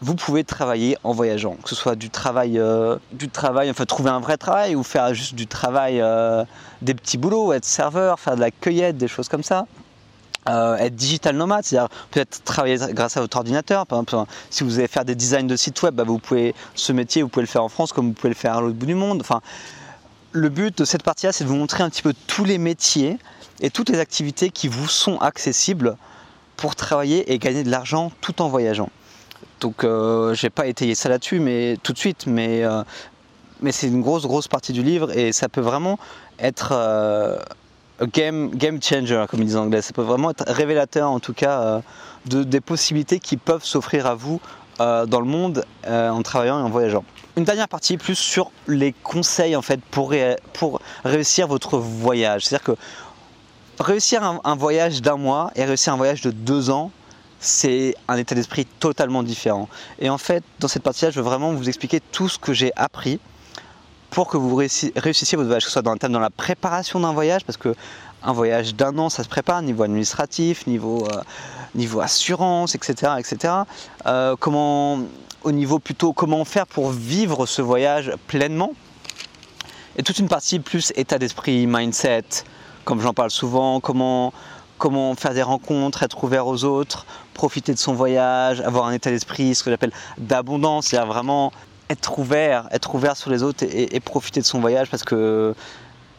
vous 0.00 0.14
pouvez 0.14 0.44
travailler 0.44 0.96
en 1.02 1.12
voyageant, 1.12 1.56
que 1.62 1.68
ce 1.68 1.74
soit 1.74 1.96
du 1.96 2.10
travail, 2.10 2.58
euh, 2.58 2.96
du 3.12 3.28
travail, 3.28 3.70
enfin 3.70 3.84
trouver 3.84 4.10
un 4.10 4.20
vrai 4.20 4.36
travail 4.36 4.76
ou 4.76 4.82
faire 4.82 5.12
juste 5.14 5.34
du 5.34 5.46
travail, 5.46 6.00
euh, 6.00 6.44
des 6.82 6.94
petits 6.94 7.18
boulots, 7.18 7.52
être 7.52 7.64
serveur, 7.64 8.20
faire 8.20 8.36
de 8.36 8.40
la 8.40 8.50
cueillette, 8.50 8.96
des 8.96 9.08
choses 9.08 9.28
comme 9.28 9.42
ça. 9.42 9.66
Euh, 10.48 10.76
être 10.78 10.94
digital 10.94 11.36
nomade, 11.36 11.64
c'est-à-dire 11.64 11.88
peut-être 12.10 12.42
travailler 12.42 12.78
grâce 12.92 13.16
à 13.18 13.20
votre 13.20 13.36
ordinateur. 13.36 13.86
Par 13.86 13.98
exemple, 13.98 14.30
si 14.48 14.64
vous 14.64 14.78
allez 14.78 14.88
faire 14.88 15.04
des 15.04 15.14
designs 15.14 15.46
de 15.46 15.56
sites 15.56 15.82
web, 15.82 15.94
bah, 15.94 16.04
vous 16.04 16.18
pouvez 16.18 16.54
ce 16.74 16.92
métier, 16.92 17.22
vous 17.22 17.28
pouvez 17.28 17.42
le 17.42 17.48
faire 17.48 17.64
en 17.64 17.68
France 17.68 17.92
comme 17.92 18.08
vous 18.08 18.12
pouvez 18.14 18.30
le 18.30 18.34
faire 18.34 18.56
à 18.56 18.60
l'autre 18.60 18.76
bout 18.76 18.86
du 18.86 18.94
monde. 18.94 19.20
Enfin, 19.20 19.42
le 20.32 20.48
but 20.48 20.78
de 20.78 20.84
cette 20.84 21.02
partie-là, 21.02 21.32
c'est 21.32 21.44
de 21.44 21.48
vous 21.48 21.56
montrer 21.56 21.82
un 21.82 21.90
petit 21.90 22.02
peu 22.02 22.14
tous 22.26 22.44
les 22.44 22.56
métiers 22.56 23.18
et 23.60 23.70
toutes 23.70 23.90
les 23.90 23.98
activités 23.98 24.50
qui 24.50 24.68
vous 24.68 24.88
sont 24.88 25.18
accessibles 25.18 25.96
pour 26.56 26.76
travailler 26.76 27.32
et 27.32 27.38
gagner 27.38 27.62
de 27.62 27.70
l'argent 27.70 28.10
tout 28.20 28.40
en 28.40 28.48
voyageant. 28.48 28.90
Donc 29.60 29.84
euh, 29.84 30.34
j'ai 30.34 30.50
pas 30.50 30.66
étayé 30.66 30.94
ça 30.94 31.08
là-dessus 31.08 31.40
mais 31.40 31.76
tout 31.82 31.92
de 31.92 31.98
suite 31.98 32.26
mais 32.26 32.64
euh, 32.64 32.82
mais 33.60 33.72
c'est 33.72 33.88
une 33.88 34.02
grosse 34.02 34.22
grosse 34.22 34.48
partie 34.48 34.72
du 34.72 34.82
livre 34.82 35.16
et 35.16 35.32
ça 35.32 35.48
peut 35.48 35.60
vraiment 35.60 35.98
être 36.38 36.70
euh, 36.72 37.38
game 38.06 38.82
changer 38.82 39.24
comme 39.28 39.40
ils 39.40 39.46
disent 39.46 39.56
en 39.56 39.64
anglais. 39.64 39.82
Ça 39.82 39.92
peut 39.92 40.02
vraiment 40.02 40.30
être 40.30 40.44
révélateur 40.46 41.10
en 41.10 41.20
tout 41.20 41.34
cas 41.34 41.60
euh, 41.60 41.80
de, 42.26 42.42
des 42.42 42.60
possibilités 42.60 43.18
qui 43.18 43.36
peuvent 43.36 43.64
s'offrir 43.64 44.06
à 44.06 44.14
vous 44.14 44.40
dans 44.78 45.20
le 45.20 45.26
monde 45.26 45.64
en 45.84 46.22
travaillant 46.22 46.60
et 46.60 46.62
en 46.62 46.68
voyageant. 46.68 47.04
Une 47.36 47.42
dernière 47.42 47.68
partie 47.68 47.96
plus 47.96 48.14
sur 48.14 48.52
les 48.68 48.92
conseils 48.92 49.56
en 49.56 49.62
fait 49.62 49.80
pour, 49.80 50.12
réussir 51.04 51.48
votre 51.48 51.78
voyage. 51.78 52.44
C'est-à-dire 52.46 52.74
que 52.74 53.82
réussir 53.82 54.22
un, 54.22 54.56
voyage 54.56 55.02
d'un 55.02 55.16
mois 55.16 55.50
et 55.54 55.64
réussir 55.64 55.92
un 55.92 55.96
voyage 55.96 56.20
de 56.20 56.30
deux 56.30 56.70
ans, 56.70 56.90
c'est 57.40 57.94
un 58.08 58.16
état 58.16 58.34
d'esprit 58.34 58.66
totalement 58.66 59.22
différent. 59.22 59.68
Et 60.00 60.10
en 60.10 60.18
fait, 60.18 60.42
dans 60.58 60.68
cette 60.68 60.82
partie-là, 60.82 61.10
je 61.10 61.20
veux 61.20 61.24
vraiment 61.24 61.52
vous 61.52 61.68
expliquer 61.68 62.00
tout 62.00 62.28
ce 62.28 62.38
que 62.38 62.52
j'ai 62.52 62.72
appris 62.76 63.20
pour 64.10 64.28
que 64.28 64.36
vous 64.36 64.54
réussissiez 64.56 65.36
votre 65.36 65.48
voyage, 65.48 65.64
que 65.64 65.68
ce 65.68 65.72
soit 65.72 65.82
dans, 65.82 65.96
dans 65.96 66.20
la 66.20 66.30
préparation 66.30 67.00
d'un 67.00 67.12
voyage, 67.12 67.44
parce 67.44 67.56
que 67.58 67.74
un 68.22 68.32
voyage 68.32 68.74
d'un 68.74 68.96
an, 68.98 69.08
ça 69.08 69.22
se 69.22 69.28
prépare, 69.28 69.62
niveau 69.62 69.82
administratif, 69.84 70.66
niveau, 70.66 71.06
euh, 71.06 72.00
assurance, 72.00 72.74
etc. 72.74 73.12
etc. 73.18 73.54
Euh, 74.06 74.34
comment, 74.38 75.00
au 75.44 75.52
niveau 75.52 75.78
plutôt, 75.78 76.12
comment 76.12 76.44
faire 76.44 76.66
pour 76.66 76.90
vivre 76.90 77.46
ce 77.46 77.62
voyage 77.62 78.12
pleinement? 78.26 78.72
Et 79.96 80.02
toute 80.02 80.18
une 80.18 80.28
partie 80.28 80.58
plus 80.60 80.92
état 80.96 81.18
d'esprit, 81.18 81.66
mindset, 81.66 82.24
comme 82.84 83.00
j'en 83.00 83.14
parle 83.14 83.30
souvent, 83.30 83.80
comment, 83.80 84.32
comment 84.78 85.14
faire 85.14 85.34
des 85.34 85.42
rencontres, 85.42 86.02
être 86.02 86.22
ouvert 86.24 86.46
aux 86.46 86.64
autres, 86.64 87.06
profiter 87.34 87.72
de 87.72 87.78
son 87.78 87.94
voyage, 87.94 88.60
avoir 88.60 88.86
un 88.86 88.92
état 88.92 89.10
d'esprit, 89.10 89.54
ce 89.54 89.62
que 89.62 89.70
j'appelle 89.70 89.92
d'abondance, 90.18 90.86
c'est-à-dire 90.86 91.12
vraiment 91.12 91.52
être 91.90 92.18
ouvert, 92.18 92.68
être 92.70 92.94
ouvert 92.94 93.16
sur 93.16 93.30
les 93.30 93.42
autres 93.42 93.64
et, 93.68 94.00
profiter 94.00 94.40
de 94.40 94.46
son 94.46 94.60
voyage 94.60 94.90
parce 94.90 95.04
que 95.04 95.54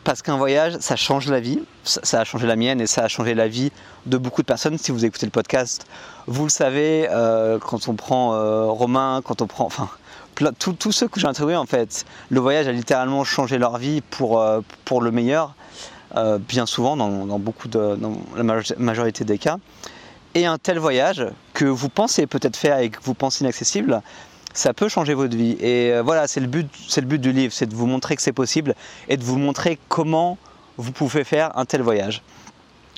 parce 0.03 0.21
qu'un 0.21 0.37
voyage, 0.37 0.77
ça 0.79 0.95
change 0.95 1.29
la 1.29 1.39
vie, 1.39 1.59
ça, 1.83 2.21
a 2.21 2.23
changé 2.23 2.47
la 2.47 2.55
mienne 2.55 2.79
et 2.81 2.87
ça 2.87 3.03
a 3.03 3.07
changé 3.07 3.35
la 3.35 3.47
vie 3.47 3.71
de 4.05 4.17
beaucoup 4.17 4.41
de 4.41 4.47
personnes. 4.47 4.77
Si 4.77 4.91
vous 4.91 5.05
écoutez 5.05 5.25
le 5.25 5.31
podcast, 5.31 5.85
vous 6.25 6.45
le 6.45 6.49
savez, 6.49 7.07
euh, 7.11 7.59
quand 7.59 7.87
on 7.89 7.95
prend 7.95 8.33
euh, 8.33 8.65
Romain, 8.65 9.21
quand 9.23 9.41
on 9.41 9.47
prend, 9.47 9.65
enfin, 9.65 9.89
tous 10.57 10.91
ceux 10.91 11.09
que 11.09 11.19
j'ai 11.19 11.27
interviewés 11.27 11.57
en 11.57 11.65
fait, 11.65 12.05
le 12.29 12.39
voyage 12.39 12.67
a 12.67 12.71
littéralement 12.71 13.23
changé 13.25 13.57
leur 13.57 13.77
vie 13.77 14.01
pour, 14.01 14.39
euh, 14.39 14.61
pour 14.85 15.01
le 15.01 15.11
meilleur. 15.11 15.53
Bien 16.39 16.65
souvent 16.65 16.97
dans, 16.97 17.37
beaucoup 17.37 17.67
de, 17.67 17.95
dans 17.95 18.13
la 18.35 18.43
majorité 18.79 19.25
des 19.25 19.37
cas. 19.37 19.57
Et 20.33 20.45
un 20.47 20.57
tel 20.57 20.79
voyage 20.79 21.25
que 21.53 21.65
vous 21.65 21.89
pensez 21.89 22.25
peut-être 22.25 22.55
faire 22.55 22.79
et 22.79 22.89
que 22.89 22.97
vous 23.03 23.13
pensez 23.13 23.43
inaccessible, 23.43 24.01
ça 24.53 24.73
peut 24.73 24.89
changer 24.89 25.13
votre 25.13 25.35
vie. 25.35 25.57
Et 25.59 25.93
euh, 25.93 26.01
voilà, 26.01 26.27
c'est 26.27 26.39
le 26.39 26.47
but, 26.47 26.69
c'est 26.87 27.01
le 27.01 27.07
but 27.07 27.19
du 27.19 27.31
livre, 27.31 27.53
c'est 27.53 27.67
de 27.67 27.75
vous 27.75 27.85
montrer 27.85 28.15
que 28.15 28.21
c'est 28.21 28.33
possible 28.33 28.75
et 29.07 29.17
de 29.17 29.23
vous 29.23 29.37
montrer 29.37 29.79
comment 29.87 30.37
vous 30.77 30.91
pouvez 30.91 31.23
faire 31.23 31.57
un 31.57 31.65
tel 31.65 31.81
voyage. 31.81 32.21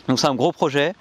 Donc 0.07 0.19
c'est 0.19 0.27
un 0.27 0.35
gros 0.35 0.51
projet, 0.51 0.93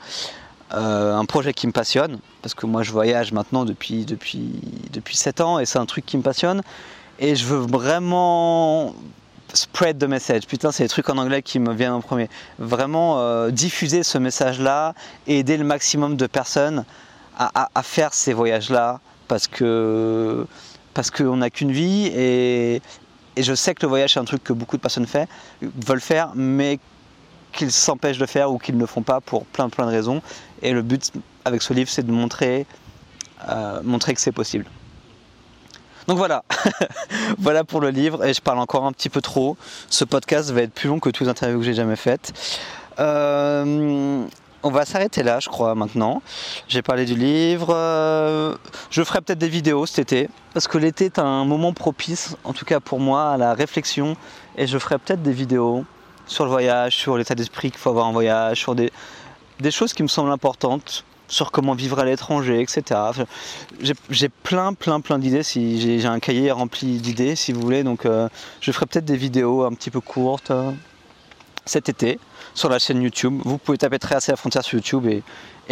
euh, 0.73 1.17
un 1.17 1.25
projet 1.25 1.53
qui 1.53 1.67
me 1.67 1.73
passionne 1.73 2.19
parce 2.43 2.55
que 2.55 2.67
moi 2.67 2.83
je 2.83 2.93
voyage 2.93 3.33
maintenant 3.33 3.65
depuis 3.65 4.05
depuis 4.05 4.61
depuis 4.93 5.17
7 5.17 5.41
ans 5.41 5.59
et 5.59 5.67
c'est 5.67 5.79
un 5.79 5.87
truc 5.87 6.07
qui 6.07 6.17
me 6.17 6.23
passionne 6.23 6.63
et 7.19 7.35
je 7.35 7.45
veux 7.45 7.59
vraiment 7.59 8.95
spread 9.53 9.99
the 9.99 10.05
message. 10.05 10.47
Putain, 10.47 10.73
c'est 10.73 10.83
les 10.83 10.89
trucs 10.89 11.09
en 11.09 11.19
anglais 11.19 11.43
qui 11.43 11.59
me 11.59 11.73
viennent 11.75 11.93
en 11.93 12.01
premier. 12.01 12.29
Vraiment 12.59 13.19
euh, 13.19 13.51
diffuser 13.51 14.03
ce 14.03 14.19
message-là 14.19 14.95
et 15.27 15.41
aider 15.41 15.57
le 15.57 15.65
maximum 15.65 16.17
de 16.17 16.27
personnes 16.27 16.85
à, 17.39 17.83
faire 17.83 18.13
ces 18.13 18.35
voyages-là 18.35 19.01
parce 19.31 19.47
que 19.47 20.45
parce 20.93 21.13
qu'on 21.13 21.37
n'a 21.37 21.51
qu'une 21.51 21.71
vie 21.71 22.11
et, 22.13 22.83
je 23.37 23.55
sais 23.55 23.77
que 23.77 23.83
le 23.83 23.89
voyage 23.89 24.15
c'est 24.15 24.19
un 24.19 24.25
truc 24.25 24.43
que 24.43 24.53
beaucoup 24.53 24.77
de 24.77 24.83
personnes 24.83 25.07
veulent 25.63 26.01
faire, 26.01 26.33
mais 26.35 26.81
qu'ils 27.53 27.71
s'empêchent 27.71 28.19
de 28.19 28.27
faire 28.27 28.53
ou 28.53 28.59
qu'ils 28.59 28.77
ne 28.77 28.87
font 28.87 29.03
pas 29.03 29.21
pour 29.21 29.47
plein 29.47 29.69
plein 29.69 29.87
de 29.87 29.93
raisons. 29.93 30.21
Et 30.63 30.73
le 30.73 30.83
but 30.83 31.13
avec 31.45 31.63
ce 31.63 31.73
livre, 31.73 31.89
c'est 31.89 32.05
de 32.05 32.11
montrer 32.11 32.67
euh, 33.49 33.81
montrer 33.85 34.15
que 34.15 34.21
c'est 34.21 34.33
possible. 34.33 34.67
Donc 36.09 36.19
voilà, 36.19 36.43
voilà 37.39 37.63
pour 37.63 37.81
le 37.81 37.91
livre 37.91 38.25
et 38.25 38.35
je 38.35 38.41
parle 38.41 38.59
encore 38.59 38.85
un 38.85 38.93
petit 38.93 39.11
peu 39.11 39.21
trop. 39.21 39.57
Ce 39.89 40.05
podcast 40.05 40.51
va 40.51 40.63
être 40.63 40.75
plus 40.75 40.89
long 40.89 40.99
que 40.99 41.09
toutes 41.09 41.25
les 41.25 41.31
interviews 41.31 41.61
que 41.61 41.65
j'ai 41.65 41.75
jamais 41.75 41.95
faites. 41.95 42.33
Euh, 42.99 44.27
on 44.63 44.71
va 44.71 44.85
s'arrêter 44.85 45.23
là, 45.23 45.41
je 45.41 45.49
crois, 45.49 45.75
maintenant. 45.75 46.23
J'ai 46.69 46.83
parlé 46.83 47.05
du 47.05 47.15
livre. 47.15 47.69
Euh, 47.71 48.55
je 48.91 49.03
ferai 49.03 49.21
peut-être 49.21 49.39
des 49.39 49.49
vidéos 49.49 49.87
cet 49.87 50.13
été, 50.13 50.29
parce 50.53 50.69
que 50.69 50.79
l'été 50.79 51.07
est 51.07 51.19
un 51.19 51.45
moment 51.45 51.73
propice, 51.73 52.37
en 52.45 52.53
tout 52.53 52.65
cas 52.65 52.81
pour 52.81 53.01
moi, 53.01 53.31
à 53.31 53.37
la 53.37 53.55
réflexion. 53.55 54.17
Et 54.57 54.67
je 54.67 54.79
ferai 54.79 54.99
peut-être 54.99 55.23
des 55.23 55.33
vidéos 55.33 55.85
sur 56.27 56.45
le 56.45 56.51
voyage, 56.51 56.97
sur 56.97 57.17
l'état 57.17 57.35
d'esprit 57.35 57.71
qu'il 57.71 57.81
faut 57.81 57.91
avoir 57.91 58.07
en 58.07 58.13
voyage, 58.13 58.59
sur 58.59 58.75
des, 58.75 58.91
choses 59.71 59.93
qui 59.93 60.03
me 60.03 60.09
semblent 60.09 60.31
importantes 60.31 61.05
sur 61.27 61.53
comment 61.53 61.75
vivre 61.75 61.99
à 62.01 62.05
l'étranger, 62.05 62.61
etc. 62.61 63.01
J'ai 64.11 64.29
plein, 64.29 64.75
plein, 64.75 65.01
plein 65.01 65.19
d'idées. 65.19 65.43
J'ai 65.45 66.05
un 66.05 66.19
cahier 66.19 66.51
rempli 66.51 66.99
d'idées, 66.99 67.37
si 67.37 67.53
vous 67.53 67.61
voulez. 67.61 67.85
Donc, 67.85 68.05
euh, 68.05 68.29
je 68.61 68.73
ferai 68.73 68.87
peut-être 68.87 69.05
des 69.05 69.17
vidéos 69.17 69.65
un 69.65 69.73
petit 69.73 69.91
peu 69.91 70.01
courtes 70.01 70.51
euh, 70.51 70.73
cet 71.71 71.89
été 71.89 72.19
sur 72.55 72.69
la 72.69 72.79
chaîne 72.79 73.01
YouTube. 73.01 73.41
Vous 73.45 73.59
pouvez 73.59 73.79
taper 73.79 73.99
très 73.99 74.17
assez 74.17 74.33
la 74.33 74.37
frontière 74.37 74.65
sur 74.65 74.77
YouTube 74.77 75.07
et, 75.07 75.23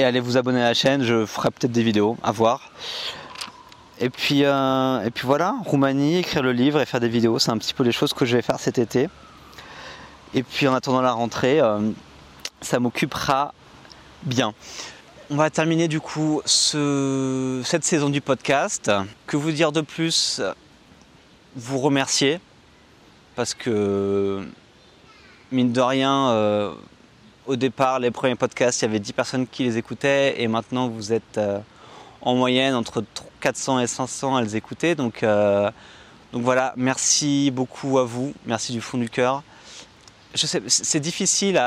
aller 0.02 0.20
vous 0.20 0.36
abonner 0.36 0.60
à 0.62 0.68
la 0.68 0.74
chaîne. 0.74 1.02
Je 1.02 1.26
ferai 1.26 1.50
peut-être 1.50 1.72
des 1.72 1.82
vidéos 1.82 2.16
à 2.22 2.30
voir. 2.30 2.70
Et 4.00 4.10
puis, 4.10 4.44
euh, 4.44 5.04
et 5.04 5.10
puis 5.10 5.26
voilà, 5.26 5.56
Roumanie, 5.64 6.18
écrire 6.18 6.42
le 6.42 6.52
livre 6.52 6.80
et 6.80 6.86
faire 6.86 7.00
des 7.00 7.08
vidéos, 7.08 7.40
c'est 7.40 7.50
un 7.50 7.58
petit 7.58 7.74
peu 7.74 7.82
les 7.82 7.90
choses 7.90 8.12
que 8.12 8.24
je 8.24 8.36
vais 8.36 8.42
faire 8.42 8.60
cet 8.60 8.78
été. 8.78 9.08
Et 10.34 10.44
puis 10.44 10.68
en 10.68 10.74
attendant 10.74 11.00
la 11.00 11.12
rentrée, 11.12 11.60
ça 12.60 12.78
m'occupera 12.78 13.52
bien. 14.22 14.54
On 15.30 15.36
va 15.36 15.50
terminer 15.50 15.88
du 15.88 16.00
coup 16.00 16.40
cette 16.44 17.84
saison 17.84 18.08
du 18.08 18.20
podcast. 18.20 18.90
Que 19.26 19.36
vous 19.36 19.50
dire 19.50 19.72
de 19.72 19.80
plus? 19.80 20.40
Vous 21.56 21.78
remercier 21.78 22.40
parce 23.38 23.54
que 23.54 24.44
mine 25.52 25.72
de 25.72 25.80
rien, 25.80 26.30
euh, 26.30 26.74
au 27.46 27.56
départ, 27.56 27.98
les 27.98 28.10
premiers 28.10 28.34
podcasts, 28.34 28.82
il 28.82 28.86
y 28.86 28.88
avait 28.88 28.98
10 28.98 29.12
personnes 29.12 29.46
qui 29.46 29.64
les 29.64 29.78
écoutaient 29.78 30.40
et 30.40 30.48
maintenant 30.48 30.88
vous 30.88 31.12
êtes 31.12 31.38
euh, 31.38 31.58
en 32.20 32.34
moyenne 32.34 32.74
entre 32.74 33.04
400 33.40 33.80
et 33.80 33.86
500 33.86 34.36
à 34.36 34.42
les 34.42 34.56
écouter. 34.56 34.94
Donc, 34.94 35.22
euh, 35.22 35.70
donc 36.32 36.42
voilà, 36.42 36.74
merci 36.76 37.50
beaucoup 37.50 37.98
à 37.98 38.04
vous, 38.04 38.34
merci 38.46 38.72
du 38.72 38.80
fond 38.80 38.98
du 38.98 39.08
cœur. 39.08 39.42
Je 40.34 40.46
sais, 40.46 40.62
c'est 40.66 41.00
difficile. 41.00 41.60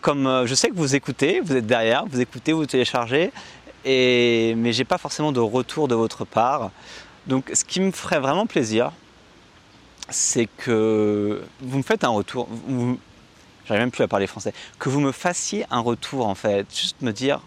Comme 0.00 0.46
je 0.46 0.54
sais 0.54 0.68
que 0.68 0.74
vous 0.74 0.94
écoutez, 0.94 1.40
vous 1.40 1.56
êtes 1.56 1.66
derrière, 1.66 2.06
vous 2.06 2.20
écoutez, 2.20 2.52
vous 2.52 2.66
téléchargez, 2.66 3.32
et, 3.84 4.54
mais 4.56 4.72
j'ai 4.72 4.84
pas 4.84 4.96
forcément 4.96 5.32
de 5.32 5.40
retour 5.40 5.88
de 5.88 5.94
votre 5.94 6.24
part. 6.24 6.70
Donc 7.26 7.50
ce 7.52 7.64
qui 7.64 7.80
me 7.80 7.90
ferait 7.90 8.20
vraiment 8.20 8.46
plaisir, 8.46 8.92
c'est 10.12 10.46
que 10.46 11.42
vous 11.60 11.78
me 11.78 11.82
faites 11.82 12.04
un 12.04 12.10
retour. 12.10 12.48
J'arrive 13.66 13.82
même 13.82 13.90
plus 13.90 14.04
à 14.04 14.08
parler 14.08 14.26
français. 14.26 14.52
Que 14.78 14.88
vous 14.88 15.00
me 15.00 15.12
fassiez 15.12 15.64
un 15.70 15.80
retour 15.80 16.26
en 16.26 16.34
fait, 16.34 16.66
juste 16.74 17.00
me 17.00 17.12
dire 17.12 17.40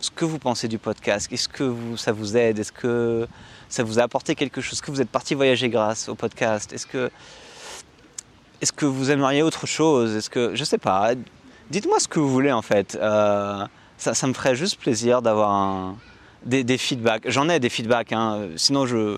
ce 0.00 0.10
que 0.10 0.24
vous 0.24 0.38
pensez 0.38 0.68
du 0.68 0.78
podcast. 0.78 1.32
Est-ce 1.32 1.48
que 1.48 1.74
ça 1.96 2.12
vous 2.12 2.36
aide 2.36 2.58
Est-ce 2.58 2.72
que 2.72 3.26
ça 3.68 3.82
vous 3.84 3.98
a 3.98 4.02
apporté 4.02 4.34
quelque 4.34 4.60
chose 4.60 4.74
Est-ce 4.74 4.82
que 4.82 4.90
vous 4.90 5.00
êtes 5.00 5.08
parti 5.08 5.34
voyager 5.34 5.68
grâce 5.68 6.08
au 6.08 6.14
podcast 6.14 6.72
Est-ce 6.72 6.86
que, 6.86 7.10
est-ce 8.60 8.72
que 8.72 8.84
vous 8.84 9.10
aimeriez 9.10 9.42
autre 9.42 9.66
chose 9.66 10.16
Est-ce 10.16 10.28
que, 10.28 10.54
je 10.54 10.64
sais 10.64 10.78
pas. 10.78 11.12
Dites-moi 11.70 12.00
ce 12.00 12.08
que 12.08 12.18
vous 12.18 12.28
voulez 12.28 12.52
en 12.52 12.62
fait. 12.62 12.98
Euh, 13.00 13.64
ça, 13.96 14.26
me 14.26 14.32
ferait 14.32 14.56
juste 14.56 14.80
plaisir 14.80 15.22
d'avoir 15.22 15.94
des, 16.44 16.64
des, 16.64 16.78
feedbacks. 16.78 17.22
J'en 17.30 17.48
ai 17.48 17.60
des 17.60 17.68
feedbacks, 17.68 18.12
hein. 18.12 18.48
sinon 18.56 18.84
je, 18.84 19.16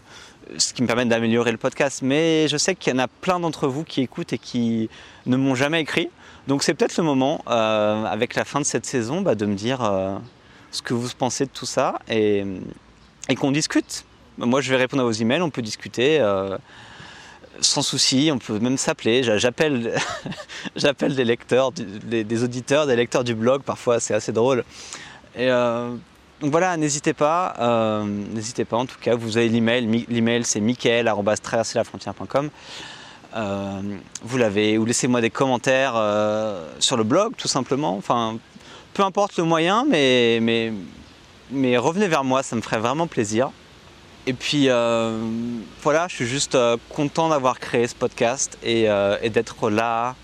ce 0.59 0.72
qui 0.72 0.82
me 0.82 0.86
permet 0.86 1.05
d'améliorer 1.07 1.53
le 1.53 1.59
podcast. 1.59 2.01
Mais 2.03 2.49
je 2.49 2.57
sais 2.57 2.74
qu'il 2.74 2.92
y 2.92 2.97
en 2.97 2.99
a 2.99 3.09
plein 3.09 3.40
d'entre 3.40 3.68
vous 3.68 3.84
qui 3.84 4.01
écoutent 4.03 4.32
et 4.32 4.38
qui 4.38 4.88
ne 5.26 5.36
m'ont 5.36 5.55
jamais 5.55 5.80
écrit. 5.80 6.09
Donc 6.47 6.62
c'est 6.62 6.74
peut-être 6.74 6.97
le 6.99 7.05
moment, 7.05 7.42
euh, 7.49 8.05
avec 8.05 8.34
la 8.34 8.45
fin 8.45 8.61
de 8.61 8.66
cette 8.66 8.84
saison, 8.84 9.22
bah, 9.22 9.34
de 9.34 9.47
me 9.47 9.55
dire 9.55 9.82
euh, 9.82 10.16
ce 10.70 10.82
que 10.82 10.92
vous 10.92 11.09
pensez 11.16 11.47
de 11.47 11.51
tout 11.51 11.66
ça 11.66 11.99
et, 12.09 12.45
qu'on 13.38 13.51
discute. 13.51 14.05
Moi, 14.36 14.61
je 14.61 14.70
vais 14.70 14.76
répondre 14.76 15.03
à 15.03 15.07
vos 15.07 15.12
emails, 15.12 15.40
on 15.40 15.51
peut 15.51 15.62
discuter 15.62 16.18
euh, 16.20 16.59
sans 17.61 17.82
souci, 17.82 18.30
on 18.32 18.38
peut 18.38 18.59
même 18.59 18.76
s'appeler. 18.76 19.22
J'appelle, 19.22 19.95
j'appelle 20.76 21.14
des 21.14 21.24
lecteurs, 21.24 21.72
des, 21.72 22.45
auditeurs, 22.45 22.86
des 22.86 22.97
lecteurs 22.97 23.24
du 23.24 23.34
blog. 23.34 23.62
Parfois, 23.62 24.01
c'est 24.01 24.12
assez 24.12 24.32
drôle. 24.32 24.64
Donc 26.45 26.53
voilà, 26.53 26.76
n'hésitez 26.76 27.14
pas, 27.14 27.55
euh, 27.59 28.05
n'hésitez 28.05 28.66
pas 28.66 28.76
en 28.76 28.84
tout 28.84 28.99
cas, 29.01 29.14
vous 29.14 29.38
avez 29.38 29.49
l'email, 29.49 30.05
l'email 30.11 30.45
c'est 30.45 30.61
michael.traverserlafrontière.com. 30.61 32.51
Euh, 33.34 33.80
vous 34.22 34.36
l'avez, 34.36 34.76
ou 34.76 34.84
laissez-moi 34.84 35.22
des 35.22 35.30
commentaires 35.30 35.95
euh, 35.97 36.68
sur 36.80 36.99
le 36.99 37.03
blog 37.03 37.32
tout 37.38 37.49
simplement, 37.49 37.97
enfin 37.97 38.36
peu 38.92 39.03
importe 39.03 39.38
le 39.38 39.45
moyen, 39.45 39.86
mais, 39.88 40.38
mais, 41.51 41.78
revenez 41.78 42.09
vers 42.09 42.24
moi, 42.24 42.42
ça 42.42 42.57
me 42.57 42.61
ferait 42.61 42.78
vraiment 42.78 43.07
plaisir. 43.07 43.51
Et 44.26 44.34
puis 44.34 44.66
voilà, 44.66 46.09
je 46.09 46.14
suis 46.14 46.26
juste 46.26 46.59
content 46.90 47.30
d'avoir 47.30 47.59
créé 47.59 47.88
ce 47.88 47.95
podcast 47.95 48.59
et, 48.62 48.86
et 49.22 49.30
d'être 49.30 49.70
là, 49.70 50.14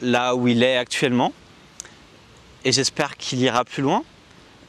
là 0.00 0.36
où 0.36 0.46
il 0.46 0.62
est 0.62 0.76
actuellement. 0.76 1.32
Et 2.64 2.70
j'espère 2.70 3.16
qu'il 3.16 3.40
ira 3.40 3.64
plus 3.64 3.82
loin 3.82 4.04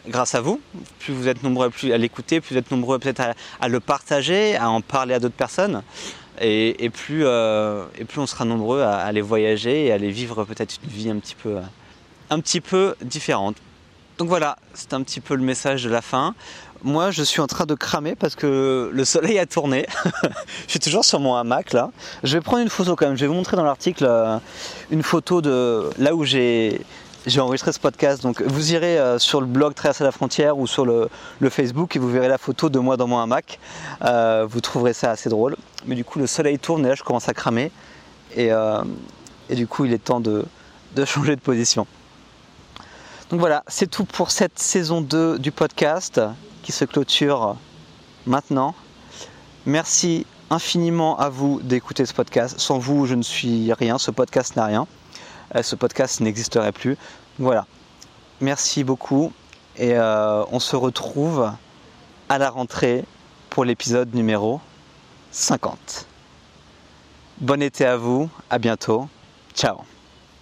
grâce 0.08 0.36
à 0.36 0.42
vous. 0.42 0.60
Plus 1.00 1.14
vous 1.14 1.28
êtes 1.28 1.44
nombreux 1.44 1.72
à 1.92 1.98
l'écouter, 1.98 2.42
plus 2.42 2.54
vous 2.54 2.60
êtes 2.60 2.72
nombreux 2.72 3.00
peut-être 3.00 3.22
à, 3.60 3.68
le 3.68 3.80
partager, 3.80 4.56
à 4.56 4.70
en 4.70 4.82
parler 4.82 5.14
à 5.14 5.20
d'autres 5.20 5.36
personnes. 5.36 5.84
Et, 6.42 6.90
plus, 6.90 7.26
euh, 7.26 7.86
et, 7.98 8.04
plus, 8.04 8.20
on 8.20 8.28
sera 8.28 8.44
nombreux 8.44 8.82
à, 8.82 8.96
à, 8.98 9.06
aller 9.06 9.22
voyager 9.22 9.86
et 9.86 9.92
à 9.92 9.96
aller 9.96 10.12
vivre 10.12 10.44
peut-être 10.44 10.76
une 10.84 10.90
vie 10.90 11.10
un 11.10 11.18
petit 11.18 11.36
peu, 11.36 11.58
un 12.30 12.40
petit 12.42 12.60
peu 12.60 12.96
différente. 13.02 13.56
Donc 14.18 14.30
voilà, 14.30 14.58
c'est 14.74 14.94
un 14.94 15.02
petit 15.02 15.20
peu 15.20 15.36
le 15.36 15.44
message 15.44 15.84
de 15.84 15.90
la 15.90 16.02
fin. 16.02 16.36
Moi, 16.84 17.12
je 17.12 17.24
suis 17.24 17.42
en 17.42 17.48
train 17.48 17.66
de 17.66 17.74
cramer 17.74 18.16
parce 18.16 18.36
que 18.36 18.90
le 18.94 19.06
soleil 19.06 19.40
a 19.40 19.46
tourné. 19.46 19.88
je 20.68 20.72
suis 20.72 20.80
toujours 20.80 21.04
sur 21.04 21.20
mon 21.20 21.36
hamac 21.36 21.74
là. 21.74 21.92
Je 22.24 22.38
vais 22.38 22.42
prendre 22.42 22.62
une 22.62 22.70
photo 22.70 22.96
quand 22.96 23.08
même. 23.08 23.16
Je 23.16 23.22
vais 23.22 23.28
vous 23.28 23.34
montrer 23.34 23.58
dans 23.58 23.64
l'article 23.64 24.06
euh, 24.08 24.38
une 24.92 25.04
photo 25.04 25.42
de 25.42 25.90
là 25.98 26.16
où 26.16 26.24
j'ai 26.24 26.80
j'ai 27.26 27.40
enregistré 27.40 27.72
ce 27.72 27.80
podcast. 27.80 28.22
Donc 28.22 28.42
vous 28.42 28.74
irez 28.74 29.00
euh, 29.00 29.20
sur 29.20 29.42
le 29.42 29.48
blog 29.48 29.74
Traverser 29.74 30.04
la 30.04 30.12
frontière 30.12 30.58
ou 30.58 30.68
sur 30.68 30.86
le, 30.86 31.10
Facebook 31.50 31.96
et 31.96 32.00
vous 32.00 32.10
verrez 32.10 32.28
la 32.28 32.38
photo 32.38 32.70
de 32.70 32.80
moi 32.80 32.98
dans 32.98 33.08
mon 33.08 33.20
hamac. 33.20 33.60
Euh, 34.04 34.46
vous 34.50 34.62
trouverez 34.62 34.94
ça 34.94 35.12
assez 35.12 35.30
drôle. 35.30 35.56
Mais 35.86 35.96
du 35.96 36.04
coup 36.04 36.20
le 36.20 36.28
soleil 36.28 36.60
tourne 36.60 36.86
et 36.86 36.90
là 36.90 36.96
je 36.96 37.04
commence 37.04 37.30
à 37.30 37.34
cramer. 37.34 37.72
Et, 38.36 38.52
euh, 38.52 38.84
du 39.50 39.68
coup 39.68 39.86
il 39.86 39.94
est 39.94 40.04
temps 40.04 40.20
de, 40.20 40.46
de, 40.96 41.06
changer 41.06 41.36
de 41.36 41.42
position. 41.42 41.88
Donc 43.30 43.40
voilà, 43.40 43.64
c'est 43.68 43.90
tout 43.90 44.06
pour 44.06 44.32
cette 44.32 44.60
saison 44.60 45.02
2 45.02 45.40
du 45.40 45.52
podcast 45.52 46.22
qui 46.62 46.72
se 46.72 46.86
clôture 46.86 47.56
maintenant. 48.28 48.76
Merci 49.66 50.28
infiniment 50.52 51.18
à 51.18 51.30
vous 51.30 51.60
d'écouter 51.64 52.06
ce 52.06 52.14
podcast. 52.14 52.60
Sans 52.60 52.78
vous, 52.78 53.08
je 53.08 53.16
ne 53.16 53.24
suis 53.24 53.74
rien, 53.74 53.98
ce 53.98 54.12
podcast 54.12 54.56
n'a 54.56 54.66
rien. 54.66 54.88
Euh, 55.54 55.62
ce 55.62 55.76
podcast 55.76 56.22
n'existerait 56.22 56.72
plus. 56.72 56.98
Voilà. 57.40 57.66
Merci 58.42 58.84
beaucoup 58.84 59.32
et 59.78 59.94
euh, 59.94 60.44
on 60.52 60.60
se 60.60 60.76
retrouve 60.76 61.52
à 62.30 62.38
la 62.38 62.50
rentrée 62.50 63.06
pour 63.50 63.66
l'épisode 63.66 64.14
numéro 64.14 64.60
50. 65.32 66.08
Bon 67.40 67.62
été 67.62 67.86
à 67.86 67.98
vous, 67.98 68.30
à 68.50 68.58
bientôt. 68.58 69.08
Ciao 69.54 69.95